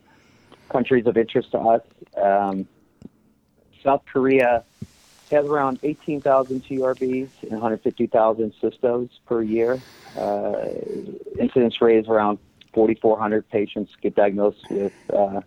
countries 0.68 1.06
of 1.06 1.16
interest 1.16 1.50
to 1.52 1.58
us. 1.58 1.82
Um, 2.16 2.66
South 3.82 4.02
Korea 4.10 4.64
has 5.30 5.46
around 5.46 5.78
18,000 5.82 6.64
TURBs 6.64 7.28
and 7.42 7.52
150,000 7.52 8.52
cystos 8.60 9.10
per 9.26 9.42
year. 9.42 9.80
Uh, 10.16 10.68
incidence 11.38 11.80
rate 11.80 11.98
is 11.98 12.08
around 12.08 12.38
4,400 12.72 13.48
patients 13.48 13.92
get 14.00 14.14
diagnosed 14.14 14.68
with, 14.70 14.92
uh, 15.12 15.40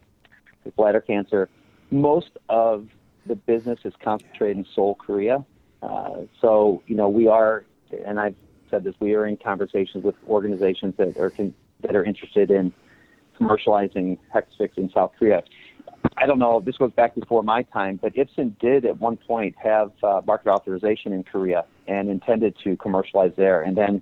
with 0.63 0.76
bladder 0.76 1.02
cancer. 1.02 1.49
Most 1.91 2.32
of 2.49 2.88
the 3.26 3.36
business 3.36 3.80
is 3.84 3.93
concentrated 4.02 4.58
in 4.58 4.65
Seoul, 4.73 4.95
Korea. 4.95 5.45
Uh, 5.82 6.21
so, 6.41 6.82
you 6.88 6.95
know, 6.95 7.10
we 7.10 7.28
are, 7.28 7.65
and 8.06 8.19
I've 8.19 8.36
said 8.74 8.84
this, 8.84 8.96
we 9.00 9.14
are 9.14 9.28
in 9.28 9.38
conversations 9.38 10.04
with 10.04 10.16
organizations 10.28 10.96
that 10.98 11.16
are 11.18 11.32
that 11.82 11.96
are 11.96 12.04
interested 12.04 12.50
in 12.50 12.74
commercializing 13.40 14.18
Hexvix 14.34 14.78
in 14.78 14.90
South 14.92 15.12
Korea. 15.20 15.44
I 16.18 16.26
don't 16.26 16.40
know. 16.40 16.60
This 16.60 16.78
goes 16.78 16.92
back 16.92 17.14
before 17.14 17.44
my 17.44 17.64
time, 17.64 18.00
but 18.02 18.16
Ipsen 18.16 18.58
did 18.60 18.86
at 18.86 19.00
one 19.00 19.18
point 19.18 19.56
have 19.62 19.92
uh, 20.02 20.22
market 20.26 20.50
authorization 20.50 21.14
in 21.14 21.24
Korea 21.24 21.66
and 21.88 22.10
intended 22.10 22.56
to 22.64 22.76
commercialize 22.78 23.34
there. 23.38 23.62
And 23.62 23.78
then 23.78 24.02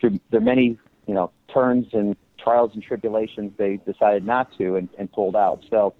through 0.00 0.20
the 0.30 0.40
many, 0.40 0.78
you 1.06 1.14
know, 1.14 1.32
turns 1.52 1.86
and 1.92 2.16
trials 2.38 2.70
and 2.74 2.82
tribulations, 2.82 3.52
they 3.56 3.78
decided 3.78 4.24
not 4.24 4.56
to 4.58 4.76
and, 4.76 4.88
and 4.98 5.10
pulled 5.10 5.36
out. 5.36 5.64
So 5.68 5.94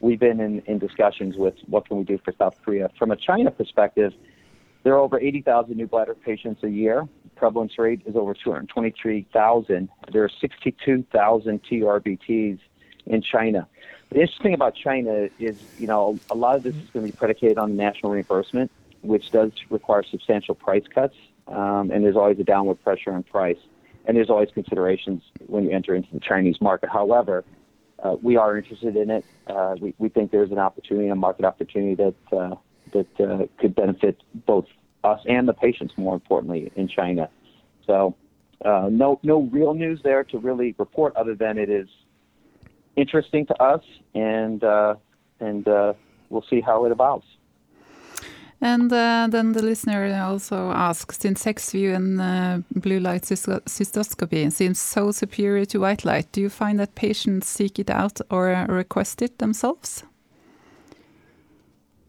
we've 0.00 0.20
been 0.20 0.40
in, 0.40 0.60
in 0.66 0.78
discussions 0.78 1.36
with 1.36 1.54
what 1.66 1.86
can 1.86 1.98
we 1.98 2.04
do 2.04 2.18
for 2.24 2.34
South 2.36 2.56
Korea. 2.64 2.90
From 2.98 3.10
a 3.10 3.16
China 3.16 3.50
perspective, 3.50 4.12
there 4.84 4.92
are 4.94 4.98
over 4.98 5.18
80,000 5.18 5.76
new 5.76 5.86
bladder 5.86 6.14
patients 6.14 6.62
a 6.62 6.68
year. 6.68 7.08
Prevalence 7.36 7.72
rate 7.78 8.02
is 8.06 8.14
over 8.14 8.34
223,000. 8.34 9.88
There 10.12 10.22
are 10.22 10.30
62,000 10.40 11.60
TURBTs 11.64 12.58
in 13.06 13.22
China. 13.22 13.66
The 14.10 14.20
interesting 14.20 14.42
thing 14.44 14.54
about 14.54 14.76
China 14.76 15.28
is, 15.38 15.56
you 15.78 15.86
know, 15.86 16.20
a 16.30 16.34
lot 16.34 16.56
of 16.56 16.62
this 16.62 16.74
is 16.76 16.88
going 16.90 17.06
to 17.06 17.12
be 17.12 17.16
predicated 17.16 17.58
on 17.58 17.76
national 17.76 18.12
reimbursement, 18.12 18.70
which 19.02 19.30
does 19.32 19.50
require 19.70 20.04
substantial 20.08 20.54
price 20.54 20.84
cuts, 20.94 21.16
um, 21.48 21.90
and 21.90 22.04
there's 22.04 22.16
always 22.16 22.38
a 22.38 22.44
downward 22.44 22.82
pressure 22.84 23.12
on 23.12 23.22
price, 23.22 23.58
and 24.04 24.16
there's 24.16 24.30
always 24.30 24.50
considerations 24.52 25.22
when 25.46 25.64
you 25.64 25.70
enter 25.70 25.94
into 25.94 26.08
the 26.12 26.20
Chinese 26.20 26.60
market. 26.60 26.90
However, 26.90 27.42
uh, 28.02 28.16
we 28.22 28.36
are 28.36 28.56
interested 28.56 28.96
in 28.96 29.10
it. 29.10 29.24
Uh, 29.46 29.76
we, 29.80 29.94
we 29.98 30.10
think 30.10 30.30
there's 30.30 30.52
an 30.52 30.58
opportunity, 30.58 31.08
a 31.08 31.14
market 31.14 31.44
opportunity 31.46 31.94
that 31.94 32.36
uh, 32.36 32.54
that 32.94 33.20
uh, 33.20 33.46
could 33.58 33.74
benefit 33.74 34.16
both 34.46 34.66
us 35.04 35.20
and 35.28 35.46
the 35.46 35.52
patients, 35.52 35.92
more 35.96 36.14
importantly, 36.14 36.72
in 36.76 36.88
China. 36.88 37.28
So, 37.86 38.14
uh, 38.64 38.88
no 38.90 39.20
no 39.22 39.42
real 39.58 39.74
news 39.74 40.00
there 40.02 40.24
to 40.24 40.38
really 40.38 40.74
report, 40.78 41.14
other 41.16 41.34
than 41.34 41.58
it 41.58 41.68
is 41.68 41.88
interesting 42.96 43.44
to 43.46 43.62
us, 43.62 43.84
and 44.14 44.64
uh, 44.64 44.94
and 45.40 45.68
uh, 45.68 45.92
we'll 46.30 46.46
see 46.48 46.60
how 46.60 46.86
it 46.86 46.92
evolves. 46.92 47.26
And 48.60 48.90
uh, 48.90 49.26
then 49.30 49.52
the 49.52 49.62
listener 49.62 50.02
also 50.24 50.70
asks, 50.70 51.18
since 51.18 51.44
Hexvix 51.44 51.94
and 51.94 52.20
uh, 52.20 52.58
blue 52.74 52.98
light 52.98 53.22
cystoscopy 53.22 54.50
seems 54.50 54.78
so 54.78 55.12
superior 55.12 55.66
to 55.66 55.80
white 55.80 56.04
light, 56.04 56.32
do 56.32 56.40
you 56.40 56.48
find 56.48 56.78
that 56.78 56.94
patients 56.94 57.46
seek 57.46 57.78
it 57.78 57.90
out 57.90 58.20
or 58.30 58.64
request 58.68 59.20
it 59.20 59.38
themselves? 59.38 60.04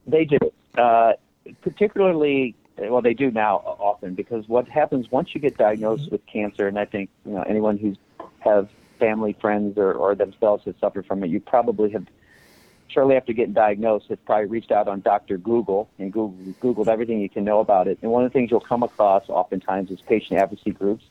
They 0.07 0.23
do, 0.23 0.37
uh, 0.77 1.13
particularly. 1.61 2.55
Well, 2.77 3.01
they 3.01 3.13
do 3.13 3.31
now 3.31 3.55
often 3.79 4.15
because 4.15 4.49
what 4.49 4.67
happens 4.67 5.09
once 5.09 5.33
you 5.33 5.39
get 5.39 5.57
diagnosed 5.57 6.11
with 6.11 6.25
cancer, 6.25 6.67
and 6.67 6.77
I 6.77 6.83
think 6.83 7.09
you 7.25 7.31
know 7.31 7.41
anyone 7.43 7.77
who's 7.77 7.97
have 8.39 8.67
family, 8.99 9.35
friends, 9.39 9.77
or, 9.77 9.93
or 9.93 10.15
themselves 10.15 10.63
have 10.65 10.75
suffered 10.79 11.05
from 11.05 11.23
it, 11.23 11.29
you 11.29 11.39
probably 11.39 11.91
have, 11.91 12.05
shortly 12.88 13.15
after 13.15 13.33
getting 13.33 13.53
diagnosed, 13.53 14.07
have 14.09 14.23
probably 14.25 14.45
reached 14.45 14.71
out 14.71 14.88
on 14.88 15.01
Dr. 15.01 15.38
Google 15.38 15.89
and 15.99 16.11
Google, 16.11 16.53
Googled 16.61 16.88
everything 16.88 17.19
you 17.19 17.29
can 17.29 17.43
know 17.43 17.59
about 17.59 17.88
it. 17.88 17.97
And 18.01 18.11
one 18.11 18.23
of 18.23 18.31
the 18.31 18.33
things 18.33 18.51
you'll 18.51 18.59
come 18.59 18.83
across 18.83 19.23
oftentimes 19.29 19.91
is 19.91 19.99
patient 20.01 20.39
advocacy 20.39 20.71
groups. 20.71 21.03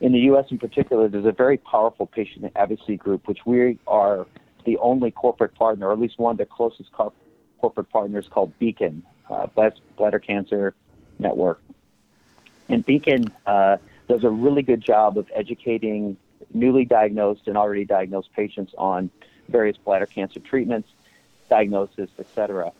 In 0.00 0.12
the 0.12 0.20
U.S. 0.20 0.46
in 0.50 0.58
particular, 0.58 1.08
there's 1.08 1.26
a 1.26 1.32
very 1.32 1.58
powerful 1.58 2.06
patient 2.06 2.50
advocacy 2.56 2.96
group, 2.96 3.28
which 3.28 3.46
we 3.46 3.78
are 3.86 4.26
the 4.64 4.76
only 4.78 5.10
corporate 5.10 5.54
partner, 5.54 5.88
or 5.88 5.92
at 5.92 6.00
least 6.00 6.18
one 6.18 6.32
of 6.32 6.38
the 6.38 6.46
closest 6.46 6.90
corporate 6.92 7.31
partners, 7.70 8.28
called 8.28 8.52
BCAN, 8.60 9.02
uh, 9.30 9.46
Bladder 9.96 10.18
Cancer 10.18 10.74
Network. 11.18 11.60
And 12.68 12.86
BCAN 12.86 13.30
uh, 13.46 13.76
does 14.08 14.24
a 14.24 14.30
really 14.30 14.62
good 14.62 14.80
job 14.80 15.18
of 15.18 15.30
educating 15.34 16.16
newly 16.52 16.84
diagnosed 16.84 17.42
and 17.46 17.56
already 17.56 17.84
diagnosed 17.84 18.32
patients 18.34 18.74
on 18.76 19.10
various 19.48 19.76
bladder 19.76 20.06
cancer 20.06 20.40
treatments, 20.40 20.88
diagnosis, 21.48 22.10
etc. 22.18 22.72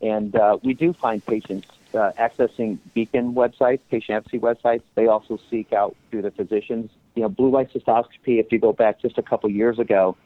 And 0.00 0.34
uh, 0.36 0.58
we 0.62 0.74
do 0.74 0.92
find 0.92 1.24
patients 1.24 1.68
uh, 1.94 2.12
accessing 2.18 2.78
BCAN 2.94 3.34
websites, 3.34 3.80
patient 3.90 4.16
advocacy 4.16 4.38
websites. 4.38 4.82
They 4.94 5.06
also 5.06 5.38
seek 5.50 5.72
out 5.72 5.96
through 6.10 6.22
the 6.22 6.30
physicians. 6.30 6.90
You 7.14 7.22
know, 7.22 7.28
blue 7.28 7.50
light 7.50 7.72
cystoscopy. 7.72 8.38
If 8.40 8.52
you 8.52 8.58
go 8.58 8.72
back 8.72 9.00
just 9.00 9.16
a 9.16 9.22
couple 9.22 9.48
years 9.50 9.78
ago, 9.78 10.16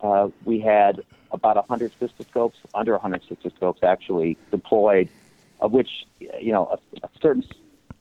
uh, 0.00 0.28
we 0.44 0.60
had 0.60 1.02
about 1.30 1.56
100 1.56 1.92
cystoscopes, 2.00 2.54
under 2.74 2.92
100 2.92 3.22
cystoscopes 3.22 3.82
actually 3.82 4.36
deployed, 4.50 5.08
of 5.60 5.72
which 5.72 6.06
you 6.20 6.52
know 6.52 6.66
a, 6.66 7.06
a 7.06 7.10
certain 7.20 7.44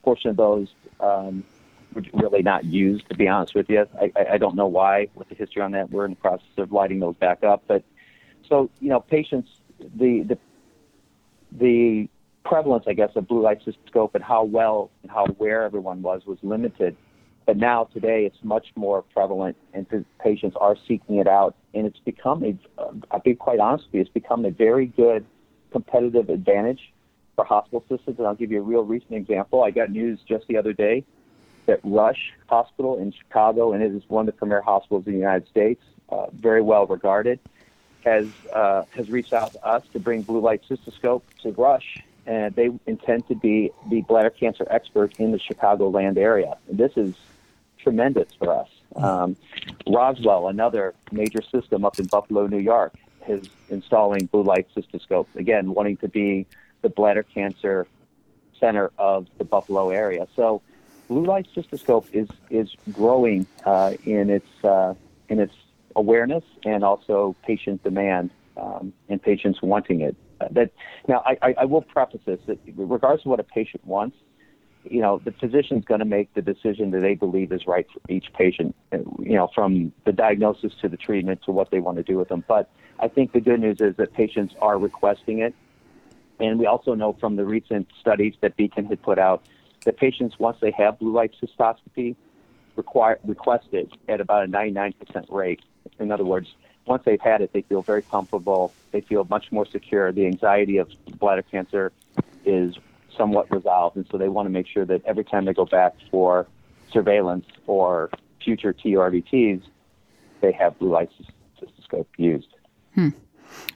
portion 0.03 0.29
of 0.29 0.37
those 0.37 0.69
um, 0.99 1.43
really 2.13 2.41
not 2.41 2.65
used, 2.65 3.07
to 3.09 3.15
be 3.15 3.27
honest 3.27 3.55
with 3.55 3.69
you. 3.69 3.85
I, 3.99 4.11
I 4.31 4.37
don't 4.37 4.55
know 4.55 4.67
why, 4.67 5.07
with 5.15 5.29
the 5.29 5.35
history 5.35 5.61
on 5.61 5.71
that. 5.71 5.89
We're 5.89 6.05
in 6.05 6.11
the 6.11 6.17
process 6.17 6.47
of 6.57 6.71
lighting 6.71 6.99
those 6.99 7.15
back 7.15 7.43
up. 7.43 7.63
But 7.67 7.83
so, 8.47 8.69
you 8.79 8.89
know, 8.89 8.99
patients, 8.99 9.49
the, 9.79 10.23
the, 10.23 10.37
the 11.51 12.09
prevalence, 12.43 12.85
I 12.87 12.93
guess, 12.93 13.11
of 13.15 13.27
blue 13.27 13.41
light 13.41 13.59
cystoscope 13.65 14.15
and 14.15 14.23
how 14.23 14.43
well 14.43 14.89
and 15.01 15.11
how 15.11 15.25
aware 15.25 15.63
everyone 15.63 16.01
was 16.01 16.25
was 16.25 16.37
limited. 16.41 16.95
But 17.47 17.55
now, 17.55 17.85
today, 17.85 18.25
it's 18.25 18.43
much 18.43 18.67
more 18.75 19.01
prevalent, 19.01 19.55
and 19.73 20.05
patients 20.19 20.57
are 20.59 20.75
seeking 20.85 21.15
it 21.15 21.27
out. 21.27 21.55
And 21.73 21.87
it's 21.87 21.99
become 21.99 22.43
a, 22.43 22.57
I'll 23.09 23.21
be 23.21 23.35
quite 23.35 23.59
honest 23.59 23.85
with 23.85 23.93
you, 23.95 24.01
it's 24.01 24.09
become 24.09 24.43
a 24.43 24.51
very 24.51 24.87
good 24.87 25.25
competitive 25.71 26.29
advantage 26.29 26.91
for 27.37 27.45
hospital 27.45 27.85
systems. 27.87 28.19
And 28.19 28.27
I'll 28.27 28.35
give 28.35 28.51
you 28.51 28.59
a 28.59 28.63
real 28.63 28.83
recent 28.83 29.13
example. 29.13 29.63
I 29.63 29.71
got 29.71 29.89
news 29.91 30.19
just 30.27 30.45
the 30.47 30.57
other 30.57 30.73
day 30.73 31.05
that 31.67 31.79
Rush 31.85 32.33
Hospital 32.47 32.97
in 32.97 33.13
Chicago, 33.13 33.71
and 33.71 33.81
it 33.81 33.93
is 33.93 34.03
one 34.09 34.27
of 34.27 34.33
the 34.33 34.37
premier 34.37 34.61
hospitals 34.61 35.07
in 35.07 35.13
the 35.13 35.19
United 35.19 35.47
States, 35.47 35.81
uh, 36.09 36.25
very 36.33 36.61
well 36.61 36.85
regarded, 36.85 37.39
has 38.03 38.27
uh, 38.53 38.83
has 38.93 39.09
reached 39.09 39.31
out 39.31 39.53
to 39.53 39.65
us 39.65 39.83
to 39.93 39.99
bring 39.99 40.21
blue 40.21 40.41
light 40.41 40.63
cystoscope 40.69 41.21
to 41.43 41.51
Rush, 41.51 42.03
and 42.25 42.53
they 42.55 42.71
intend 42.87 43.25
to 43.29 43.35
be 43.35 43.71
the 43.89 44.01
bladder 44.01 44.29
cancer 44.29 44.67
expert 44.69 45.17
in 45.17 45.31
the 45.31 45.39
Chicagoland 45.39 46.17
area. 46.17 46.57
And 46.67 46.77
this 46.77 46.91
is 46.97 47.15
tremendous 47.87 48.33
for 48.37 48.53
us. 48.53 48.67
Um, 48.97 49.37
Roswell, 49.87 50.49
another 50.49 50.93
major 51.11 51.41
system 51.41 51.85
up 51.85 51.97
in 51.99 52.05
Buffalo, 52.07 52.45
New 52.47 52.59
York, 52.59 52.93
is 53.29 53.47
installing 53.69 54.25
blue 54.25 54.43
light 54.43 54.67
cystoscope. 54.75 55.27
Again, 55.35 55.73
wanting 55.73 55.95
to 55.97 56.09
be 56.09 56.45
the 56.81 56.89
bladder 56.89 57.23
cancer 57.23 57.87
center 58.59 58.91
of 58.97 59.27
the 59.37 59.45
Buffalo 59.45 59.89
area. 59.89 60.27
So 60.35 60.61
blue 61.07 61.25
light 61.25 61.47
cystoscope 61.55 62.05
is 62.11 62.27
is 62.49 62.75
growing 62.91 63.47
uh, 63.65 63.93
in 64.03 64.29
its 64.29 64.49
uh, 64.65 64.93
in 65.29 65.39
its 65.39 65.53
awareness 65.95 66.43
and 66.65 66.83
also 66.83 67.35
patient 67.45 67.83
demand 67.83 68.31
um, 68.57 68.91
and 69.07 69.21
patients 69.21 69.61
wanting 69.61 70.01
it. 70.01 70.15
Uh, 70.41 70.47
that 70.51 70.71
now 71.07 71.23
I, 71.25 71.55
I, 71.61 71.65
will 71.65 71.81
preface 71.81 72.21
this 72.25 72.39
that 72.45 72.59
regardless 72.75 73.25
of 73.25 73.31
what 73.31 73.39
a 73.39 73.43
patient 73.43 73.83
wants, 73.87 74.17
you 74.89 75.01
know 75.01 75.21
the 75.23 75.31
physician's 75.31 75.85
going 75.85 75.99
to 75.99 76.05
make 76.05 76.33
the 76.33 76.41
decision 76.41 76.91
that 76.91 76.99
they 76.99 77.15
believe 77.15 77.51
is 77.51 77.67
right 77.67 77.85
for 77.91 77.99
each 78.11 78.31
patient. 78.33 78.75
Uh, 78.91 78.97
you 79.19 79.35
know 79.35 79.49
from 79.53 79.91
the 80.05 80.11
diagnosis 80.11 80.73
to 80.81 80.89
the 80.89 80.97
treatment 80.97 81.41
to 81.43 81.51
what 81.51 81.71
they 81.71 81.79
want 81.79 81.97
to 81.97 82.03
do 82.03 82.17
with 82.17 82.29
them. 82.29 82.43
But 82.47 82.69
I 82.99 83.07
think 83.07 83.31
the 83.33 83.41
good 83.41 83.59
news 83.59 83.81
is 83.81 83.95
that 83.97 84.13
patients 84.13 84.55
are 84.61 84.77
requesting 84.77 85.39
it, 85.39 85.53
and 86.39 86.59
we 86.59 86.65
also 86.65 86.93
know 86.93 87.13
from 87.13 87.35
the 87.35 87.45
recent 87.45 87.87
studies 87.99 88.35
that 88.41 88.57
BCAN 88.57 88.89
had 88.89 89.01
put 89.01 89.19
out 89.19 89.43
that 89.85 89.97
patients, 89.97 90.37
once 90.37 90.57
they 90.59 90.71
have 90.71 90.99
blue 90.99 91.13
light 91.13 91.33
cystoscopy, 91.41 92.15
require, 92.75 93.19
request 93.23 93.67
it 93.71 93.89
at 94.07 94.21
about 94.21 94.43
a 94.43 94.47
99% 94.47 94.93
rate. 95.31 95.61
In 95.99 96.11
other 96.11 96.25
words, 96.25 96.53
once 96.85 97.03
they've 97.05 97.21
had 97.21 97.41
it, 97.41 97.51
they 97.53 97.61
feel 97.61 97.81
very 97.81 98.01
comfortable. 98.01 98.73
They 98.91 99.01
feel 99.01 99.25
much 99.29 99.51
more 99.51 99.65
secure. 99.65 100.11
The 100.11 100.25
anxiety 100.25 100.77
of 100.77 100.91
bladder 101.19 101.41
cancer 101.41 101.91
is 102.45 102.75
somewhat 103.17 103.51
resolved, 103.51 103.95
and 103.95 104.05
so 104.11 104.17
they 104.17 104.29
want 104.29 104.45
to 104.45 104.49
make 104.49 104.67
sure 104.67 104.85
that 104.85 105.01
every 105.05 105.23
time 105.23 105.45
they 105.45 105.53
go 105.53 105.65
back 105.65 105.93
for 106.11 106.47
surveillance 106.91 107.45
or 107.65 108.09
future 108.43 108.73
TURBTs, 108.73 109.61
they 110.41 110.51
have 110.51 110.77
blue 110.79 110.89
light 110.89 111.09
cystoscope 111.59 112.07
used. 112.17 112.47
Hmm. 112.95 113.09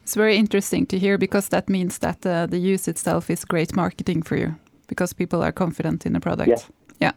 It's 0.03 0.15
very 0.15 0.37
interesting 0.37 0.85
to 0.87 0.99
hear 0.99 1.17
because 1.17 1.49
that 1.49 1.69
means 1.69 1.99
that 1.99 2.25
uh, 2.25 2.45
the 2.45 2.57
use 2.57 2.87
itself 2.87 3.29
is 3.29 3.45
great 3.45 3.75
marketing 3.75 4.21
for 4.21 4.35
you 4.35 4.55
because 4.87 5.13
people 5.13 5.41
are 5.41 5.51
confident 5.51 6.05
in 6.05 6.13
the 6.13 6.19
product. 6.19 6.49
Yeah. 6.49 6.57
yeah. 6.99 7.11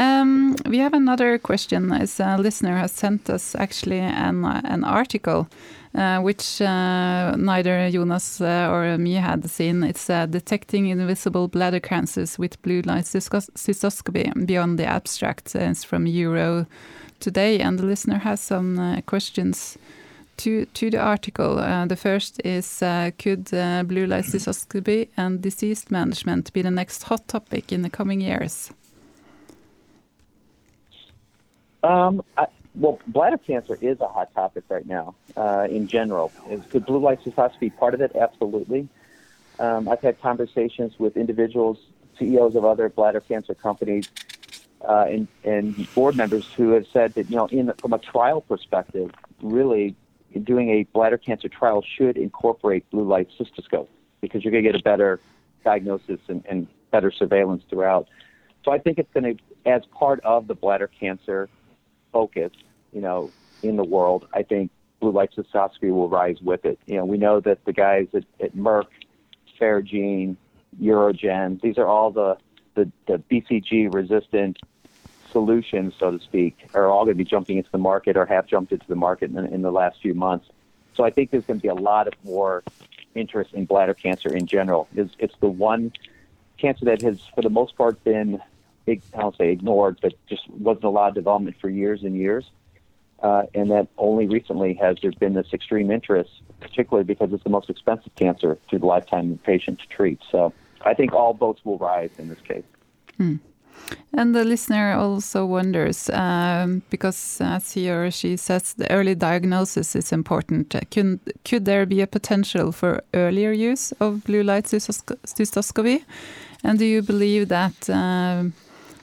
Um, 0.00 0.56
we 0.64 0.78
have 0.78 0.94
another 0.94 1.36
question. 1.36 1.92
As 1.92 2.20
a 2.20 2.38
listener 2.38 2.78
has 2.78 2.90
sent 2.90 3.28
us 3.28 3.54
actually 3.54 3.98
an, 3.98 4.46
an 4.46 4.82
article 4.82 5.46
uh, 5.94 6.20
which 6.20 6.62
uh, 6.62 7.36
neither 7.36 7.90
Jonas 7.90 8.40
uh, 8.40 8.70
or 8.72 8.96
me 8.96 9.14
had 9.14 9.50
seen. 9.50 9.82
It's 9.82 10.08
uh, 10.08 10.24
Detecting 10.24 10.86
Invisible 10.86 11.48
Bladder 11.48 11.80
Cancers 11.80 12.38
with 12.38 12.62
Blue 12.62 12.80
Light 12.80 13.04
Cystoscopy 13.04 14.46
Beyond 14.46 14.78
the 14.78 14.86
Abstract. 14.86 15.54
It's 15.54 15.84
from 15.84 16.06
Euro 16.06 16.66
Today, 17.18 17.60
and 17.60 17.78
the 17.78 17.84
listener 17.84 18.20
has 18.20 18.40
some 18.40 18.78
uh, 18.78 19.02
questions 19.02 19.76
to, 20.38 20.64
to 20.64 20.90
the 20.90 20.98
article. 20.98 21.58
Uh, 21.58 21.84
the 21.84 21.96
first 21.96 22.40
is 22.42 22.78
Could 23.18 23.50
blue 23.86 24.06
light 24.06 24.24
cystoscopy 24.24 25.08
and 25.18 25.42
disease 25.42 25.90
management 25.90 26.54
be 26.54 26.62
the 26.62 26.70
next 26.70 27.02
hot 27.02 27.28
topic 27.28 27.70
in 27.70 27.82
the 27.82 27.90
coming 27.90 28.22
years? 28.22 28.70
Um, 31.82 32.22
I, 32.36 32.46
well, 32.74 33.00
bladder 33.06 33.38
cancer 33.38 33.76
is 33.80 34.00
a 34.00 34.06
hot 34.06 34.32
topic 34.34 34.64
right 34.68 34.86
now 34.86 35.14
uh, 35.36 35.66
in 35.70 35.86
general. 35.88 36.32
Is, 36.48 36.60
could 36.70 36.86
blue 36.86 36.98
light 36.98 37.22
cystoscopy 37.24 37.60
be 37.60 37.70
part 37.70 37.94
of 37.94 38.00
it? 38.00 38.14
Absolutely. 38.14 38.88
Um, 39.58 39.88
I've 39.88 40.00
had 40.00 40.20
conversations 40.20 40.98
with 40.98 41.16
individuals, 41.16 41.78
CEOs 42.18 42.54
of 42.54 42.64
other 42.64 42.88
bladder 42.88 43.20
cancer 43.20 43.54
companies, 43.54 44.08
uh, 44.88 45.06
and, 45.08 45.28
and 45.44 45.94
board 45.94 46.16
members 46.16 46.46
who 46.52 46.70
have 46.70 46.86
said 46.92 47.14
that, 47.14 47.28
you 47.28 47.36
know, 47.36 47.46
in, 47.46 47.72
from 47.78 47.92
a 47.92 47.98
trial 47.98 48.40
perspective, 48.40 49.10
really 49.42 49.94
doing 50.44 50.70
a 50.70 50.84
bladder 50.94 51.18
cancer 51.18 51.48
trial 51.48 51.82
should 51.82 52.16
incorporate 52.16 52.88
blue 52.90 53.04
light 53.04 53.28
cystoscope 53.38 53.88
because 54.20 54.44
you're 54.44 54.52
going 54.52 54.64
to 54.64 54.70
get 54.70 54.78
a 54.78 54.82
better 54.82 55.20
diagnosis 55.64 56.20
and, 56.28 56.44
and 56.48 56.66
better 56.90 57.10
surveillance 57.10 57.62
throughout. 57.68 58.08
So 58.64 58.72
I 58.72 58.78
think 58.78 58.98
it's 58.98 59.12
going 59.12 59.36
to, 59.36 59.42
as 59.66 59.82
part 59.86 60.20
of 60.20 60.46
the 60.46 60.54
bladder 60.54 60.88
cancer 60.88 61.48
focus, 62.12 62.52
you 62.92 63.00
know, 63.00 63.30
in 63.62 63.76
the 63.76 63.84
world, 63.84 64.26
I 64.32 64.42
think 64.42 64.70
blue 65.00 65.10
Lights 65.10 65.38
of 65.38 65.46
cystoscopy 65.46 65.90
will 65.90 66.08
rise 66.08 66.40
with 66.40 66.64
it. 66.64 66.78
You 66.86 66.96
know, 66.96 67.04
we 67.04 67.18
know 67.18 67.40
that 67.40 67.64
the 67.64 67.72
guys 67.72 68.08
at, 68.14 68.24
at 68.40 68.56
Merck, 68.56 68.86
FerGene, 69.60 70.36
UroGen, 70.80 71.60
these 71.60 71.78
are 71.78 71.86
all 71.86 72.10
the, 72.10 72.36
the, 72.74 72.90
the 73.06 73.22
BCG 73.30 73.92
resistant 73.92 74.58
solutions, 75.32 75.94
so 75.98 76.10
to 76.10 76.20
speak, 76.20 76.68
are 76.74 76.86
all 76.86 77.04
going 77.04 77.16
to 77.16 77.24
be 77.24 77.28
jumping 77.28 77.56
into 77.56 77.70
the 77.70 77.78
market 77.78 78.16
or 78.16 78.26
have 78.26 78.46
jumped 78.46 78.72
into 78.72 78.86
the 78.86 78.96
market 78.96 79.30
in, 79.30 79.38
in 79.46 79.62
the 79.62 79.70
last 79.70 80.00
few 80.00 80.14
months. 80.14 80.48
So 80.94 81.04
I 81.04 81.10
think 81.10 81.30
there's 81.30 81.44
going 81.44 81.60
to 81.60 81.62
be 81.62 81.68
a 81.68 81.74
lot 81.74 82.08
of 82.08 82.14
more 82.24 82.62
interest 83.14 83.54
in 83.54 83.64
bladder 83.64 83.94
cancer 83.94 84.28
in 84.34 84.46
general. 84.46 84.88
It's, 84.94 85.14
it's 85.18 85.34
the 85.40 85.48
one 85.48 85.92
cancer 86.58 86.84
that 86.86 87.02
has, 87.02 87.20
for 87.34 87.42
the 87.42 87.50
most 87.50 87.76
part, 87.76 88.02
been 88.04 88.40
I 89.14 89.20
don't 89.20 89.36
say 89.36 89.50
ignored, 89.50 89.98
but 90.02 90.14
just 90.28 90.48
wasn't 90.48 90.84
a 90.84 90.90
lot 90.90 91.08
of 91.08 91.14
development 91.14 91.56
for 91.60 91.68
years 91.68 92.02
and 92.02 92.16
years. 92.16 92.44
Uh, 93.22 93.42
and 93.54 93.70
that 93.70 93.86
only 93.98 94.26
recently 94.26 94.72
has 94.74 94.96
there 95.02 95.12
been 95.12 95.34
this 95.34 95.52
extreme 95.52 95.90
interest, 95.90 96.30
particularly 96.60 97.04
because 97.04 97.32
it's 97.32 97.44
the 97.44 97.50
most 97.50 97.68
expensive 97.68 98.14
cancer 98.14 98.58
through 98.68 98.78
the 98.78 98.86
lifetime 98.86 99.32
of 99.32 99.38
the 99.38 99.44
patient 99.44 99.78
to 99.80 99.86
treat. 99.88 100.18
So 100.30 100.54
I 100.82 100.94
think 100.94 101.12
all 101.12 101.34
boats 101.34 101.60
will 101.64 101.76
rise 101.78 102.10
in 102.18 102.28
this 102.28 102.40
case. 102.40 102.64
Hmm. 103.18 103.36
And 104.12 104.34
the 104.34 104.44
listener 104.44 104.92
also 104.92 105.46
wonders, 105.46 106.10
um, 106.10 106.82
because 106.90 107.40
as 107.40 107.72
he 107.72 107.90
or 107.90 108.10
she 108.10 108.36
says, 108.36 108.74
the 108.74 108.90
early 108.90 109.14
diagnosis 109.14 109.94
is 109.94 110.12
important. 110.12 110.74
Could, 110.90 111.20
could 111.44 111.64
there 111.64 111.86
be 111.86 112.00
a 112.00 112.06
potential 112.06 112.72
for 112.72 113.02
earlier 113.14 113.52
use 113.52 113.92
of 113.92 114.24
blue 114.24 114.42
light 114.42 114.64
cystoscopy? 114.64 116.04
And 116.64 116.78
do 116.78 116.84
you 116.84 117.02
believe 117.02 117.48
that 117.48 117.88
um, 117.88 118.52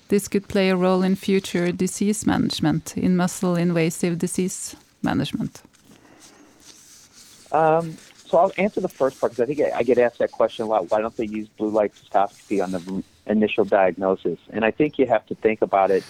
this 0.09 0.27
could 0.27 0.47
play 0.47 0.69
a 0.69 0.75
role 0.75 1.03
in 1.03 1.15
future 1.15 1.71
disease 1.71 2.25
management, 2.25 2.97
in 2.97 3.15
muscle 3.15 3.55
invasive 3.55 4.17
disease 4.17 4.75
management? 5.01 5.61
Um, 7.51 7.97
so 8.25 8.37
I'll 8.37 8.51
answer 8.57 8.81
the 8.81 8.89
first 8.89 9.19
part 9.19 9.31
because 9.31 9.43
I 9.43 9.53
think 9.53 9.73
I 9.73 9.83
get 9.83 9.97
asked 9.97 10.19
that 10.19 10.31
question 10.31 10.65
a 10.65 10.67
lot. 10.67 10.91
Why 10.91 10.99
don't 10.99 11.15
they 11.15 11.25
use 11.25 11.47
blue 11.47 11.69
light 11.69 11.93
cystoscopy 11.95 12.61
on 12.61 12.71
the 12.71 13.03
initial 13.25 13.63
diagnosis? 13.63 14.39
And 14.49 14.65
I 14.65 14.71
think 14.71 14.99
you 14.99 15.07
have 15.07 15.25
to 15.27 15.35
think 15.35 15.61
about 15.61 15.91
it 15.91 16.03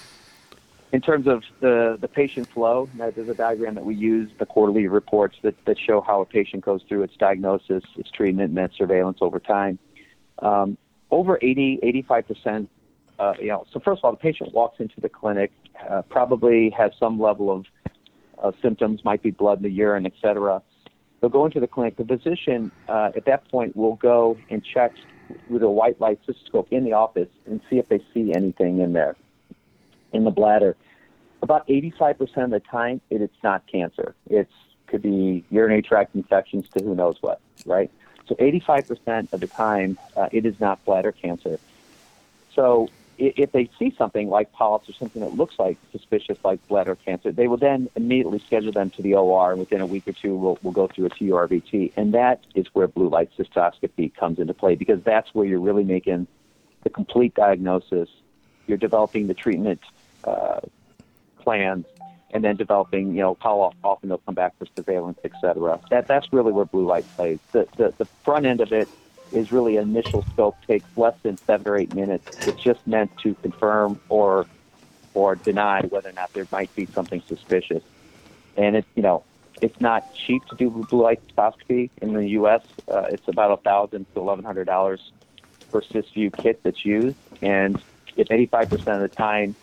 in 0.91 1.01
terms 1.01 1.27
of 1.27 1.43
the, 1.59 1.97
the 1.99 2.07
patient 2.07 2.47
flow. 2.47 2.89
There's 2.97 3.29
a 3.29 3.35
diagram 3.35 3.75
that 3.75 3.85
we 3.85 3.93
use, 3.93 4.31
the 4.39 4.45
quarterly 4.45 4.87
reports 4.87 5.37
that, 5.43 5.53
that 5.65 5.77
show 5.77 6.01
how 6.01 6.21
a 6.21 6.25
patient 6.25 6.65
goes 6.65 6.81
through 6.87 7.03
its 7.03 7.15
diagnosis, 7.17 7.83
its 7.97 8.09
treatment, 8.09 8.49
and 8.49 8.59
its 8.59 8.77
surveillance 8.77 9.19
over 9.21 9.39
time. 9.39 9.77
Um, 10.39 10.77
over 11.11 11.37
80, 11.41 11.79
85 11.83 12.27
percent 12.27 12.69
uh, 13.20 13.34
you 13.39 13.47
know, 13.47 13.65
so 13.72 13.80
first 13.80 13.99
of 13.99 14.05
all, 14.05 14.11
the 14.11 14.18
patient 14.18 14.53
walks 14.53 14.80
into 14.80 14.99
the 15.01 15.09
clinic, 15.09 15.51
uh, 15.89 16.01
probably 16.03 16.70
has 16.72 16.91
some 16.99 17.20
level 17.20 17.51
of 17.51 17.65
symptoms, 18.61 19.03
might 19.03 19.24
be 19.24 19.32
blood 19.32 19.59
in 19.59 19.63
the 19.63 19.72
urine, 19.72 20.05
et 20.05 20.13
cetera. 20.22 20.61
They'll 21.20 21.30
go 21.30 21.45
into 21.45 21.59
the 21.59 21.68
clinic. 21.68 21.97
The 21.97 22.05
physician 22.05 22.72
uh, 22.88 23.11
at 23.15 23.26
that 23.26 23.49
point 23.49 23.76
will 23.76 23.95
go 23.95 24.38
and 24.49 24.63
check 24.63 24.93
with 25.49 25.63
a 25.63 25.70
white 25.70 25.99
light 25.99 26.20
cystoscope 26.28 26.68
in 26.72 26.84
the 26.84 26.93
office 26.93 27.30
and 27.45 27.59
see 27.70 27.78
if 27.78 27.89
they 27.89 28.01
see 28.13 28.34
anything 28.34 28.80
in 28.80 28.93
there, 28.93 29.15
in 30.13 30.24
the 30.24 30.32
bladder. 30.32 30.76
About 31.41 31.68
85% 31.68 32.45
of 32.45 32.49
the 32.51 32.59
time, 32.59 33.01
it, 33.09 33.22
it's 33.22 33.43
not 33.43 33.65
cancer. 33.68 34.15
It 34.30 34.47
could 34.88 35.01
be 35.01 35.43
urinary 35.49 35.82
tract 35.82 36.15
infections 36.15 36.68
to 36.78 36.84
who 36.84 36.95
knows 36.95 37.18
what, 37.22 37.41
right? 37.65 37.91
So 38.28 38.36
85% 38.36 39.34
of 39.34 39.39
the 39.39 39.47
time, 39.47 39.97
uh, 40.15 40.30
it 40.32 40.45
is 40.45 40.59
not 40.59 40.84
bladder 40.86 41.11
cancer. 41.11 41.59
So 42.53 42.89
if 43.18 43.51
they 43.51 43.70
see 43.80 43.93
something 43.97 44.30
like 44.30 44.51
polyps 44.53 44.89
or 44.89 44.93
something 44.93 45.22
that 45.22 45.34
looks 45.34 45.57
like 45.57 45.78
suspicious, 45.91 46.38
like 46.43 46.65
bladder 46.68 46.95
cancer, 46.95 47.32
they 47.32 47.47
will 47.47 47.57
then 47.57 47.89
immediately 47.95 48.39
schedule 48.39 48.72
them 48.72 48.89
to 48.91 49.01
the 49.01 49.15
OR, 49.15 49.51
and 49.51 49.59
within 49.59 49.82
a 49.82 49.86
week 49.86 50.07
or 50.07 50.13
two, 50.13 50.36
we'll, 50.36 50.59
we'll 50.61 50.74
go 50.74 50.88
through 50.88 51.07
a 51.07 51.09
TURBT. 51.09 51.93
And 51.97 52.13
that 52.13 52.45
is 52.53 52.68
where 52.74 52.88
blue 52.88 53.09
light 53.09 53.32
cystoscopy 53.38 54.13
comes 54.15 54.39
into 54.39 54.53
play 54.53 54.76
because 54.76 55.01
that's 55.03 55.34
where 55.34 55.45
you're 55.45 55.59
really 55.59 55.84
making 55.84 56.28
the 56.84 56.89
complete 56.89 57.34
diagnosis. 57.34 58.09
You're 58.68 58.78
developing 58.78 59.28
the 59.28 59.34
treatment 59.34 59.82
uh, 60.24 60.59
plans, 61.39 61.86
and 62.32 62.43
then 62.43 62.55
developing, 62.55 63.15
you 63.15 63.22
know, 63.22 63.38
how 63.39 63.74
often 63.84 64.09
they'll 64.09 64.18
come 64.20 64.36
back 64.36 64.57
for 64.59 64.68
surveillance, 64.76 65.18
et 65.24 65.32
cetera. 65.41 65.80
That, 65.89 66.07
that's 66.07 66.32
really 66.34 66.51
where 66.51 66.65
blue 66.65 66.86
light 66.86 67.05
plays. 67.15 67.39
The, 67.51 67.68
the, 67.78 67.93
the 67.97 68.05
front 68.05 68.45
end 68.45 68.61
of 68.61 68.74
it 68.74 68.89
is 69.32 69.51
really 69.51 69.78
initial 69.78 70.23
scope 70.34 70.55
takes 70.65 70.86
less 70.95 71.15
than 71.23 71.38
seven 71.38 71.67
or 71.67 71.78
eight 71.78 71.93
minutes. 71.93 72.47
It's 72.47 72.61
just 72.61 72.86
meant 72.88 73.15
to 73.19 73.34
confirm 73.36 73.99
or 74.09 74.45
or 75.13 75.36
deny 75.36 75.82
whether 75.82 76.09
or 76.09 76.13
not 76.13 76.32
there 76.34 76.47
might 76.51 76.73
be 76.75 76.86
something 76.86 77.21
suspicious. 77.28 77.84
And 78.55 78.75
it's 78.75 78.88
you 78.95 79.03
know 79.03 79.23
it's 79.61 79.80
not 79.82 80.13
cheap 80.13 80.45
to 80.45 80.55
do 80.55 80.69
blue 80.69 81.01
light 81.01 81.21
cystoscopy 81.28 81.89
in 82.01 82.13
the 82.13 82.28
U.S. 82.30 82.61
Uh, 82.88 83.05
it's 83.09 83.28
about 83.28 83.51
a 83.51 83.61
thousand 83.61 84.05
to 84.13 84.19
eleven 84.19 84.45
hundred 84.45 84.65
dollars 84.65 85.11
per 85.71 85.82
Cysview 85.82 86.36
kit 86.36 86.61
that's 86.63 86.86
used, 86.86 87.17
and 87.41 87.82
if 88.15 88.30
85% 88.30 88.73
of 88.73 89.01
the 89.01 89.07
time 89.09 89.55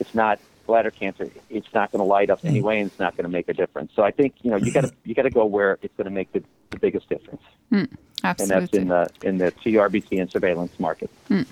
it's 0.00 0.14
not 0.14 0.40
bladder 0.66 0.90
cancer, 0.90 1.30
it's 1.50 1.72
not 1.74 1.92
going 1.92 2.00
to 2.00 2.04
light 2.04 2.30
up 2.30 2.42
mm. 2.42 2.48
anyway, 2.48 2.80
and 2.80 2.90
it's 2.90 2.98
not 2.98 3.16
going 3.16 3.24
to 3.24 3.30
make 3.30 3.48
a 3.48 3.54
difference. 3.54 3.92
So 3.94 4.02
I 4.02 4.10
think 4.10 4.34
you 4.42 4.50
know 4.50 4.56
you 4.56 4.72
got 4.72 4.84
to 4.84 4.92
you 5.04 5.14
got 5.14 5.22
to 5.22 5.30
go 5.30 5.44
where 5.44 5.78
it's 5.82 5.94
going 5.96 6.06
to 6.06 6.10
make 6.10 6.32
the, 6.32 6.42
the 6.70 6.78
biggest 6.78 7.08
difference. 7.08 7.42
Mm. 7.70 7.88
Absolutely. 8.24 8.78
And 8.78 8.90
that's 8.90 9.14
in 9.24 9.28
the 9.28 9.28
in 9.28 9.38
the 9.38 9.52
TURBT 9.52 10.20
and 10.20 10.30
surveillance 10.30 10.78
market. 10.78 11.10
Mm. 11.28 11.46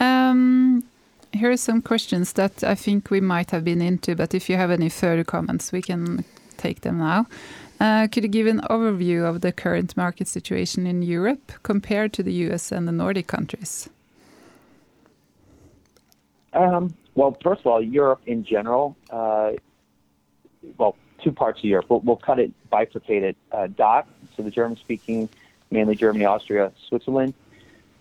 Um, 0.00 0.84
here 1.32 1.50
are 1.50 1.56
some 1.56 1.82
questions 1.82 2.32
that 2.34 2.62
I 2.62 2.74
think 2.74 3.10
we 3.10 3.20
might 3.20 3.50
have 3.50 3.64
been 3.64 3.80
into, 3.80 4.14
but 4.14 4.34
if 4.34 4.48
you 4.48 4.56
have 4.56 4.70
any 4.70 4.88
further 4.88 5.24
comments, 5.24 5.72
we 5.72 5.82
can 5.82 6.24
take 6.56 6.82
them 6.82 6.98
now. 6.98 7.26
Uh, 7.80 8.06
could 8.06 8.22
you 8.22 8.28
give 8.28 8.46
an 8.46 8.60
overview 8.70 9.28
of 9.28 9.40
the 9.40 9.52
current 9.52 9.96
market 9.96 10.28
situation 10.28 10.86
in 10.86 11.02
Europe 11.02 11.52
compared 11.62 12.12
to 12.12 12.22
the 12.22 12.32
US 12.44 12.70
and 12.70 12.86
the 12.86 12.92
Nordic 12.92 13.26
countries? 13.26 13.88
Um, 16.52 16.94
well, 17.14 17.36
first 17.42 17.60
of 17.60 17.66
all, 17.66 17.82
Europe 17.82 18.20
in 18.26 18.44
general, 18.44 18.96
uh, 19.10 19.52
well, 20.78 20.96
two 21.22 21.32
parts 21.32 21.58
of 21.58 21.64
Europe. 21.64 21.86
We'll, 21.88 22.00
we'll 22.00 22.16
cut 22.16 22.38
it, 22.38 22.52
bifurcate 22.72 23.22
it. 23.22 23.36
Uh, 23.50 23.66
DACH, 23.66 24.06
so 24.36 24.42
the 24.42 24.50
German 24.50 24.76
speaking 24.76 25.28
mainly 25.74 25.96
Germany, 25.96 26.24
Austria, 26.24 26.72
Switzerland. 26.88 27.34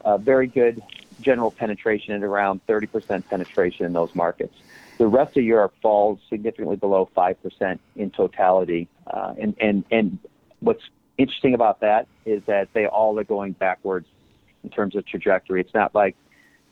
Uh, 0.05 0.17
very 0.17 0.47
good 0.47 0.81
general 1.19 1.51
penetration 1.51 2.13
at 2.13 2.23
around 2.23 2.61
30% 2.67 3.27
penetration 3.27 3.85
in 3.85 3.93
those 3.93 4.13
markets. 4.13 4.53
The 4.99 5.07
rest 5.07 5.35
of 5.37 5.43
Europe 5.43 5.73
falls 5.81 6.19
significantly 6.29 6.75
below 6.75 7.09
5% 7.17 7.79
in 7.95 8.11
totality. 8.11 8.87
Uh, 9.07 9.33
and, 9.41 9.55
and, 9.59 9.83
and 9.91 10.19
what's 10.59 10.83
interesting 11.17 11.55
about 11.55 11.79
that 11.79 12.07
is 12.25 12.43
that 12.45 12.69
they 12.73 12.85
all 12.85 13.17
are 13.19 13.23
going 13.23 13.53
backwards 13.53 14.07
in 14.63 14.69
terms 14.69 14.95
of 14.95 15.05
trajectory. 15.05 15.59
It's 15.61 15.73
not 15.73 15.95
like 15.95 16.15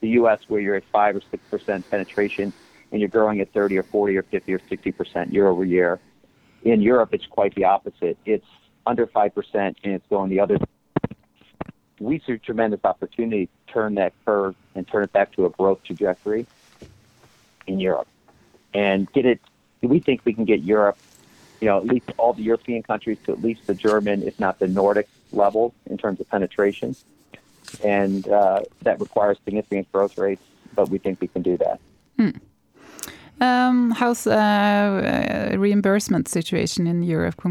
the 0.02 0.10
U.S. 0.10 0.40
where 0.48 0.62
you're 0.62 0.76
at 0.76 0.84
5 0.92 1.16
or 1.16 1.22
6% 1.22 1.90
penetration 1.90 2.54
and 2.92 3.02
you're 3.02 3.10
growing 3.10 3.40
at 3.40 3.52
30 3.54 3.78
or 3.78 3.84
40 3.84 4.18
or 4.18 4.24
50 4.24 4.54
or 4.54 4.60
60% 4.60 5.34
year 5.34 5.48
over 5.48 5.66
year. 5.66 6.00
In 6.64 6.82
Europe, 6.82 7.10
it's 7.14 7.26
quite 7.26 7.56
the 7.56 7.64
opposite. 7.64 8.18
It's 8.26 8.46
under 8.86 9.08
5% 9.08 9.32
and 9.56 9.76
it's 9.84 10.06
going 10.10 10.30
the 10.30 10.40
other 10.40 10.58
we 12.02 12.20
see 12.26 12.38
tremendous 12.38 12.82
opportunity 12.84 13.46
to 13.48 13.74
turn 13.74 13.96
that 13.96 14.14
curve 14.26 14.56
and 14.76 14.88
turn 14.88 15.04
it 15.04 15.14
back 15.14 15.32
to 15.34 15.46
a 15.46 15.50
growth 15.50 15.84
trajectory. 15.84 16.46
in 17.68 17.80
Europe 17.80 18.08
and 18.74 19.12
get 19.14 19.26
it. 19.26 19.40
We 19.82 20.00
think 20.00 20.22
we 20.26 20.34
can 20.34 20.46
get 20.46 20.62
Europe, 20.62 20.98
you 21.60 21.68
know, 21.68 21.78
at 21.78 21.86
least 21.86 22.12
all 22.18 22.34
the 22.34 22.44
European 22.44 22.84
countries 22.84 23.18
to 23.26 23.32
at 23.32 23.42
least 23.42 23.66
the 23.68 23.74
German, 23.74 24.24
if 24.24 24.40
not 24.40 24.60
the 24.60 24.68
Nordic 24.68 25.08
level 25.32 25.74
in 25.88 25.98
terms 25.98 26.20
of 26.20 26.30
penetration. 26.30 26.96
And 27.84 28.28
uh, 28.28 28.62
that 28.84 29.00
requires 29.00 29.38
significant 29.44 29.92
growth 29.92 30.18
rates, 30.18 30.44
but 30.76 30.90
we 30.90 30.98
think 30.98 31.20
we 31.22 31.28
can 31.28 31.42
do 31.42 31.58
that. 31.58 31.80
Hmm. 32.18 32.30
Um, 33.44 33.92
how's 33.92 34.28
uh, 34.28 35.52
uh, 35.54 35.58
reimbursement 35.58 36.28
situation 36.28 36.86
in 36.86 37.02
Europe 37.02 37.42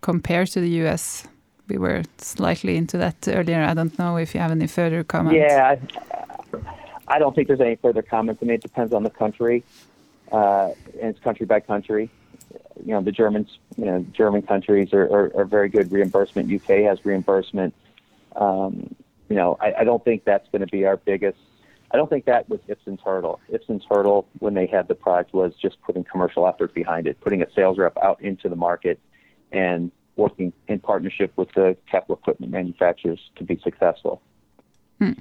compared 0.00 0.48
to 0.48 0.60
the 0.60 0.70
US? 0.86 1.28
We 1.68 1.78
were 1.78 2.02
slightly 2.18 2.76
into 2.76 2.98
that 2.98 3.26
earlier. 3.28 3.62
I 3.62 3.74
don't 3.74 3.96
know 3.98 4.16
if 4.16 4.34
you 4.34 4.40
have 4.40 4.52
any 4.52 4.66
further 4.66 5.02
comments. 5.04 5.36
Yeah, 5.36 5.76
I, 5.76 7.16
I 7.16 7.18
don't 7.18 7.34
think 7.34 7.48
there's 7.48 7.60
any 7.60 7.76
further 7.76 8.02
comments. 8.02 8.42
I 8.42 8.46
mean, 8.46 8.54
it 8.54 8.62
depends 8.62 8.92
on 8.92 9.02
the 9.02 9.10
country, 9.10 9.64
uh, 10.32 10.70
and 11.00 11.10
it's 11.10 11.20
country 11.20 11.46
by 11.46 11.60
country. 11.60 12.10
You 12.84 12.92
know, 12.92 13.02
the 13.02 13.12
Germans, 13.12 13.58
you 13.76 13.86
know, 13.86 14.04
German 14.12 14.42
countries 14.42 14.92
are, 14.92 15.04
are, 15.04 15.32
are 15.36 15.44
very 15.44 15.68
good 15.68 15.90
reimbursement. 15.90 16.52
UK 16.52 16.84
has 16.84 17.04
reimbursement. 17.04 17.74
Um, 18.36 18.94
you 19.28 19.36
know, 19.36 19.56
I, 19.60 19.74
I 19.80 19.84
don't 19.84 20.04
think 20.04 20.24
that's 20.24 20.48
going 20.50 20.60
to 20.60 20.68
be 20.68 20.84
our 20.84 20.96
biggest 20.96 21.38
I 21.90 21.96
don't 21.96 22.10
think 22.10 22.24
that 22.24 22.48
was 22.48 22.60
Ipsen's 22.68 23.00
hurdle. 23.04 23.40
Ipsen's 23.50 23.84
hurdle 23.88 24.26
when 24.40 24.54
they 24.54 24.66
had 24.66 24.88
the 24.88 24.94
product 24.94 25.32
was 25.32 25.54
just 25.54 25.80
putting 25.82 26.04
commercial 26.04 26.46
effort 26.46 26.74
behind 26.74 27.06
it, 27.06 27.20
putting 27.20 27.42
a 27.42 27.50
sales 27.52 27.78
rep 27.78 27.96
out 28.02 28.20
into 28.20 28.48
the 28.48 28.56
market, 28.56 28.98
and 29.52 29.92
working 30.16 30.52
in 30.68 30.78
partnership 30.80 31.32
with 31.36 31.52
the 31.54 31.76
capital 31.90 32.16
equipment 32.16 32.52
manufacturers 32.52 33.20
to 33.36 33.44
be 33.44 33.60
successful. 33.62 34.22
Hmm. 34.98 35.12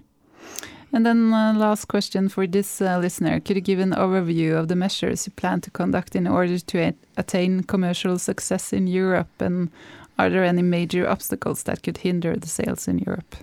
And 0.94 1.06
then 1.06 1.34
uh, 1.34 1.54
last 1.54 1.86
question 1.86 2.30
for 2.30 2.48
this 2.48 2.82
uh, 2.82 2.98
listener. 3.00 3.40
Could 3.42 3.58
you 3.58 3.62
give 3.62 3.80
an 3.80 3.92
overview 3.92 4.58
of 4.58 4.70
the 4.70 4.76
measures 4.76 5.28
you 5.28 5.34
plan 5.34 5.60
to 5.62 5.72
conduct 5.72 6.16
in 6.16 6.26
order 6.26 6.58
to 6.58 6.94
attain 7.18 7.64
commercial 7.64 8.18
success 8.18 8.72
in 8.72 8.88
Europe? 8.88 9.42
And 9.42 9.72
are 10.18 10.30
there 10.30 10.46
any 10.46 10.62
major 10.62 11.10
obstacles 11.10 11.64
that 11.64 11.84
could 11.84 11.98
hinder 11.98 12.38
the 12.38 12.48
sales 12.48 12.88
in 12.88 13.00
Europe? 13.00 13.36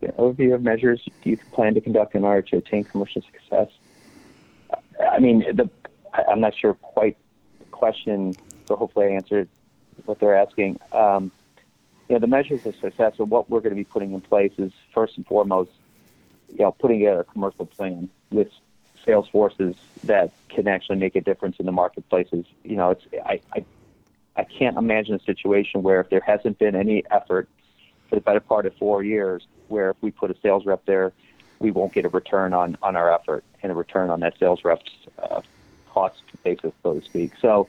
the 0.00 0.08
overview 0.08 0.54
of 0.54 0.62
measures 0.62 1.00
you 1.24 1.36
plan 1.52 1.74
to 1.74 1.80
conduct 1.80 2.14
in 2.14 2.24
order 2.24 2.42
to 2.42 2.58
attain 2.58 2.84
commercial 2.84 3.22
success. 3.22 3.68
I 5.12 5.18
mean, 5.18 5.44
the 5.54 5.68
I'm 6.28 6.40
not 6.40 6.54
sure 6.56 6.74
quite 6.74 7.16
the 7.58 7.64
question, 7.66 8.34
so 8.68 8.76
hopefully 8.76 9.06
I 9.06 9.10
answered 9.10 9.48
what 10.04 10.20
they're 10.20 10.36
asking. 10.36 10.78
Um, 10.92 11.32
you 12.08 12.14
know, 12.14 12.20
the 12.20 12.26
measures 12.26 12.64
of 12.64 12.76
success 12.76 13.14
and 13.18 13.28
what 13.30 13.50
we're 13.50 13.60
going 13.60 13.74
to 13.74 13.76
be 13.76 13.84
putting 13.84 14.12
in 14.12 14.20
place 14.20 14.52
is 14.58 14.72
first 14.94 15.16
and 15.16 15.26
foremost, 15.26 15.70
you 16.50 16.60
know, 16.60 16.72
putting 16.72 17.00
together 17.00 17.20
a 17.20 17.24
commercial 17.24 17.66
plan 17.66 18.08
with 18.30 18.48
sales 19.04 19.28
forces 19.28 19.74
that 20.04 20.30
can 20.48 20.68
actually 20.68 20.98
make 20.98 21.16
a 21.16 21.20
difference 21.20 21.56
in 21.58 21.66
the 21.66 21.72
marketplaces. 21.72 22.46
You 22.62 22.76
know, 22.76 22.90
it's 22.90 23.04
I, 23.26 23.40
I 23.52 23.64
I 24.36 24.44
can't 24.44 24.76
imagine 24.76 25.14
a 25.16 25.20
situation 25.20 25.82
where 25.82 26.00
if 26.00 26.10
there 26.10 26.20
hasn't 26.20 26.58
been 26.58 26.76
any 26.76 27.04
effort 27.10 27.48
for 28.08 28.14
the 28.14 28.20
better 28.20 28.40
part 28.40 28.66
of 28.66 28.74
four 28.76 29.02
years, 29.02 29.46
where 29.66 29.90
if 29.90 29.96
we 30.00 30.10
put 30.10 30.30
a 30.30 30.36
sales 30.40 30.64
rep 30.64 30.84
there, 30.86 31.12
we 31.58 31.72
won't 31.72 31.92
get 31.92 32.04
a 32.04 32.08
return 32.08 32.52
on, 32.52 32.78
on 32.82 32.94
our 32.94 33.12
effort 33.12 33.42
and 33.62 33.72
a 33.72 33.74
return 33.74 34.10
on 34.10 34.20
that 34.20 34.38
sales 34.38 34.64
rep's 34.64 34.92
uh, 35.18 35.40
cost 35.88 36.22
basis, 36.44 36.72
so 36.82 36.94
to 36.94 37.04
speak. 37.04 37.32
So, 37.40 37.68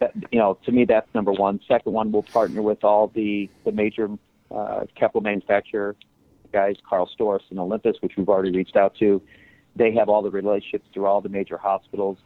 that, 0.00 0.12
you 0.32 0.38
know, 0.38 0.58
to 0.64 0.72
me, 0.72 0.84
that's 0.84 1.08
number 1.14 1.32
one. 1.32 1.60
Second 1.68 1.92
one, 1.92 2.10
we'll 2.10 2.22
partner 2.22 2.62
with 2.62 2.82
all 2.84 3.08
the, 3.08 3.48
the 3.64 3.72
major 3.72 4.10
uh, 4.50 4.84
manufacturer 5.22 5.94
guys, 6.52 6.76
Karl 6.88 7.08
Storz 7.18 7.40
and 7.50 7.58
Olympus, 7.58 7.96
which 8.00 8.14
we've 8.16 8.28
already 8.28 8.50
reached 8.50 8.76
out 8.76 8.96
to. 8.96 9.22
They 9.76 9.94
have 9.94 10.08
all 10.08 10.22
the 10.22 10.30
relationships 10.30 10.86
through 10.92 11.06
all 11.06 11.20
the 11.20 11.28
major 11.28 11.56
hospitals. 11.56 12.18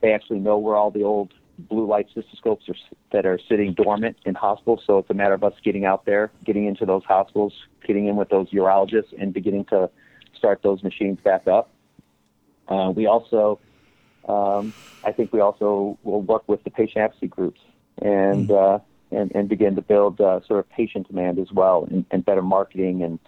They 0.00 0.12
actually 0.12 0.38
know 0.38 0.56
where 0.58 0.76
all 0.76 0.90
the 0.90 1.02
old 1.02 1.34
blue 1.58 1.86
light 1.86 2.06
cystoscopes 2.14 2.68
are, 2.68 2.74
that 3.12 3.26
are 3.26 3.38
sitting 3.48 3.74
dormant 3.74 4.16
in 4.24 4.34
hospitals. 4.34 4.82
So 4.86 4.98
it's 4.98 5.10
a 5.10 5.14
matter 5.14 5.34
of 5.34 5.44
us 5.44 5.54
getting 5.62 5.84
out 5.84 6.04
there, 6.06 6.30
getting 6.44 6.66
into 6.66 6.86
those 6.86 7.04
hospitals, 7.04 7.52
getting 7.86 8.06
in 8.06 8.16
with 8.16 8.28
those 8.28 8.48
urologists, 8.50 9.12
and 9.18 9.32
beginning 9.32 9.64
to 9.66 9.90
start 10.34 10.60
those 10.62 10.82
machines 10.82 11.18
back 11.22 11.46
up. 11.46 11.70
Uh, 12.68 12.92
we 12.94 13.06
also, 13.06 13.58
um, 14.26 14.72
I 15.04 15.12
think 15.12 15.32
we 15.32 15.40
also 15.40 15.98
will 16.02 16.22
work 16.22 16.44
with 16.48 16.64
the 16.64 16.70
patient 16.70 16.98
advocacy 16.98 17.28
groups 17.28 17.60
and 18.02 18.48
mm. 18.48 18.76
uh, 18.76 18.78
and, 19.10 19.30
and 19.34 19.48
begin 19.48 19.76
to 19.76 19.82
build 19.82 20.20
uh, 20.20 20.40
sort 20.46 20.60
of 20.60 20.68
patient 20.70 21.06
demand 21.08 21.38
as 21.38 21.52
well, 21.52 21.86
and, 21.90 22.04
and 22.10 22.24
better 22.24 22.42
marketing 22.42 23.02
and 23.02 23.18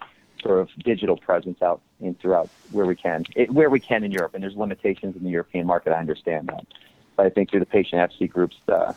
sort 0.41 0.59
of 0.59 0.69
digital 0.83 1.17
presence 1.17 1.61
out 1.61 1.81
in 2.01 2.15
throughout 2.15 2.49
where 2.71 2.85
we 2.85 2.95
can, 2.95 3.25
it, 3.35 3.51
where 3.51 3.69
we 3.69 3.79
can 3.79 4.03
in 4.03 4.11
Europe. 4.11 4.33
And 4.33 4.43
there's 4.43 4.55
limitations 4.55 5.15
in 5.15 5.23
the 5.23 5.29
European 5.29 5.65
market. 5.65 5.93
I 5.93 5.99
understand 5.99 6.47
that. 6.47 6.65
But 7.15 7.25
I 7.25 7.29
think 7.29 7.49
through 7.49 7.59
the 7.61 7.65
patient 7.65 8.01
advocacy 8.01 8.27
groups, 8.27 8.57
uh, 8.67 8.93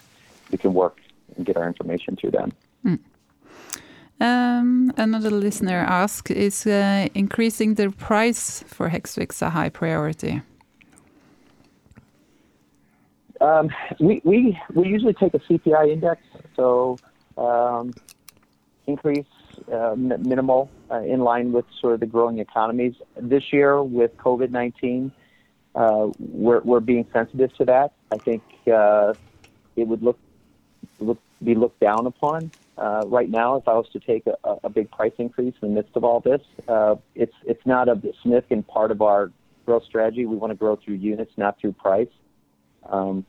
we 0.51 0.59
can 0.59 0.75
work 0.75 1.01
and 1.37 1.47
get 1.47 1.57
our 1.57 1.67
information 1.67 2.17
through 2.17 2.33
them. 2.33 2.53
Mm. 2.85 2.99
Um, 4.21 4.93
another 4.97 5.31
listener 5.31 5.79
asks, 5.79 6.31
is 6.31 6.67
uh, 6.67 7.09
increasing 7.15 7.75
the 7.75 7.91
price 7.91 8.63
for 8.67 8.91
Hexvix 8.91 9.43
a 9.43 9.51
high 9.51 9.69
priority? 9.69 10.43
Um, 13.43 13.71
we, 13.99 14.23
we, 14.25 14.59
we 14.73 14.87
usually 14.89 15.15
take 15.15 15.35
a 15.35 15.41
CPI 15.41 15.91
index, 15.91 16.23
so 16.55 16.97
um, 17.37 17.93
increase 18.87 19.27
uh, 19.73 19.95
minimal 19.97 20.71
uh, 20.91 21.01
in 21.01 21.21
line 21.21 21.51
with 21.51 21.65
sort 21.81 21.95
of 21.95 22.01
the 22.01 22.07
growing 22.07 22.39
economies. 22.39 22.95
This 23.21 23.53
year 23.53 23.83
with 23.83 24.17
COVID-19, 24.17 25.11
uh, 25.75 26.09
we're, 26.21 26.61
we're 26.61 26.81
being 26.81 27.05
sensitive 27.13 27.53
to 27.57 27.65
that. 27.65 27.93
I 28.13 28.19
think 28.19 28.45
uh, 28.73 29.15
it 29.75 29.89
would 29.89 30.03
look, 30.05 30.19
look 31.01 31.19
be 31.43 31.57
looked 31.57 31.81
down 31.81 32.07
upon 32.07 32.53
uh, 32.79 33.03
right 33.07 33.29
now 33.29 33.57
if 33.57 33.67
I 33.67 33.73
was 33.73 33.89
to 33.95 33.99
take 33.99 34.25
a, 34.29 34.37
a 34.63 34.71
big 34.71 34.89
price 34.93 35.13
increase 35.19 35.55
in 35.61 35.71
the 35.71 35.75
midst 35.75 35.97
of 35.97 36.05
all 36.05 36.21
this. 36.21 36.41
Uh, 36.69 36.95
it's 37.17 37.35
it's 37.45 37.67
not 37.67 37.89
a 37.89 38.01
significant 38.23 38.69
part 38.69 38.93
of 38.93 39.03
our 39.03 39.33
growth 39.67 39.85
strategy. 39.85 40.27
We 40.27 40.37
want 40.37 40.53
to 40.53 40.55
grow 40.55 40.77
through 40.77 40.95
units, 40.97 41.33
not 41.37 41.59
through 41.59 41.73
price. 41.73 42.07
Um, 42.89 43.27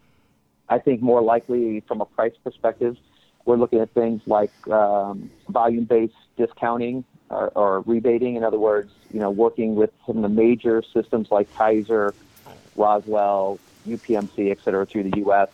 I 0.74 0.80
think 0.80 1.03
more 1.03 1.21
likely 1.21 1.82
from 1.82 2.01
a 2.01 2.05
price 2.05 2.34
perspective, 2.43 2.97
we're 3.45 3.57
looking 3.57 3.80
at 3.80 3.93
things 3.93 4.21
like 4.26 4.51
um, 4.69 5.30
volume-based 5.47 6.15
discounting 6.36 7.03
or, 7.30 7.49
or 7.49 7.82
rebating. 7.82 8.38
In 8.38 8.43
other 8.43 8.57
words, 8.57 8.91
you 9.13 9.19
know, 9.19 9.30
working 9.30 9.76
with 9.76 9.91
some 10.07 10.17
of 10.17 10.24
the 10.24 10.30
major 10.30 10.82
systems 10.82 11.30
like 11.30 11.53
Kaiser, 11.55 12.15
Roswell, 12.76 13.59
UPMC, 13.88 14.49
et 14.49 14.59
cetera, 14.63 14.88
through 14.88 15.03
the 15.11 15.17
U.S., 15.19 15.49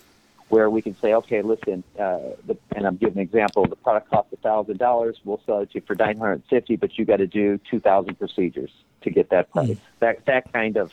where 0.47 0.70
we 0.70 0.82
can 0.82 0.95
say, 1.01 1.13
okay, 1.13 1.41
listen, 1.41 1.84
uh, 1.99 2.20
the, 2.47 2.57
and 2.74 2.88
I'm 2.88 2.95
giving 2.95 3.17
an 3.17 3.24
example. 3.24 3.67
The 3.67 3.76
product 3.76 4.09
costs 4.09 4.34
thousand 4.41 4.78
dollars. 4.80 5.20
We'll 5.26 5.41
sell 5.45 5.59
it 5.59 5.72
to 5.72 5.76
you 5.76 5.82
for 5.86 5.95
nine 5.95 6.17
hundred 6.17 6.43
fifty, 6.49 6.78
but 6.78 6.97
you 6.97 7.03
got 7.03 7.17
to 7.17 7.28
do 7.28 7.59
two 7.70 7.80
thousand 7.82 8.15
procedures 8.17 8.72
to 9.01 9.11
get 9.11 9.30
that 9.30 9.51
price. 9.51 9.72
Mm-hmm. 9.72 9.99
That 9.99 10.26
that 10.26 10.53
kind 10.53 10.78
of 10.78 10.91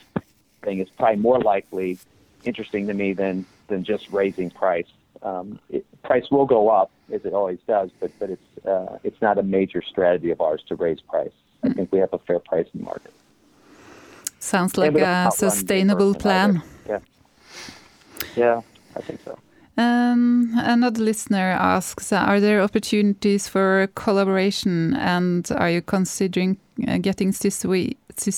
thing 0.63 0.81
is 0.81 0.89
probably 0.91 1.23
more 1.23 1.41
likely 1.41 1.99
interesting 2.47 2.87
to 2.87 2.95
me 2.95 3.13
than 3.13 3.45
than 3.69 3.85
just 3.85 4.11
raising 4.11 4.51
price. 4.51 4.87
Um, 5.23 5.59
it, 5.71 5.85
price 6.03 6.31
will 6.31 6.47
go 6.47 6.69
up 6.69 6.91
as 7.13 7.25
it 7.25 7.33
always 7.33 7.59
does, 7.67 7.91
but 8.01 8.11
but 8.19 8.31
it's 8.31 8.67
uh, 8.67 8.99
it's 9.05 9.21
not 9.21 9.39
a 9.39 9.43
major 9.43 9.83
strategy 9.83 10.31
of 10.31 10.41
ours 10.41 10.63
to 10.69 10.75
raise 10.77 11.01
price. 11.01 11.37
I 11.63 11.71
think 11.71 11.91
we 11.93 11.99
have 11.99 12.13
a 12.13 12.19
fair 12.19 12.39
price 12.39 12.67
in 12.73 12.81
the 12.81 12.87
market. 12.87 13.13
Sounds 14.39 14.77
like 14.79 14.95
a 14.97 15.31
sustainable 15.33 16.15
plan. 16.15 16.63
Yeah. 16.89 17.01
Yeah, 18.37 18.61
I 18.95 19.01
think 19.01 19.21
so. 19.25 19.39
Um, 19.79 20.53
another 20.57 21.03
listener 21.03 21.51
asks 21.59 22.13
Are 22.13 22.41
there 22.41 22.63
opportunities 22.63 23.49
for 23.49 23.89
collaboration 23.95 24.95
and 24.95 25.47
are 25.53 25.71
you 25.71 25.83
considering 25.83 26.59
uh, 26.89 26.99
getting 26.99 27.33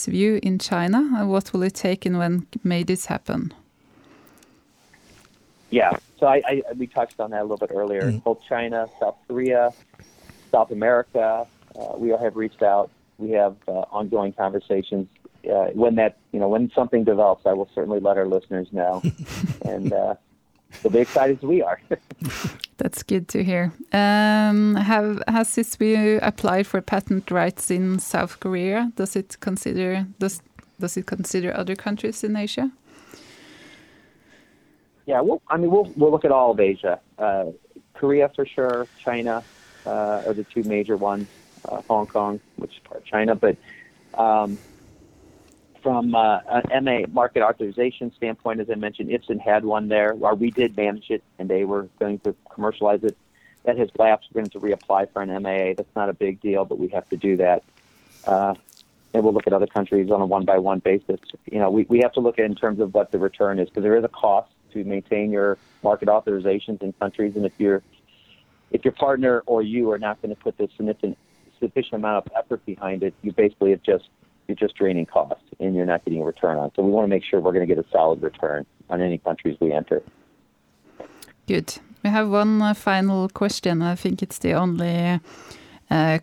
view 0.07 0.41
in 0.43 0.59
China? 0.59 1.25
What 1.27 1.53
will 1.53 1.63
it 1.63 1.75
take 1.75 2.07
and 2.07 2.19
when 2.19 2.47
may 2.65 2.83
this 2.83 3.07
happen? 3.07 3.55
Yeah, 5.71 5.97
so 6.19 6.27
I, 6.27 6.43
I 6.47 6.63
we 6.77 6.87
touched 6.87 7.21
on 7.21 7.31
that 7.33 7.41
a 7.41 7.45
little 7.45 7.59
bit 7.59 7.71
earlier. 7.75 8.03
Mm. 8.03 8.25
Both 8.25 8.43
China, 8.49 8.89
South 8.99 9.17
Korea, 9.27 9.71
South 10.51 10.71
America, 10.71 11.47
uh, 11.79 11.97
we 11.97 12.11
have 12.11 12.37
reached 12.37 12.63
out. 12.63 12.91
We 13.19 13.31
have 13.31 13.57
uh, 13.67 13.73
ongoing 13.91 14.33
conversations 14.33 15.09
uh, 15.47 15.69
when 15.75 15.95
that 15.97 16.17
you 16.33 16.41
know 16.41 16.49
when 16.49 16.71
something 16.75 17.05
develops, 17.05 17.47
I 17.47 17.53
will 17.53 17.69
certainly 17.75 18.01
let 18.01 18.17
our 18.17 18.27
listeners 18.27 18.69
know, 18.73 19.03
and 19.65 19.93
uh, 19.93 20.15
they'll 20.83 20.93
be 20.93 21.01
excited 21.01 21.39
as 21.39 21.43
we 21.43 21.63
are. 21.63 21.81
That's 22.77 23.03
good 23.03 23.29
to 23.29 23.43
hear. 23.43 23.73
Um, 23.93 24.77
have 24.77 25.23
has 25.29 25.49
Cysview 25.49 26.21
applied 26.23 26.67
for 26.67 26.81
patent 26.81 27.31
rights 27.31 27.71
in 27.71 27.99
South 27.99 28.41
Korea? 28.41 28.93
Does 28.97 29.17
it 29.17 29.39
consider 29.41 30.07
does 30.19 30.43
does 30.81 30.97
it 30.97 31.07
consider 31.07 31.55
other 31.55 31.77
countries 31.77 32.23
in 32.25 32.37
Asia? 32.37 32.71
Yeah, 35.09 35.23
well, 35.23 35.41
I 35.49 35.57
mean, 35.57 35.71
we'll 35.71 35.91
we'll 35.97 36.11
look 36.11 36.27
at 36.27 36.31
all 36.31 36.51
of 36.51 36.61
Asia. 36.61 37.01
Uh, 37.19 37.47
Korea 37.95 38.29
for 38.29 38.45
sure, 38.45 38.87
China 39.03 39.43
uh, 39.87 40.23
are 40.27 40.35
the 40.35 40.45
two 40.45 40.63
major 40.65 40.99
ones. 40.99 41.27
Uh, 41.65 41.81
Hong 41.89 42.07
Kong, 42.07 42.41
which 42.57 42.73
is 42.73 42.79
part 42.81 43.01
of 43.01 43.07
China, 43.07 43.35
but 43.35 43.57
um, 44.13 44.59
from 45.83 46.15
uh, 46.15 46.41
an 46.51 46.85
MA 46.85 47.07
market 47.11 47.43
authorization 47.43 48.13
standpoint, 48.19 48.61
as 48.61 48.69
I 48.69 48.75
mentioned, 48.75 49.09
Ipsen 49.09 49.41
had 49.41 49.65
one 49.65 49.89
there, 49.89 50.13
or 50.13 50.35
we 50.35 50.51
did 50.51 50.77
manage 50.77 51.09
it, 51.09 51.23
and 51.39 51.49
they 51.49 51.65
were 51.65 51.89
going 51.99 52.19
to 52.21 52.35
commercialize 52.53 53.03
it. 53.03 53.17
That 53.65 53.79
has 53.79 53.89
lapsed. 53.99 54.29
We're 54.35 54.43
going 54.43 54.51
to 54.51 54.61
reapply 54.61 55.11
for 55.15 55.23
an 55.23 55.31
MAA. 55.43 55.73
That's 55.75 55.97
not 55.97 56.11
a 56.11 56.15
big 56.15 56.39
deal, 56.43 56.67
but 56.67 56.79
we 56.79 56.89
have 56.89 57.09
to 57.09 57.17
do 57.17 57.39
that. 57.39 57.63
Uh, 58.27 58.57
and 59.15 59.25
we'll 59.25 59.33
look 59.33 59.47
at 59.47 59.55
other 59.55 59.67
countries 59.67 60.11
on 60.11 60.21
a 60.21 60.27
one 60.27 60.45
by 60.45 60.59
one 60.59 60.81
basis. 60.81 61.19
You 61.51 61.61
know, 61.61 61.71
we, 61.71 61.87
we 61.89 62.01
have 62.01 62.13
to 62.13 62.21
look 62.21 62.39
at 62.39 62.45
in 62.45 62.55
terms 62.55 62.79
of 62.79 62.93
what 62.93 63.11
the 63.11 63.19
return 63.19 63.59
is 63.59 63.71
because 63.71 63.85
there 63.85 63.97
is 63.97 64.05
a 64.05 64.09
cost 64.09 64.51
to 64.73 64.85
maintain 64.85 65.31
your 65.31 65.59
market 65.83 66.09
authorizations 66.09 66.83
in 66.83 66.93
countries, 66.95 67.35
and 67.37 67.45
if 67.45 67.53
you're 67.59 67.83
if 68.71 68.85
your 68.85 68.93
partner 68.93 69.43
or 69.47 69.63
you 69.63 69.91
are 69.91 69.99
not 69.99 70.21
going 70.21 70.35
to 70.35 70.41
put 70.41 70.57
the 70.59 70.69
sufficient 70.77 71.17
sufficient 71.59 71.95
amount 71.95 72.27
of 72.27 72.33
effort 72.37 72.65
behind 72.67 73.03
it, 73.03 73.15
you 73.23 73.33
basically 73.33 73.71
have 73.71 73.83
just 73.83 74.09
you're 74.47 74.57
just 74.57 74.75
draining 74.77 75.07
costs 75.07 75.45
and 75.61 75.75
you're 75.75 75.87
not 75.87 76.05
getting 76.05 76.23
a 76.23 76.25
return 76.25 76.57
on. 76.57 76.71
So 76.75 76.83
we 76.83 76.91
want 76.91 77.05
to 77.05 77.09
make 77.09 77.23
sure 77.23 77.41
we're 77.41 77.53
going 77.53 77.69
to 77.69 77.75
get 77.75 77.85
a 77.85 77.89
solid 77.91 78.23
return 78.23 78.65
on 78.89 79.03
any 79.03 79.19
countries 79.19 79.57
we 79.61 79.73
enter. 79.73 80.03
Good. 81.47 81.79
We 82.03 82.11
have 82.11 82.31
one 82.31 82.63
uh, 82.63 82.75
final 82.75 83.29
question. 83.29 83.83
I 83.83 83.95
think 83.95 84.23
it's 84.23 84.39
the 84.39 84.53
only 84.53 85.21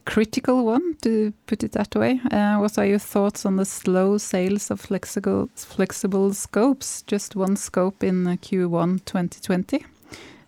critical 0.06 0.66
one, 0.66 0.96
to 1.02 1.34
put 1.48 1.64
it 1.64 1.72
that 1.72 1.96
way. 1.96 2.20
Uh, 2.32 2.58
what 2.58 2.78
are 2.78 2.86
your 2.86 3.00
thoughts 3.00 3.46
on 3.46 3.56
the 3.56 3.66
slow 3.66 4.18
sales 4.18 4.72
of 4.72 4.80
flexible 4.80 5.50
flexible 5.56 6.34
scopes? 6.34 7.02
Just 7.04 7.36
one 7.36 7.56
scope 7.56 8.04
in 8.04 8.28
uh, 8.28 8.32
Q1 8.32 9.06
2020. 9.06 9.86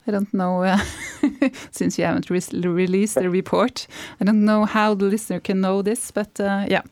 I 0.07 0.11
don't 0.11 0.33
know, 0.33 0.63
uh, 0.63 0.79
since 1.71 1.97
you 1.97 2.05
haven't 2.05 2.29
re 2.29 2.39
released 2.53 3.15
the 3.15 3.29
report, 3.29 3.87
I 4.21 4.25
don't 4.25 4.45
know 4.45 4.63
how 4.63 4.93
the 4.93 5.05
listener 5.05 5.41
can 5.41 5.59
know 5.59 5.81
this, 5.81 6.11
but 6.11 6.39
uh, 6.39 6.65
yeah. 6.69 6.83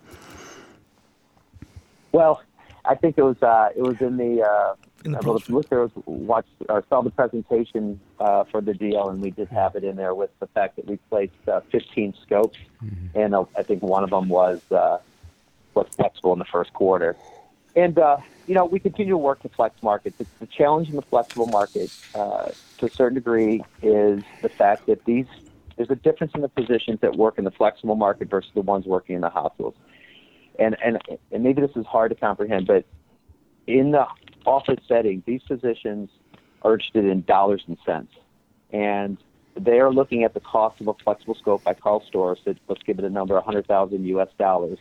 Well, 2.12 2.42
I 2.84 2.96
think 2.96 3.18
it 3.18 3.24
was 3.24 3.42
uh, 3.42 3.70
it 3.76 3.82
was 3.82 4.02
in 4.02 4.18
the 4.18 4.42
uh, 4.42 4.76
in 5.06 5.12
the 5.12 5.20
well, 5.24 5.38
the 5.40 5.56
listeners 5.56 5.92
watched 6.06 6.50
or 6.68 6.84
saw 6.90 7.02
the 7.02 7.12
presentation 7.12 8.00
uh, 8.20 8.44
for 8.46 8.62
the 8.62 8.74
deal, 8.74 9.10
and 9.10 9.22
we 9.22 9.32
did 9.32 9.48
have 9.50 9.76
it 9.76 9.84
in 9.84 9.96
there 9.96 10.16
with 10.16 10.32
the 10.40 10.48
fact 10.48 10.76
that 10.78 10.88
we 10.88 10.98
placed 11.10 11.34
uh, 11.48 11.62
15 11.72 12.14
scopes, 12.24 12.58
mm-hmm. 12.84 13.18
and 13.18 13.36
uh, 13.36 13.46
I 13.58 13.64
think 13.64 13.84
one 13.84 14.04
of 14.04 14.10
them 14.10 14.28
was 14.30 14.62
uh, 14.72 14.98
was 15.74 15.88
flexible 15.96 16.34
in 16.34 16.40
the 16.40 16.46
first 16.46 16.74
quarter. 16.74 17.16
And 17.76 17.98
uh, 18.00 18.18
you 18.48 18.56
know, 18.56 18.66
we 18.66 18.80
continue 18.80 19.14
to 19.14 19.18
work 19.18 19.44
the 19.44 19.50
flex 19.50 19.82
markets. 19.84 20.18
The, 20.18 20.26
the 20.40 20.48
challenge 20.48 20.90
in 20.90 20.96
the 20.96 21.02
flexible 21.02 21.48
market, 21.48 21.94
uh, 22.16 22.50
to 22.80 22.86
a 22.86 22.90
certain 22.90 23.16
degree, 23.16 23.64
is 23.82 24.24
the 24.42 24.50
fact 24.50 24.88
that 24.88 25.06
these 25.06 25.28
there's 25.78 25.92
a 25.92 25.96
difference 25.96 26.34
in 26.34 26.42
the 26.42 26.50
positions 26.50 27.02
that 27.02 27.16
work 27.16 27.38
in 27.38 27.44
the 27.44 27.52
flexible 27.52 27.96
market 27.96 28.30
versus 28.30 28.52
the 28.54 28.62
ones 28.62 28.86
working 28.86 29.16
in 29.16 29.22
the 29.22 29.30
hospitals. 29.30 29.76
And 30.58 30.76
and 30.84 31.00
and 31.32 31.44
maybe 31.44 31.62
this 31.62 31.76
is 31.76 31.86
hard 31.86 32.12
to 32.12 32.16
comprehend, 32.16 32.66
but 32.66 32.86
in 33.68 33.92
the 33.92 34.08
office 34.46 34.80
setting, 34.88 35.24
these 35.26 35.42
physicians 35.48 36.10
are 36.62 36.74
interested 36.74 37.06
in 37.06 37.22
dollars 37.22 37.64
and 37.68 37.78
cents, 37.86 38.14
and 38.72 39.18
they 39.56 39.80
are 39.80 39.92
looking 39.92 40.24
at 40.24 40.34
the 40.34 40.40
cost 40.40 40.82
of 40.82 40.88
a 40.88 40.94
flexible 40.94 41.36
scope 41.36 41.64
by 41.64 41.74
Karl 41.74 42.04
Storz. 42.12 42.38
Let's 42.46 42.84
give 42.84 43.00
it 43.00 43.06
a 43.06 43.10
number, 43.10 43.36
100,000 43.36 44.06
U.S. 44.06 44.30
dollars 44.38 44.80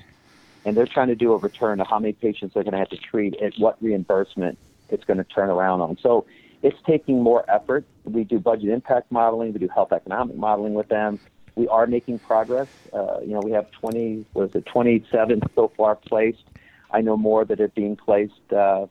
and 0.65 0.77
they're 0.77 0.87
trying 0.87 1.09
to 1.09 1.15
do 1.15 1.33
a 1.33 1.37
return 1.37 1.81
of 1.81 1.87
how 1.87 1.99
many 1.99 2.13
patients 2.13 2.55
they're 2.55 2.63
going 2.63 2.73
to 2.73 2.79
have 2.79 2.89
to 2.89 2.97
treat 2.97 3.37
at 3.41 3.55
what 3.59 3.77
reimbursement 3.83 4.59
it's 4.89 5.05
going 5.05 5.19
to 5.19 5.25
turn 5.25 5.51
around 5.51 5.81
on. 5.81 5.99
So 6.03 6.27
it's 6.63 6.79
taking 6.87 7.23
more 7.23 7.45
effort. 7.51 7.85
We 8.05 8.25
do 8.25 8.39
budget 8.39 8.71
impact 8.71 9.13
modeling, 9.13 9.53
we 9.53 9.59
do 9.59 9.69
health 9.69 9.93
economic 9.93 10.37
modeling 10.37 10.75
with 10.75 10.89
them. 10.89 11.19
We 11.57 11.69
are 11.69 11.87
making 11.87 12.19
progress. 12.21 12.69
Uh, 12.93 13.21
you 13.21 13.33
know, 13.33 13.41
we 13.41 13.53
have 13.53 13.71
20, 13.71 14.27
what 14.33 14.49
is 14.49 14.55
it, 14.57 14.67
27 14.67 15.43
so 15.55 15.69
far 15.77 15.95
placed. 15.95 16.43
I 16.91 17.01
know 17.01 17.17
more 17.17 17.45
that 17.45 17.61
are 17.61 17.69
being 17.69 17.97
placed 17.97 18.53
uh, 18.53 18.87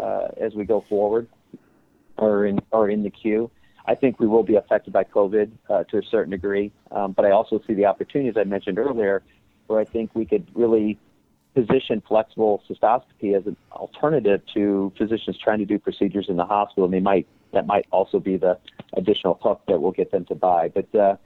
uh, 0.00 0.28
as 0.40 0.54
we 0.54 0.64
go 0.64 0.84
forward 0.88 1.28
or 2.16 2.46
in 2.46 2.60
or 2.70 2.88
in 2.90 3.02
the 3.02 3.10
queue. 3.10 3.50
I 3.88 3.94
think 3.94 4.18
we 4.18 4.26
will 4.26 4.42
be 4.42 4.56
affected 4.56 4.92
by 4.92 5.04
COVID 5.04 5.52
uh, 5.70 5.84
to 5.84 5.98
a 5.98 6.02
certain 6.10 6.32
degree, 6.32 6.72
um, 6.90 7.12
but 7.12 7.24
I 7.24 7.30
also 7.30 7.60
see 7.66 7.74
the 7.74 7.86
opportunities 7.86 8.34
I 8.36 8.42
mentioned 8.42 8.78
earlier, 8.78 9.22
where 9.68 9.78
I 9.78 9.84
think 9.84 10.10
we 10.14 10.26
could 10.26 10.48
really 10.54 10.98
position 11.54 12.02
flexible 12.06 12.62
cystoscopy 12.68 13.36
as 13.36 13.46
an 13.46 13.56
alternative 13.72 14.42
to 14.54 14.92
physicians 14.98 15.38
trying 15.42 15.58
to 15.58 15.64
do 15.64 15.78
procedures 15.78 16.26
in 16.28 16.36
the 16.36 16.44
hospital. 16.44 16.84
And 16.84 16.92
they 16.92 17.00
might 17.00 17.26
that 17.52 17.66
might 17.66 17.86
also 17.90 18.18
be 18.18 18.36
the 18.36 18.58
additional 18.96 19.38
hook 19.42 19.62
that 19.68 19.80
will 19.80 19.92
get 19.92 20.10
them 20.10 20.24
to 20.26 20.34
buy. 20.34 20.68
But 20.68 20.94
uh, 20.94 21.16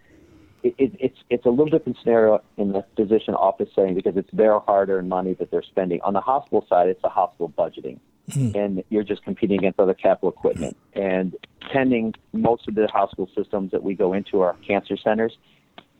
it, 0.63 0.75
it, 0.79 0.93
it's 1.01 1.19
it's 1.31 1.47
a 1.47 1.51
little 1.51 1.67
different 1.67 1.99
scenario 2.03 2.43
in 2.57 2.73
the 2.73 2.85
physician 2.97 3.35
office 3.35 3.69
setting 3.75 3.95
because 3.95 4.17
it's 4.17 4.31
their 4.33 4.61
hard-earned 4.61 5.09
money 5.09 5.35
that 5.35 5.51
they're 5.51 5.63
spending. 5.63 6.01
On 6.03 6.13
the 6.13 6.21
hospital 6.21 6.65
side, 6.69 6.89
it's 6.89 7.03
the 7.03 7.09
hospital 7.09 7.53
budgeting, 7.59 7.99
mm. 8.35 8.55
and 8.55 8.85
you're 8.89 9.03
just 9.03 9.23
competing 9.25 9.59
against 9.59 9.79
other 9.81 9.95
capital 9.95 10.29
equipment. 10.29 10.77
And 10.93 11.37
tending 11.73 12.15
most 12.33 12.69
of 12.69 12.75
the 12.75 12.87
hospital 12.89 13.29
systems 13.37 13.71
that 13.73 13.83
we 13.83 13.95
go 13.95 14.13
into 14.13 14.41
are 14.41 14.57
cancer 14.67 14.97
centers, 14.97 15.37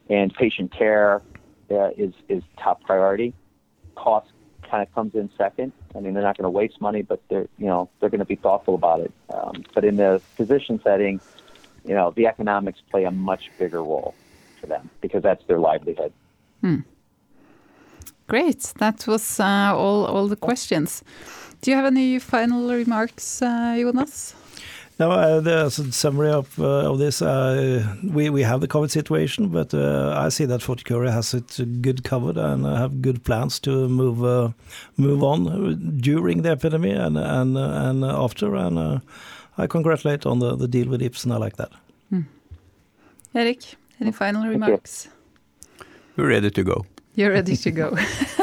and 0.09 0.35
patient 0.35 0.73
care 0.73 1.23
uh, 1.71 1.91
is 1.97 2.15
is 2.29 2.43
top 2.59 2.83
priority 2.83 3.35
cost 4.01 4.31
kind 4.69 4.83
of 4.83 4.95
comes 4.95 5.15
in 5.15 5.31
second. 5.37 5.73
I 5.95 6.01
mean, 6.01 6.15
they're 6.15 6.23
not 6.23 6.37
going 6.37 6.45
to 6.45 6.51
waste 6.51 6.81
money, 6.81 7.03
but 7.03 7.21
they're 7.29 7.49
you 7.59 7.67
know 7.67 7.91
they're 7.99 8.11
going 8.11 8.21
to 8.21 8.25
be 8.25 8.37
thoughtful 8.37 8.75
about 8.75 9.01
it. 9.01 9.13
Um, 9.33 9.65
but 9.75 9.85
in 9.85 9.97
the 9.97 10.21
physician 10.37 10.81
setting, 10.83 11.21
you 11.85 11.95
know, 11.95 12.13
the 12.15 12.27
economics 12.27 12.81
play 12.91 13.05
a 13.05 13.11
much 13.11 13.51
bigger 13.59 13.83
role 13.83 14.15
for 14.61 14.67
them 14.67 14.91
because 15.01 15.23
that's 15.23 15.45
their 15.47 15.59
livelihood. 15.59 16.13
Hmm. 16.61 16.81
Great. 18.31 18.73
That 18.79 19.07
was 19.09 19.41
uh, 19.41 19.75
all 19.75 20.07
all 20.07 20.29
the 20.29 20.37
questions. 20.37 21.03
Do 21.63 21.71
you 21.71 21.77
have 21.77 21.87
any 21.87 22.19
final 22.21 22.73
remarks, 22.73 23.43
uh, 23.43 23.77
Jonas? 23.77 24.35
No, 25.01 25.11
uh, 25.11 25.41
the 25.41 25.71
summary 25.71 26.31
of, 26.31 26.59
uh, 26.61 26.91
of 26.91 26.99
this, 26.99 27.23
uh, 27.23 27.83
we, 28.05 28.29
we 28.29 28.43
have 28.43 28.61
the 28.61 28.69
COVID 28.69 28.91
situation, 28.91 29.49
but 29.49 29.73
uh, 29.73 30.15
I 30.15 30.29
see 30.29 30.45
that 30.45 30.61
Photocure 30.61 31.11
has 31.11 31.33
it 31.33 31.83
good 31.83 32.05
covered 32.05 32.37
and 32.37 32.67
have 32.67 33.01
good 33.01 33.25
plans 33.25 33.59
to 33.61 33.89
move 33.89 34.23
uh, 34.23 34.51
move 34.99 35.23
on 35.23 35.99
during 36.01 36.43
the 36.43 36.51
epidemic 36.51 36.97
and 36.97 37.17
and 37.17 37.57
and 37.57 38.05
after. 38.05 38.55
And 38.55 38.79
uh, 38.79 38.99
I 39.59 39.67
congratulate 39.67 40.27
on 40.27 40.39
the, 40.39 40.55
the 40.57 40.69
deal 40.69 40.89
with 40.89 41.01
Ipsen. 41.01 41.33
I 41.33 41.39
like 41.39 41.57
that. 41.57 41.73
Hmm. 42.11 42.25
Erik, 43.35 43.77
any 44.01 44.13
final 44.13 44.47
remarks? 44.47 45.09
We're 46.17 46.29
ready 46.29 46.51
to 46.51 46.63
go. 46.63 46.85
You're 47.21 47.33
ready 47.33 47.55
to 47.55 47.71
go. 47.71 47.99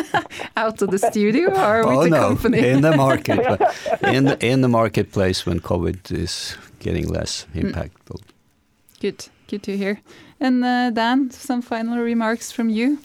Out 0.56 0.80
of 0.84 0.92
the 0.92 1.00
studio 1.00 1.50
or 1.50 1.80
with 1.88 1.98
oh, 1.98 2.04
the 2.04 2.10
no, 2.12 2.28
company? 2.28 2.60
in 2.60 2.82
the 2.82 2.96
market, 2.96 3.40
in 4.04 4.26
the, 4.26 4.38
in 4.46 4.62
the 4.62 4.68
marketplace 4.68 5.48
when 5.48 5.60
COVID 5.60 6.12
is 6.12 6.56
getting 6.78 7.08
less 7.08 7.48
hmm. 7.54 7.62
impactful. 7.62 8.22
Mm. 8.22 9.00
Good, 9.00 9.30
good 9.48 9.64
to 9.64 9.76
hear. 9.76 10.00
And 10.40 10.64
uh, 10.64 10.92
Dan, 10.92 11.32
some 11.32 11.64
final 11.64 11.98
remarks 11.98 12.52
from 12.52 12.70
you. 12.70 13.00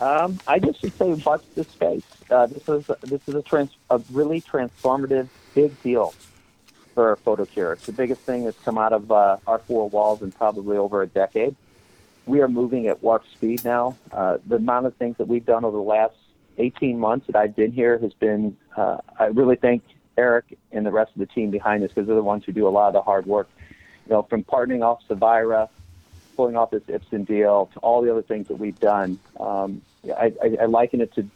Um, 0.00 0.40
I 0.48 0.58
just 0.58 0.80
should 0.80 0.98
say, 0.98 1.12
watch 1.24 1.44
this 1.54 1.68
space. 1.68 2.02
Uh, 2.28 2.46
this 2.46 2.68
is 2.68 2.90
this 3.02 3.22
is 3.28 3.34
a, 3.36 3.42
trans- 3.42 3.78
a 3.90 4.00
really 4.10 4.40
transformative, 4.40 5.28
big 5.54 5.80
deal 5.84 6.14
for 6.94 7.16
Photocure. 7.24 7.74
It's 7.74 7.86
the 7.86 7.92
biggest 7.92 8.22
thing 8.22 8.44
that's 8.44 8.58
come 8.64 8.76
out 8.76 8.92
of 8.92 9.12
uh, 9.12 9.36
our 9.46 9.60
four 9.60 9.88
walls 9.88 10.20
in 10.20 10.32
probably 10.32 10.76
over 10.76 11.02
a 11.02 11.06
decade 11.06 11.54
we 12.28 12.40
are 12.42 12.48
moving 12.48 12.86
at 12.86 13.02
warp 13.02 13.24
speed 13.32 13.64
now. 13.64 13.96
Uh, 14.12 14.38
the 14.46 14.56
amount 14.56 14.86
of 14.86 14.94
things 14.96 15.16
that 15.16 15.26
we've 15.26 15.46
done 15.46 15.64
over 15.64 15.76
the 15.76 15.82
last 15.82 16.14
18 16.58 16.98
months 16.98 17.26
that 17.26 17.36
I've 17.36 17.56
been 17.56 17.72
here 17.72 17.98
has 17.98 18.12
been, 18.12 18.56
uh, 18.76 18.98
I 19.18 19.26
really 19.26 19.56
thank 19.56 19.82
Eric 20.16 20.58
and 20.72 20.84
the 20.84 20.90
rest 20.90 21.12
of 21.14 21.20
the 21.20 21.26
team 21.26 21.50
behind 21.50 21.82
this 21.82 21.90
because 21.90 22.06
they're 22.06 22.16
the 22.16 22.22
ones 22.22 22.44
who 22.44 22.52
do 22.52 22.68
a 22.68 22.70
lot 22.70 22.88
of 22.88 22.92
the 22.92 23.02
hard 23.02 23.26
work. 23.26 23.48
You 24.06 24.12
know, 24.12 24.22
from 24.22 24.44
partnering 24.44 24.82
off 24.82 25.00
Cevira, 25.08 25.68
pulling 26.36 26.56
off 26.56 26.70
this 26.70 26.82
Ipsen 26.84 27.26
deal, 27.26 27.70
to 27.72 27.78
all 27.80 28.02
the 28.02 28.10
other 28.10 28.22
things 28.22 28.48
that 28.48 28.56
we've 28.56 28.78
done. 28.78 29.18
Um, 29.40 29.82
I, 30.04 30.32
I, 30.42 30.56
I 30.62 30.64
liken 30.66 31.00
it 31.00 31.12
to 31.14 31.28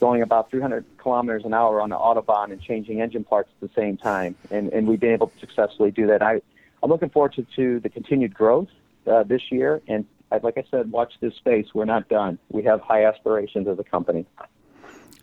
going 0.00 0.22
about 0.22 0.50
300 0.50 0.84
kilometers 0.98 1.44
an 1.44 1.54
hour 1.54 1.80
on 1.80 1.90
the 1.90 1.96
autobahn 1.96 2.52
and 2.52 2.60
changing 2.60 3.00
engine 3.00 3.24
parts 3.24 3.50
at 3.60 3.68
the 3.68 3.74
same 3.80 3.96
time, 3.96 4.36
and, 4.50 4.72
and 4.72 4.86
we've 4.86 5.00
been 5.00 5.12
able 5.12 5.28
to 5.28 5.38
successfully 5.40 5.90
do 5.90 6.06
that. 6.06 6.22
I, 6.22 6.40
I'm 6.82 6.90
looking 6.90 7.10
forward 7.10 7.32
to, 7.34 7.46
to 7.56 7.80
the 7.80 7.88
continued 7.88 8.32
growth 8.34 8.68
uh, 9.06 9.24
this 9.24 9.50
year 9.50 9.80
and 9.88 10.06
like 10.42 10.58
I 10.58 10.64
said, 10.70 10.90
watch 10.90 11.14
this 11.20 11.34
space. 11.36 11.66
We're 11.74 11.84
not 11.84 12.08
done. 12.08 12.38
We 12.50 12.62
have 12.64 12.80
high 12.80 13.04
aspirations 13.04 13.66
as 13.68 13.78
a 13.78 13.84
company. 13.84 14.26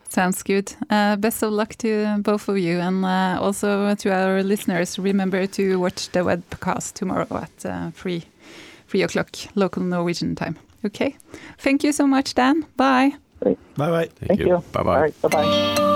Sounds 0.10 0.44
good. 0.44 0.74
Uh, 0.90 1.16
best 1.18 1.44
of 1.44 1.52
luck 1.52 1.76
to 1.78 2.18
both 2.22 2.48
of 2.48 2.58
you, 2.58 2.80
and 2.80 3.04
uh, 3.04 3.38
also 3.42 3.96
to 3.96 4.14
our 4.14 4.44
listeners. 4.44 4.98
Remember 4.98 5.46
to 5.48 5.80
watch 5.80 6.10
the 6.12 6.20
webcast 6.20 6.94
tomorrow 6.94 7.28
at 7.32 7.66
uh, 7.66 7.92
three 7.92 8.24
three 8.88 9.02
o'clock 9.04 9.36
local 9.56 9.84
Norwegian 9.84 10.36
time. 10.36 10.58
Okay. 10.86 11.16
Thank 11.58 11.84
you 11.84 11.92
so 11.92 12.08
much, 12.08 12.34
Dan. 12.34 12.66
Bye. 12.78 13.16
Bye 13.42 13.56
bye. 13.76 14.06
Thank, 14.06 14.28
Thank 14.28 14.40
you. 14.40 14.48
you. 14.48 14.64
Bye 14.72 14.84
bye. 14.84 15.12
Bye 15.22 15.30
bye. 15.30 15.92